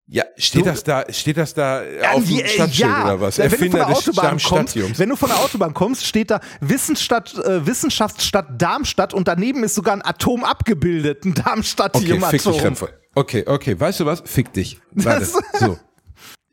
[0.08, 1.82] ja, steht Du- das da, steht das da
[2.14, 3.38] auf die- dem äh, Stadtschild oder was?
[3.39, 4.99] Wenn du, von Erfinder der des Autobahn kommst, Darmstadtiums.
[4.99, 9.74] wenn du von der Autobahn kommst, steht da Wissenschaft, äh, Wissenschaftsstadt Darmstadt und daneben ist
[9.76, 12.30] sogar ein Atom abgebildet, ein Okay, Darmstadtium-Atom.
[12.30, 12.89] fick dich, Renfer.
[13.16, 14.22] Okay, okay, weißt du was?
[14.26, 14.80] Fick dich.
[14.91, 15.26] Warte,
[15.60, 15.78] so.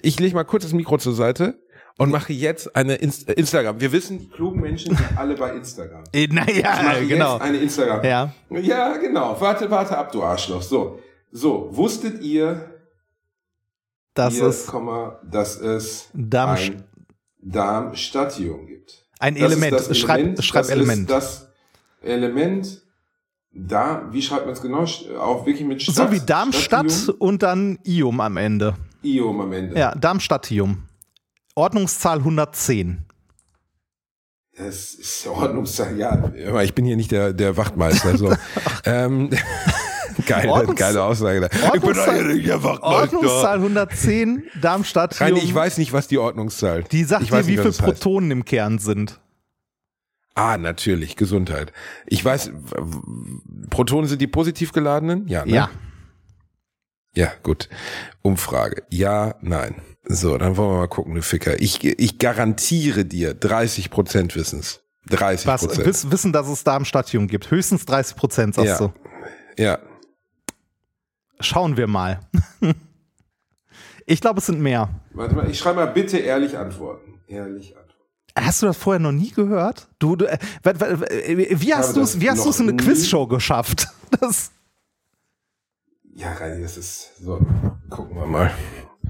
[0.01, 1.59] Ich lege mal kurz das Mikro zur Seite
[1.99, 3.81] und mache jetzt eine Inst äh, Instagram.
[3.81, 6.05] Wir wissen, die klugen Menschen sind alle bei Instagram.
[6.13, 7.35] Ich Naja, mache genau.
[7.35, 8.05] jetzt eine Instagram.
[8.05, 8.33] Ja.
[8.51, 9.37] Ja, genau.
[9.39, 10.63] Warte, warte ab, du Arschloch.
[10.63, 10.99] So.
[11.35, 12.72] So, wusstet ihr,
[14.15, 16.85] Das hier, ist Komma, dass es Darm- ein
[17.41, 19.07] Darmstadtium gibt?
[19.19, 19.73] ein Das ist Element.
[19.73, 21.01] das Schreib, Element, schreib das Element.
[21.03, 21.49] Ist das
[22.03, 22.83] Element
[23.55, 24.85] da, wie schreibt man es genau?
[25.19, 25.95] Auch wirklich mit Stadt.
[25.95, 28.75] so wie Darmstadt Stadtium, und dann Ium am Ende.
[29.03, 29.79] Ium am Ende.
[29.79, 30.85] Ja, Darmstadtium.
[31.55, 33.05] Ordnungszahl 110.
[34.57, 35.97] Das ist Ordnungszahl.
[35.99, 38.17] Ja, ich bin hier nicht der, der Wachtmeister.
[38.19, 38.35] So.
[38.85, 39.31] ähm,
[40.27, 41.41] geile, Ordnungs- geile Aussage.
[41.41, 41.49] Da.
[41.75, 42.83] Ich bin der Wachtmeister.
[43.17, 45.29] Ordnungszahl 110, Darmstadtium.
[45.29, 46.85] Reini, ich weiß nicht, was die Ordnungszahl.
[46.85, 48.01] die sagt ich dir, wie viele das heißt.
[48.03, 49.21] Protonen im Kern sind.
[50.35, 51.73] Ah, natürlich, Gesundheit.
[52.07, 52.51] Ich weiß,
[53.71, 55.29] Protonen sind die positiv geladenen?
[55.29, 55.53] Ja, ne?
[55.53, 55.71] Ja.
[57.15, 57.69] Ja, gut.
[58.23, 58.85] Umfrage.
[58.91, 59.75] Ja, nein.
[60.05, 61.61] So, dann wollen wir mal gucken, du Ficker.
[61.61, 64.81] Ich, ich garantiere dir 30 Prozent Wissens.
[65.11, 65.61] 30 Was?
[65.67, 65.87] Prozent.
[65.87, 67.51] Wiss, wissen, dass es Darmstadtium gibt.
[67.51, 68.89] Höchstens 30 Prozent, sagst Ja.
[68.89, 68.93] du.
[69.63, 69.79] Ja.
[71.43, 72.21] Schauen wir mal.
[74.07, 74.89] ich glaube, es sind mehr.
[75.13, 77.21] Warte mal, ich schreibe mal bitte ehrlich antworten.
[77.27, 77.83] Ehrlich antworten.
[78.39, 79.89] Hast du das vorher noch nie gehört?
[79.99, 83.89] Du, du, äh, wie hast du es das wie hast in eine Quizshow geschafft?
[84.21, 84.51] Das,
[86.15, 87.41] Ja, Reini, das ist so.
[87.89, 88.51] Gucken wir mal.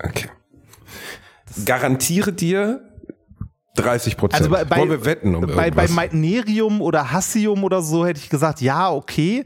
[0.00, 0.28] Okay.
[1.64, 2.88] Garantiere dir
[3.74, 4.42] 30 Prozent.
[4.42, 5.90] also bei, bei, Wollen wir wetten um bei, bei irgendwas?
[5.90, 9.44] Meitnerium oder Hassium oder so hätte ich gesagt, ja, okay.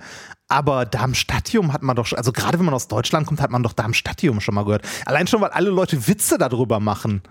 [0.49, 3.63] Aber Darmstadtium hat man doch schon, also gerade wenn man aus Deutschland kommt, hat man
[3.63, 4.85] doch Darmstadtium schon mal gehört.
[5.05, 7.23] Allein schon, weil alle Leute Witze darüber machen.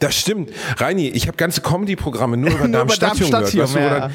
[0.00, 0.50] Das stimmt.
[0.76, 3.54] Reini, ich habe ganze Comedy-Programme nur über Nur über Darmstadtium gehört.
[3.54, 4.10] Darmstadtium, weißt du, ja.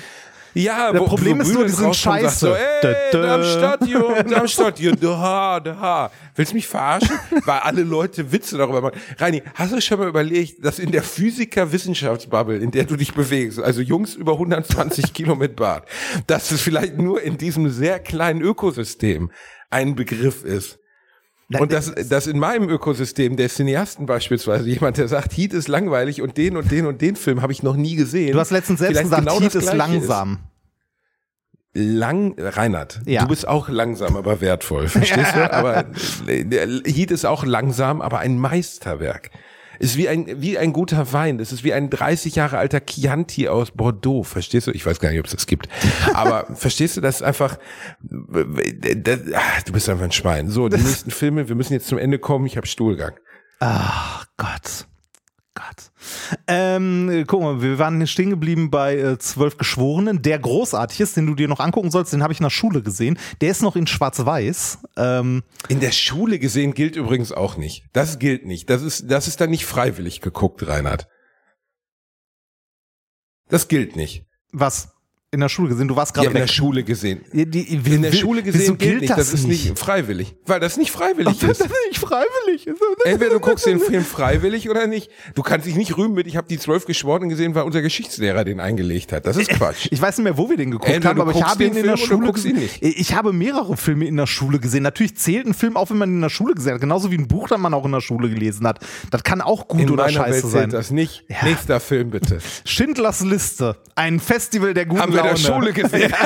[0.54, 2.40] Ja, Das Problem wo ist nur, die sind scheiße.
[2.40, 3.22] So, ey, Dö, dö.
[3.22, 6.12] Darmstadtium, Darmstadtium, da, da.
[6.36, 7.20] Willst du mich verarschen?
[7.46, 9.00] Weil alle Leute Witze darüber machen.
[9.18, 13.60] Reini, hast du schon mal überlegt, dass in der Physiker-Wissenschaftsbubble, in der du dich bewegst,
[13.60, 15.88] also Jungs über 120 Kilo mit Bart,
[16.28, 19.32] dass es vielleicht nur in diesem sehr kleinen Ökosystem
[19.70, 20.80] ein Begriff ist.
[21.58, 26.22] Und dass, dass in meinem Ökosystem der Cineasten beispielsweise jemand, der sagt, Heat ist langweilig
[26.22, 28.34] und den und den und den Film habe ich noch nie gesehen.
[28.34, 30.40] Du hast letztens selbst Vielleicht gesagt, genau Heat ist langsam.
[31.74, 33.22] Lang, Reinhard, Ja.
[33.22, 35.52] du bist auch langsam, aber wertvoll, verstehst du?
[35.54, 35.86] Aber
[36.28, 39.30] äh, Heat ist auch langsam, aber ein Meisterwerk.
[39.80, 41.40] Ist wie ein, wie ein guter Wein.
[41.40, 44.24] Es ist wie ein 30 Jahre alter Chianti aus Bordeaux.
[44.24, 44.72] Verstehst du?
[44.72, 45.70] Ich weiß gar nicht, ob es das gibt.
[46.14, 47.58] Aber verstehst du, das ist einfach,
[48.02, 50.50] das, ach, du bist einfach ein Schwein.
[50.50, 52.46] So, die nächsten Filme, wir müssen jetzt zum Ende kommen.
[52.46, 53.14] Ich habe Stuhlgang.
[53.60, 54.89] Ach Gott.
[55.60, 55.92] Gott.
[56.48, 60.22] Ähm, guck mal, wir waren stehen geblieben bei äh, zwölf Geschworenen.
[60.22, 62.82] Der großartig ist, den du dir noch angucken sollst, den habe ich in der Schule
[62.82, 63.20] gesehen.
[63.42, 64.80] Der ist noch in Schwarz-Weiß.
[64.96, 67.84] Ähm, In der Schule gesehen gilt übrigens auch nicht.
[67.92, 68.70] Das gilt nicht.
[68.70, 71.08] Das ist, das ist dann nicht freiwillig geguckt, Reinhard.
[73.50, 74.26] Das gilt nicht.
[74.52, 74.94] was?
[75.32, 75.88] In der Schule gesehen?
[75.88, 76.52] Du warst gerade Ja, in der weg.
[76.52, 77.22] Schule gesehen.
[77.32, 79.12] Die, die, In der wie- Schule wieso gesehen gilt gilt nicht.
[79.12, 80.36] das, Das ist nicht freiwillig.
[80.48, 81.62] Weil das nicht freiwillig Das ist.
[81.68, 82.66] ist nicht freiwillig.
[83.06, 85.12] Entweder du guckst den Film freiwillig oder nicht.
[85.36, 88.44] Du kannst dich nicht rühmen mit, ich habe die zwölf Geschworenen gesehen, weil unser Geschichtslehrer
[88.44, 89.28] den eingelegt hat.
[89.28, 89.88] Das ist Quatsch.
[89.92, 91.86] Ich weiß nicht mehr, wo wir den geguckt Entweder haben, aber ich habe ihn in
[91.86, 92.58] der Schule gesehen.
[92.82, 94.82] Ich habe mehrere Filme in der Schule gesehen.
[94.82, 96.82] Natürlich zählt ein Film auch, wenn man ihn in der Schule gesehen hat.
[96.82, 98.80] Genauso wie ein Buch, das man auch in der Schule gelesen hat.
[99.12, 100.52] Das kann auch gut In oder scheiße Welt sein.
[100.62, 101.24] zählt das nicht.
[101.28, 101.44] Ja.
[101.44, 102.40] Nächster Film bitte.
[102.66, 103.78] Schindlers Liste.
[103.94, 105.74] Ein Festival der guten Haben wir in Laune.
[105.74, 106.14] der Schule gesehen.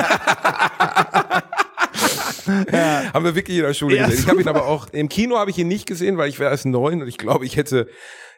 [3.14, 4.20] Haben wir wirklich in der Schule Ja, gesehen.
[4.24, 6.50] Ich habe ihn aber auch, im Kino habe ich ihn nicht gesehen, weil ich wäre
[6.50, 7.88] erst neun und ich glaube, ich hätte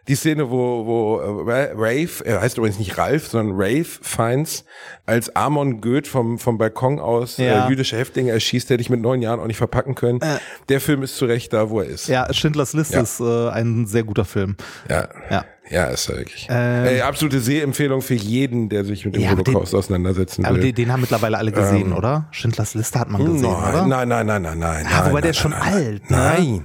[0.08, 4.64] die Szene, wo, wo äh, Rafe, er heißt übrigens nicht Ralf, sondern Rafe Fiennes
[5.04, 7.66] als Amon Goeth vom, vom Balkon aus Ja.
[7.66, 10.20] äh, jüdische Häftlinge erschießt, hätte ich mit neun Jahren auch nicht verpacken können.
[10.68, 12.06] Der Film ist zu Recht da, wo er ist.
[12.06, 13.02] Ja, Schindlers Liste Ja.
[13.02, 14.56] ist äh, ein sehr guter Film.
[14.88, 15.08] Ja.
[15.28, 15.44] Ja.
[15.68, 16.46] Ja, ist er wirklich.
[16.48, 20.50] Ähm, äh, absolute Sehempfehlung für jeden, der sich mit dem Ja, Holocaust auseinandersetzen will.
[20.50, 22.26] Aber den, den haben mittlerweile alle gesehen, oder?
[22.30, 23.86] Schindlers Liste hat man gesehen, nein, oder?
[23.86, 24.86] nein, nein, nein, nein, nein.
[24.88, 26.16] Ja, nein, wobei der nein, ist schon nein, alt, ne?
[26.16, 26.64] Nein.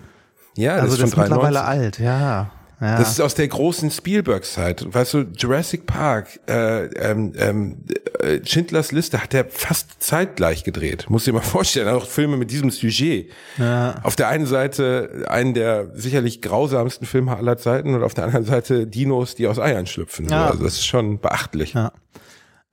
[0.55, 1.83] Ja, also das ist der von ist mittlerweile 93.
[1.83, 2.51] alt, ja.
[2.81, 2.97] Ja.
[2.97, 4.83] Das ist aus der großen Spielberg-Zeit.
[4.91, 7.85] Weißt du, Jurassic Park, äh, ähm, ähm,
[8.19, 11.05] äh, Schindlers Liste hat er fast zeitgleich gedreht.
[11.07, 13.29] Muss dir mal vorstellen, auch Filme mit diesem Sujet.
[13.59, 13.99] Ja.
[14.01, 18.45] Auf der einen Seite einen der sicherlich grausamsten Filme aller Zeiten und auf der anderen
[18.45, 20.27] Seite Dinos, die aus Eiern schlüpfen.
[20.27, 20.47] Ja.
[20.47, 21.73] Also das ist schon beachtlich.
[21.73, 21.91] Ja.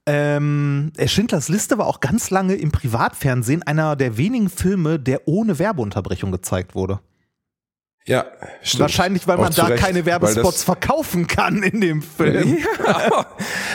[0.07, 5.29] Ähm, äh, Schindlers Liste war auch ganz lange im Privatfernsehen einer der wenigen Filme, der
[5.29, 7.01] ohne Werbeunterbrechung gezeigt wurde.
[8.09, 8.25] Ja,
[8.63, 8.81] stimmt.
[8.81, 12.59] Wahrscheinlich, weil Auch man da Recht, keine Werbespots verkaufen kann in dem Film.
[12.89, 13.27] Ja,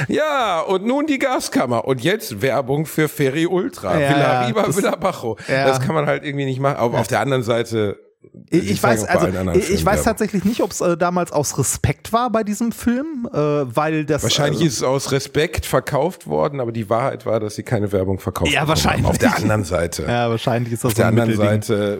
[0.07, 1.85] ja, und nun die Gaskammer.
[1.85, 3.99] Und jetzt Werbung für Ferry Ultra.
[3.99, 5.37] Ja, Villa Riba, Villa Bajo.
[5.47, 5.67] Ja.
[5.67, 6.77] Das kann man halt irgendwie nicht machen.
[6.77, 7.97] Aber auf der anderen Seite.
[8.49, 12.13] Ich, ich weiß, also, ich, Filmen weiß tatsächlich nicht, ob es äh, damals aus Respekt
[12.13, 14.23] war bei diesem Film, äh, weil das.
[14.23, 17.91] Wahrscheinlich also, ist es aus Respekt verkauft worden, aber die Wahrheit war, dass sie keine
[17.91, 18.69] Werbung verkauft Ja, haben.
[18.69, 19.05] wahrscheinlich.
[19.05, 20.03] Auf der anderen Seite.
[20.13, 21.35] Ja, wahrscheinlich ist das Auf der anderen.
[21.35, 21.99] Seite,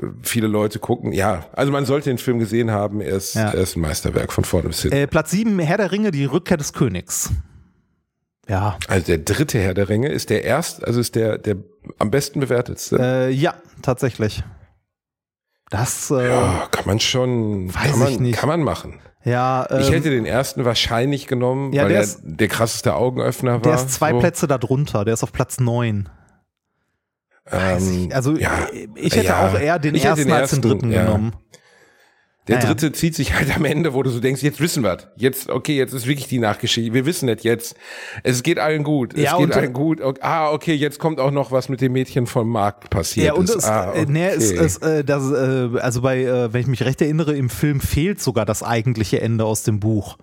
[0.00, 3.50] äh, viele Leute gucken, ja, also man sollte den Film gesehen haben, er ist, Ja.
[3.50, 4.96] er ist ein Meisterwerk von vorne bis hinten.
[4.96, 7.30] Äh, Platz 7, Herr der Ringe, die Rückkehr des Königs.
[8.48, 8.78] Ja.
[8.88, 11.56] Also der dritte Herr der Ringe ist der erst, also ist der, der
[11.98, 12.98] am besten bewertetste.
[12.98, 14.42] Äh, ja, tatsächlich.
[15.70, 18.38] Das, äh, ja, kann man schon, weiß kann man, ich nicht.
[18.38, 19.00] kann man machen.
[19.24, 22.94] ja, ähm, Ich hätte den ersten wahrscheinlich genommen, Ja, weil der er ist- der krasseste
[22.94, 23.60] Augenöffner war.
[23.60, 24.18] der ist zwei so.
[24.18, 26.08] Plätze da drunter, der ist auf Platz 9.
[27.52, 28.50] Ähm, Also ja,
[28.94, 29.48] ich hätte ja.
[29.48, 31.34] auch eher den Ich ersten, als den dritten genommen.
[32.50, 32.70] Der Naja.
[32.70, 35.76] dritte zieht sich halt am Ende, wo du so denkst, jetzt wissen wir Jetzt, okay,
[35.76, 36.92] jetzt ist wirklich die Nachgeschichte.
[36.92, 37.76] Wir wissen es jetzt.
[38.24, 39.14] Es geht allen gut.
[39.14, 40.00] Es Ja, geht und- allen gut.
[40.00, 43.32] Okay, ah, okay, jetzt kommt auch noch was mit dem Mädchen vom Markt passiert Ja,
[43.34, 43.54] und ist.
[43.54, 44.64] es, ah, äh, nee, es, okay.
[44.64, 48.20] es, äh, das, äh, also bei, äh, wenn ich mich recht erinnere, im Film fehlt
[48.20, 50.16] sogar das eigentliche Ende aus dem Buch.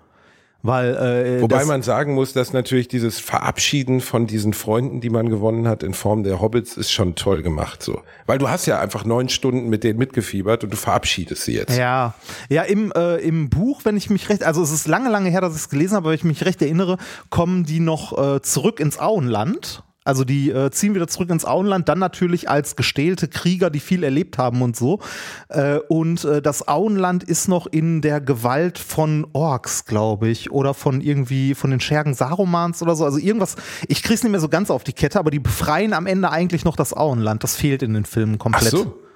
[0.63, 5.29] Weil, äh, Wobei man sagen muss, dass natürlich dieses Verabschieden von diesen Freunden, die man
[5.29, 8.01] gewonnen hat in Form der Hobbits, ist schon toll gemacht so.
[8.25, 11.77] Weil du hast ja einfach neun Stunden mit denen mitgefiebert und du verabschiedest sie jetzt.
[11.77, 12.15] Ja,
[12.49, 15.41] ja im, äh, im Buch, wenn ich mich recht, also es ist lange, lange her,
[15.41, 16.97] dass ich es gelesen habe, aber wenn ich mich recht erinnere,
[17.29, 19.83] kommen die noch äh, zurück ins Auenland.
[20.07, 24.03] Also die äh, ziehen wieder zurück ins Auenland, dann natürlich als gestählte Krieger, die viel
[24.03, 24.99] erlebt haben und so.
[25.49, 30.73] Äh, und äh, das Auenland ist noch in der Gewalt von Orks, glaube ich, oder
[30.73, 33.03] von irgendwie von den Schergen Sarumans oder so.
[33.03, 33.57] Also irgendwas,
[33.89, 36.63] ich krieg's nicht mehr so ganz auf die Kette, aber die befreien am Ende eigentlich
[36.63, 37.43] noch das Auenland.
[37.43, 38.71] Das fehlt in den Filmen Ach komplett.
[38.71, 39.06] so.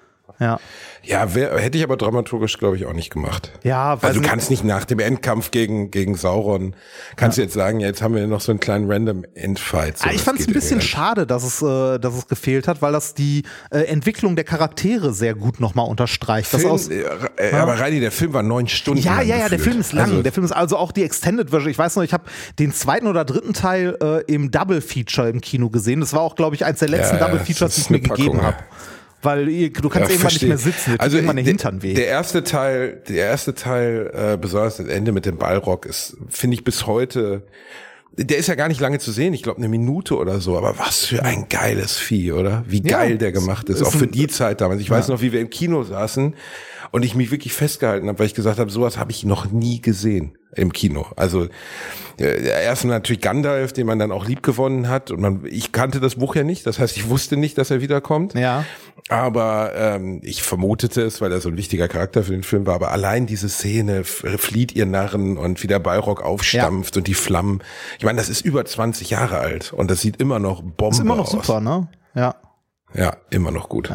[0.42, 0.60] Ja.
[1.04, 3.52] Ja, wär, hätte ich aber dramaturgisch, glaube ich, auch nicht gemacht.
[3.64, 6.76] Ja, Also du kannst nicht nach dem Endkampf gegen, gegen Sauron,
[7.16, 9.98] kannst du jetzt sagen, ja, jetzt haben wir noch so einen kleinen random Endfight.
[9.98, 12.84] So, Ah, ich fand es ein bisschen schade, dass es, äh, dass es gefehlt hat,
[12.84, 16.50] weil das die äh, Entwicklung der Charaktere sehr gut nochmal unterstreicht.
[16.50, 17.04] Film, aus, äh,
[17.38, 19.74] äh, Aber Reini, der Film war neun Stunden ja, lang ja, ja, der gefühlt.
[19.74, 20.10] Film ist lang.
[20.10, 21.72] Also, der Film ist also auch die Extended Version.
[21.72, 22.26] Ich weiß noch, ich habe
[22.60, 26.00] den zweiten oder dritten Teil äh, im Double Feature im Kino gesehen.
[26.00, 28.16] Das war auch, glaube ich, eins der letzten Ja, Double Features, die ich mir Packung,
[28.18, 28.44] gegeben ja.
[28.44, 28.58] habe.
[29.22, 31.94] Weil du kannst ja, irgendwann nicht mehr sitzen, also irgendwann der, Hintern weh.
[31.94, 36.56] der erste Teil, der erste Teil, äh, besonders das Ende mit dem Ballrock, ist, finde
[36.56, 37.44] ich bis heute,
[38.18, 40.78] der ist ja gar nicht lange zu sehen, ich glaube eine Minute oder so, aber
[40.78, 42.64] was für ein geiles Vieh, oder?
[42.68, 44.82] Wie Ja, geil der gemacht ist, ist auch für die Zeit damals.
[44.82, 46.36] Ich weiß noch, wie wir im Kino saßen
[46.92, 49.82] und ich mich wirklich festgehalten habe, weil ich gesagt habe, sowas habe ich noch nie
[49.82, 51.06] gesehen im Kino.
[51.16, 51.48] Also
[52.20, 56.02] äh, erst natürlich Gandalf, den man dann auch lieb gewonnen hat und man, ich kannte
[56.02, 58.34] das Buch ja nicht, das heißt, ich wusste nicht, dass er wiederkommt.
[58.34, 58.66] Ja.
[59.12, 62.76] Aber ähm, ich vermutete es, weil er so ein wichtiger Charakter für den Film war.
[62.76, 67.62] Aber allein diese Szene, flieht ihr Narren und wie der Ballrock aufstampft und die Flammen.
[67.98, 71.02] Ich meine, das ist über 20 Jahre alt und das sieht immer noch Bombe ist
[71.02, 71.46] immer noch aus.
[71.46, 71.90] super, ne?
[72.16, 72.36] Ja.
[72.94, 73.92] Ja, immer noch gut.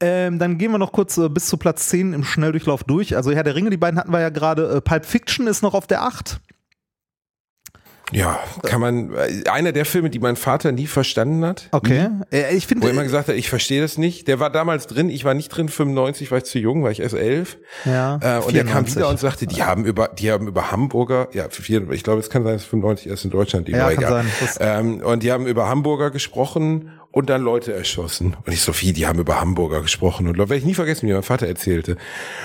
[0.00, 3.16] Ähm, dann gehen wir noch kurz äh, bis zu Platz 10 im Schnelldurchlauf durch.
[3.16, 4.76] Also Herr der Ringe, die beiden hatten wir ja gerade.
[4.76, 6.40] Äh, Pulp Fiction ist noch auf der 8.
[8.12, 11.68] Ja, kann man, äh, einer der Filme, die mein Vater nie verstanden hat.
[11.72, 12.08] Okay.
[12.32, 12.86] Äh, ich Wo finde.
[12.86, 14.28] er immer gesagt hat, ich verstehe das nicht.
[14.28, 17.00] Der war damals drin, ich war nicht drin, 95 war ich zu jung, war ich
[17.00, 17.58] erst elf.
[17.84, 18.96] Ja, Äh, und er kam 94.
[18.96, 22.30] wieder und sagte, die haben über, die haben über Hamburger, ja, vier, ich glaube, es
[22.30, 24.24] kann sein, dass 95 erst in Deutschland, die Ja, war kann egal.
[24.60, 28.36] Ähm, und die haben über Hamburger gesprochen und dann Leute erschossen.
[28.44, 30.28] Und ich so, wie, die haben über Hamburger gesprochen.
[30.28, 31.96] Und werde ich nie vergessen, wie mein Vater erzählte.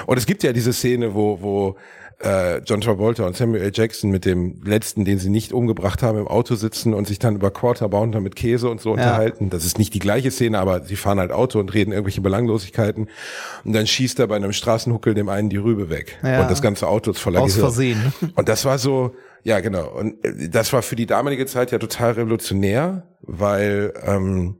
[0.05, 1.77] Und es gibt ja diese Szene, wo, wo
[2.19, 3.71] äh, John Travolta und Samuel L.
[3.73, 7.35] Jackson mit dem letzten, den sie nicht umgebracht haben, im Auto sitzen und sich dann
[7.35, 9.49] über Quarter Pounder mit Käse und so unterhalten.
[9.49, 13.09] Das ist nicht die gleiche Szene, aber sie fahren halt Auto und reden irgendwelche Belanglosigkeiten.
[13.63, 16.17] Und dann schießt er bei einem Straßenhuckel dem einen die Rübe weg.
[16.23, 16.41] Ja.
[16.41, 17.71] Und das ganze Auto ist voller Aus Gehirn.
[17.71, 18.13] Versehen.
[18.35, 19.87] Und das war so, ja genau.
[19.89, 24.57] Und äh, das war für die damalige Zeit ja total revolutionär, weil ähm,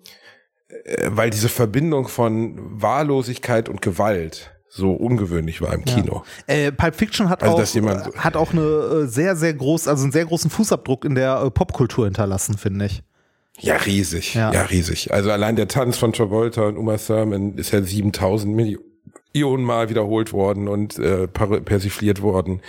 [0.84, 6.24] äh, weil diese Verbindung von Wahllosigkeit und Gewalt so ungewöhnlich war im Kino.
[6.48, 9.88] Äh, Pulp Fiction hat Also, auch, jemand- äh, hat auch eine äh, sehr, sehr groß,
[9.88, 13.04] also einen sehr großen Fußabdruck in der äh, Popkultur hinterlassen, finde ich.
[13.60, 14.34] Ja, riesig.
[14.34, 14.52] Ja.
[14.52, 14.64] Ja.
[14.64, 15.14] riesig.
[15.14, 18.84] Also allein der Tanz von Travolta und Uma Thurman ist ja 7000 Millionen.
[19.36, 22.62] Millionenmal wiederholt worden und äh, per- persifliert worden.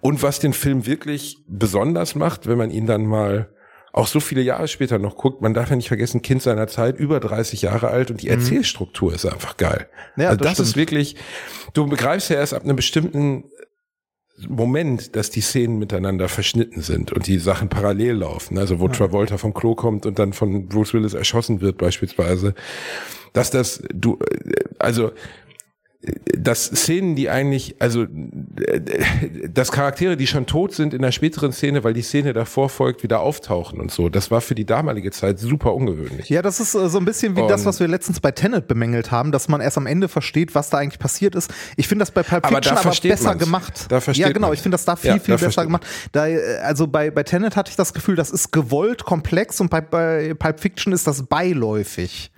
[0.00, 3.50] Und was den Film wirklich besonders macht, wenn man ihn dann mal
[3.92, 6.98] auch so viele Jahre später noch guckt, man darf ja nicht vergessen, Kind seiner Zeit,
[6.98, 9.88] über 30 Jahre alt und die Erzählstruktur ist einfach geil.
[10.16, 10.22] Mhm.
[10.22, 11.16] Ja, also das das, ist wirklich,
[11.74, 13.44] du begreifst ja erst ab einem bestimmten
[14.48, 18.58] Moment, dass die Szenen miteinander verschnitten sind und die Sachen parallel laufen.
[18.58, 22.54] Also wo Travolta vom Klo kommt und dann von Bruce Willis erschossen wird beispielsweise.
[23.32, 24.18] Dass das, du,
[24.78, 25.12] also
[26.34, 28.06] dass Szenen, die eigentlich, also
[29.48, 33.02] dass Charaktere, die schon tot sind in der späteren Szene, weil die Szene davor folgt,
[33.02, 34.08] wieder auftauchen und so.
[34.08, 36.30] Das war für die damalige Zeit super ungewöhnlich.
[36.30, 38.66] Ja, das ist äh, so ein bisschen wie das, Und- was wir letztens bei Tenet
[38.66, 41.52] bemängelt haben, dass man erst am Ende versteht, was da eigentlich passiert ist.
[41.76, 43.42] Ich finde das bei Pulp Aber Fiction aber, versteht besser man's.
[43.44, 43.86] gemacht.
[43.90, 44.46] Da versteht ja, genau.
[44.48, 44.58] man's.
[44.58, 45.86] Ich finde das da viel, Ja, viel da besser gemacht.
[46.12, 49.68] Da, äh, also bei, bei Tenet hatte ich das Gefühl, das ist gewollt komplex und
[49.70, 52.30] bei, bei Pulp Fiction ist das beiläufig.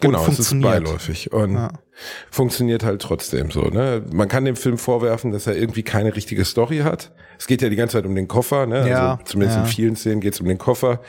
[0.00, 1.70] Genau, Und es ist beiläufig und Ja.
[2.30, 3.62] funktioniert halt trotzdem so.
[3.62, 4.02] Ne?
[4.12, 7.12] Man kann dem Film vorwerfen, dass er irgendwie keine richtige Story hat.
[7.38, 8.88] Es geht ja die ganze Zeit um den Koffer, ne?
[8.88, 9.64] Ja, also zumindest ja.
[9.64, 11.00] in vielen Szenen geht es um den Koffer.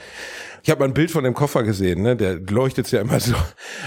[0.64, 2.16] Ich habe mal ein Bild von dem Koffer gesehen, ne?
[2.16, 3.34] Der leuchtet ja immer so,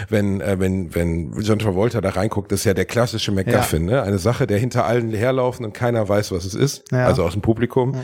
[0.08, 4.02] wenn äh, wenn wenn John Travolta da reinguckt, das ist ja der klassische MacGuffin, ne?
[4.02, 7.06] Eine Sache, der hinter allen herlaufen und keiner weiß, was es ist, Ja.
[7.06, 7.96] also aus dem Publikum.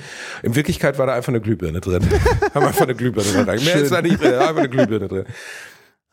[0.42, 2.02] In Wirklichkeit war da einfach eine Glühbirne drin.
[2.54, 3.62] Haben einfach eine Glühbirne da rein.
[3.64, 5.24] Mehr ist da nicht drin, einfach eine Glühbirne drin.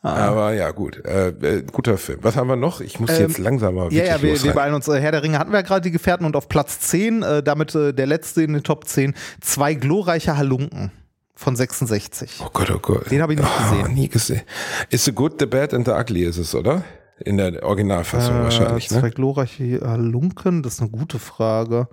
[0.02, 1.04] Aber ja, gut.
[1.04, 2.18] Äh, äh, guter Film.
[2.22, 2.80] Was haben wir noch?
[2.80, 4.88] Ich muss jetzt langsam mal Ja, ja, wir, wir beeilen uns.
[4.88, 7.42] Äh, Herr der Ringe hatten wir ja gerade die Gefährten und auf Platz 10, äh,
[7.42, 10.90] damit äh, der letzte in den Top 10, zwei glorreiche Halunken
[11.36, 12.40] von 66.
[12.44, 13.10] Oh Gott, oh Gott.
[13.12, 13.94] Den habe ich nicht Ah, gesehen.
[13.94, 14.42] nie gesehen.
[14.90, 16.82] Is the good, the bad and the ugly ist es, oder?
[17.24, 19.10] In der Originalfassung wahrscheinlich, Äh, Zwei ne?
[19.10, 21.86] glorreiche Halunken, das ist eine gute Frage.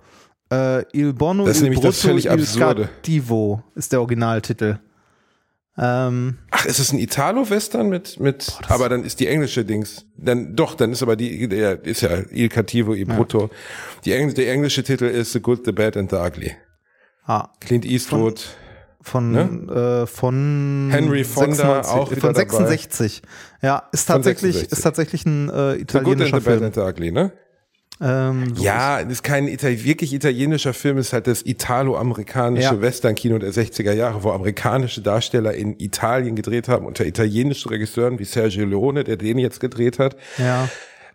[0.52, 2.82] Äh, Il Bono, Das ist Il nämlich das Brutto, völlig Il Absurde.
[2.86, 4.78] Cattivo ist der Originaltitel.
[5.78, 10.54] Ähm, Ach, ist es ein Italo-Western mit, mit, aber dann ist die englische Dings, dann,
[10.56, 13.50] doch, dann ist aber die, der ist ja Il Cattivo, Il Brutto.
[14.04, 16.52] Die Engl der englische Titel ist The Good, the Bad and the Ugly.
[17.24, 18.56] ah, Clint Eastwood.
[19.02, 20.92] von, äh, von Ne?
[20.92, 22.48] Henry Fonda auch wieder von dabei.
[22.50, 23.22] 66.
[23.62, 24.72] Ja, ist tatsächlich, 66.
[24.78, 27.32] ist tatsächlich ein äh, The Good and italienischer the Bad and the Ugly, ne?
[28.00, 32.80] Ähm, Ja, ist kein Ital wirklich italienischer Film, es ist halt das italo-amerikanische Ja.
[32.80, 38.24] Western-Kino der 60er Jahre, wo amerikanische Darsteller in Italien gedreht haben, unter italienischen Regisseuren wie
[38.24, 40.16] Sergio Leone, der den jetzt gedreht hat.
[40.38, 40.68] Ja.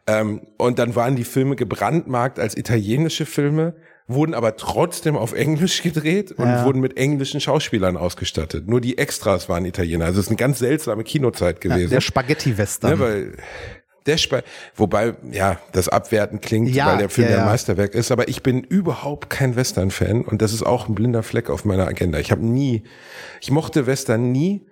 [0.07, 3.73] Ähm, und dann waren die Filme gebrandmarkt als italienische Filme,
[4.07, 6.63] wurden aber trotzdem auf Englisch gedreht und Ja.
[6.65, 8.67] wurden mit englischen Schauspielern ausgestattet.
[8.67, 10.05] Nur die Extras waren Italiener.
[10.05, 11.89] Also es ist eine ganz seltsame Kinozeit ja, gewesen.
[11.89, 12.91] der Spaghetti-Western.
[12.91, 13.31] Ne, weil
[14.18, 14.44] Spe
[14.76, 17.44] wobei, ja, das abwerten klingt, Ja, weil der Film ja, ja, ja.
[17.44, 21.23] ein Meisterwerk ist, aber ich bin überhaupt kein Western-Fan und das ist auch ein blinder
[21.23, 22.19] Fleck auf meiner Agenda.
[22.19, 22.84] Ich habe nie,
[23.41, 24.68] ich mochte Western nie,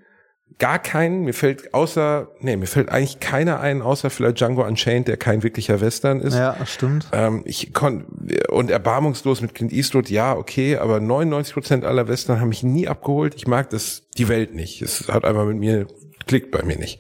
[0.59, 5.07] gar keinen, mir fällt außer, nee, mir fällt eigentlich keiner ein, außer vielleicht Django Unchained,
[5.07, 6.35] der kein wirklicher Western ist.
[6.35, 7.07] ja, stimmt.
[7.11, 8.05] Ähm, ich kon
[8.49, 12.87] und erbarmungslos mit Clint Eastwood, ja, okay, aber 99 Prozent aller Western haben mich nie
[12.87, 13.33] abgeholt.
[13.35, 14.81] Ich mag das, die Welt nicht.
[14.81, 15.87] Es hat einfach mit mir,
[16.27, 16.99] klickt bei mir nicht.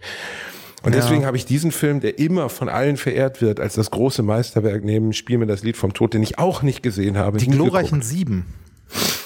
[0.83, 0.99] Und Ja.
[1.01, 4.83] deswegen habe ich diesen Film, der immer von allen verehrt wird, als das große Meisterwerk
[4.83, 7.37] neben Spiel mir das Lied vom Tod, den ich auch nicht gesehen habe.
[7.37, 8.45] Die glorreichen Sieben.
[8.89, 9.19] geguckt.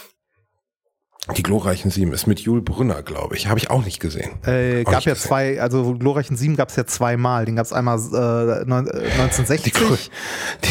[1.36, 3.48] Die glorreichen Sieben ist mit Jul Brünner, glaube ich.
[3.48, 4.30] Habe ich auch nicht gesehen.
[4.46, 5.28] Äh, Auch gab ja gesehen.
[5.28, 7.44] zwei, also glorreichen Sieben gab es ja zweimal.
[7.44, 9.74] Den gab es einmal äh, neun- äh, 1960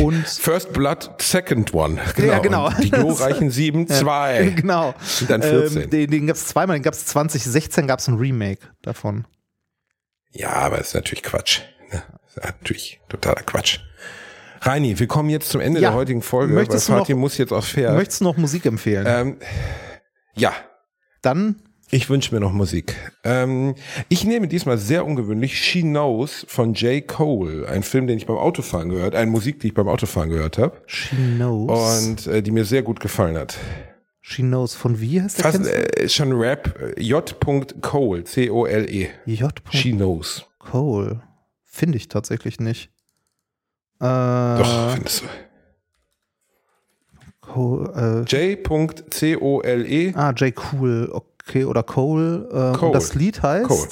[0.01, 1.99] und First Blood, Second One.
[2.17, 2.33] Genau.
[2.33, 2.67] Ja, genau.
[2.69, 4.51] Und die glorreichen Sieben, zwei.
[4.57, 4.95] genau.
[5.21, 5.83] Und dann 14.
[5.83, 9.27] Ähm, den den gab es zweimal, den gab es 2016 gab es ein Remake davon.
[10.37, 11.61] Ja, aber ist natürlich Quatsch.
[11.93, 12.03] Ne?
[12.29, 13.81] Ist natürlich totaler Quatsch.
[14.61, 15.91] Reini, wir kommen jetzt zum Ende Ja.
[15.91, 17.95] der heutigen Folge, weil Möchtest du Fatih noch- muss jetzt aufs Pferd.
[17.95, 19.07] Möchtest du noch Musik empfehlen?
[19.09, 19.37] Ähm,
[20.35, 20.53] ja,
[21.23, 21.57] Dann
[21.91, 22.97] ich wünsche mir noch Musik.
[23.23, 23.75] Ähm,
[24.09, 27.07] ich nehme diesmal sehr ungewöhnlich She Knows von J.
[27.07, 30.59] Cole, ein Film, den ich beim Autofahren gehört, eine Musik, die ich beim Autofahren gehört
[30.59, 32.07] habe She Knows.
[32.09, 33.57] und äh, die mir sehr gut gefallen hat.
[34.29, 37.37] She Knows von wie heißt der Fast äh, schon Rap, äh, J.
[37.81, 39.11] Cole, C-O-L-E.
[39.25, 39.63] J.
[39.71, 40.45] She Knows.
[40.59, 41.23] Cole.
[41.63, 42.91] Finde ich tatsächlich nicht.
[44.01, 45.27] Äh, Doch, findest du.
[47.41, 50.13] Cole, äh, J.C.O.L.E.
[50.17, 50.53] ah, J.
[50.73, 52.49] Cool, okay, oder Cole.
[52.51, 52.93] Äh, Cole.
[52.93, 53.89] Das Lied heißt Cole.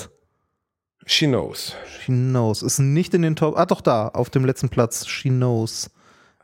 [1.06, 1.76] She Knows.
[1.86, 2.62] She Knows.
[2.62, 3.56] Ist nicht in den Top.
[3.56, 5.06] Ah, doch, da, auf dem letzten Platz.
[5.06, 5.90] She Knows.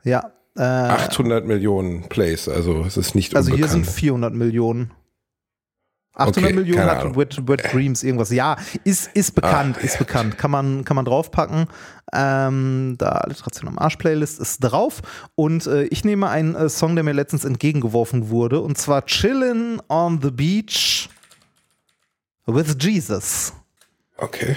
[0.04, 0.30] Ja.
[0.60, 3.86] Äh, 800 Millionen Plays, also es ist nicht also hier unbekannt.
[3.86, 4.90] sind 400 Millionen.
[6.14, 7.16] 800 Okay, Millionen hat.
[7.16, 8.30] Wet, Wet Dreams irgendwas.
[8.30, 10.36] Ja, ist, ist bekannt, Ah, ist bekannt.
[10.36, 11.66] Kann man, kann man draufpacken.
[12.12, 15.00] Ähm, da Alliteration am Arsch-Playlist ist drauf.
[15.34, 18.60] Und äh, ich nehme einen äh, Song, der mir letztens entgegengeworfen wurde.
[18.60, 21.08] Und zwar Chillin' on the Beach
[22.46, 23.54] with Jesus.
[24.18, 24.56] okay.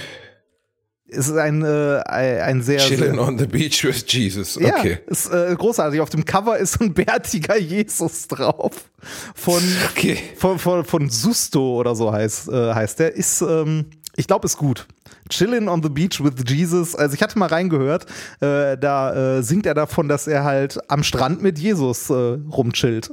[1.15, 2.79] Es ist ein, äh, ein sehr.
[2.79, 4.55] Chilling on the beach with Jesus.
[4.55, 4.99] ja, Okay.
[5.07, 5.99] ist äh, großartig.
[6.01, 8.89] Auf dem Cover ist ein bärtiger Jesus drauf.
[9.35, 9.61] Von,
[9.91, 10.17] Okay.
[10.37, 13.15] von, von, von Susto oder so heißt, äh, heißt der.
[13.15, 13.85] Ist, ähm,
[14.15, 14.87] ich glaube, ist gut.
[15.29, 16.95] Chillin' on the Beach with Jesus.
[16.95, 18.05] Also ich hatte mal reingehört,
[18.41, 23.11] äh, da äh, singt er davon, dass er halt am Strand mit Jesus äh, rumchillt.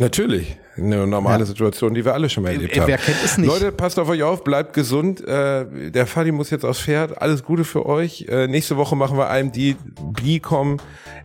[0.00, 0.56] Natürlich.
[0.76, 1.46] Eine normale Ja.
[1.46, 3.02] Situation, die wir alle schon mal erlebt Wer haben.
[3.04, 3.48] kennt es nicht?
[3.48, 5.20] Leute, passt auf euch auf, bleibt gesund.
[5.26, 7.20] Äh, der Fadi muss jetzt aufs Pferd.
[7.20, 8.26] Alles Gute für euch.
[8.28, 9.76] Äh, nächste Woche machen wir IMD
[10.22, 10.76] Bicom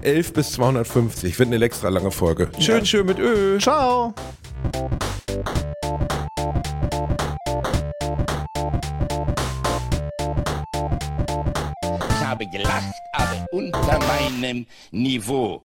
[0.01, 1.37] 11 bis 250.
[1.37, 2.49] Wird eine extra lange Folge.
[2.57, 3.59] Schön, schön mit Ö.
[3.59, 4.15] Ciao.
[12.09, 15.61] Ich habe gelacht, aber unter meinem Niveau.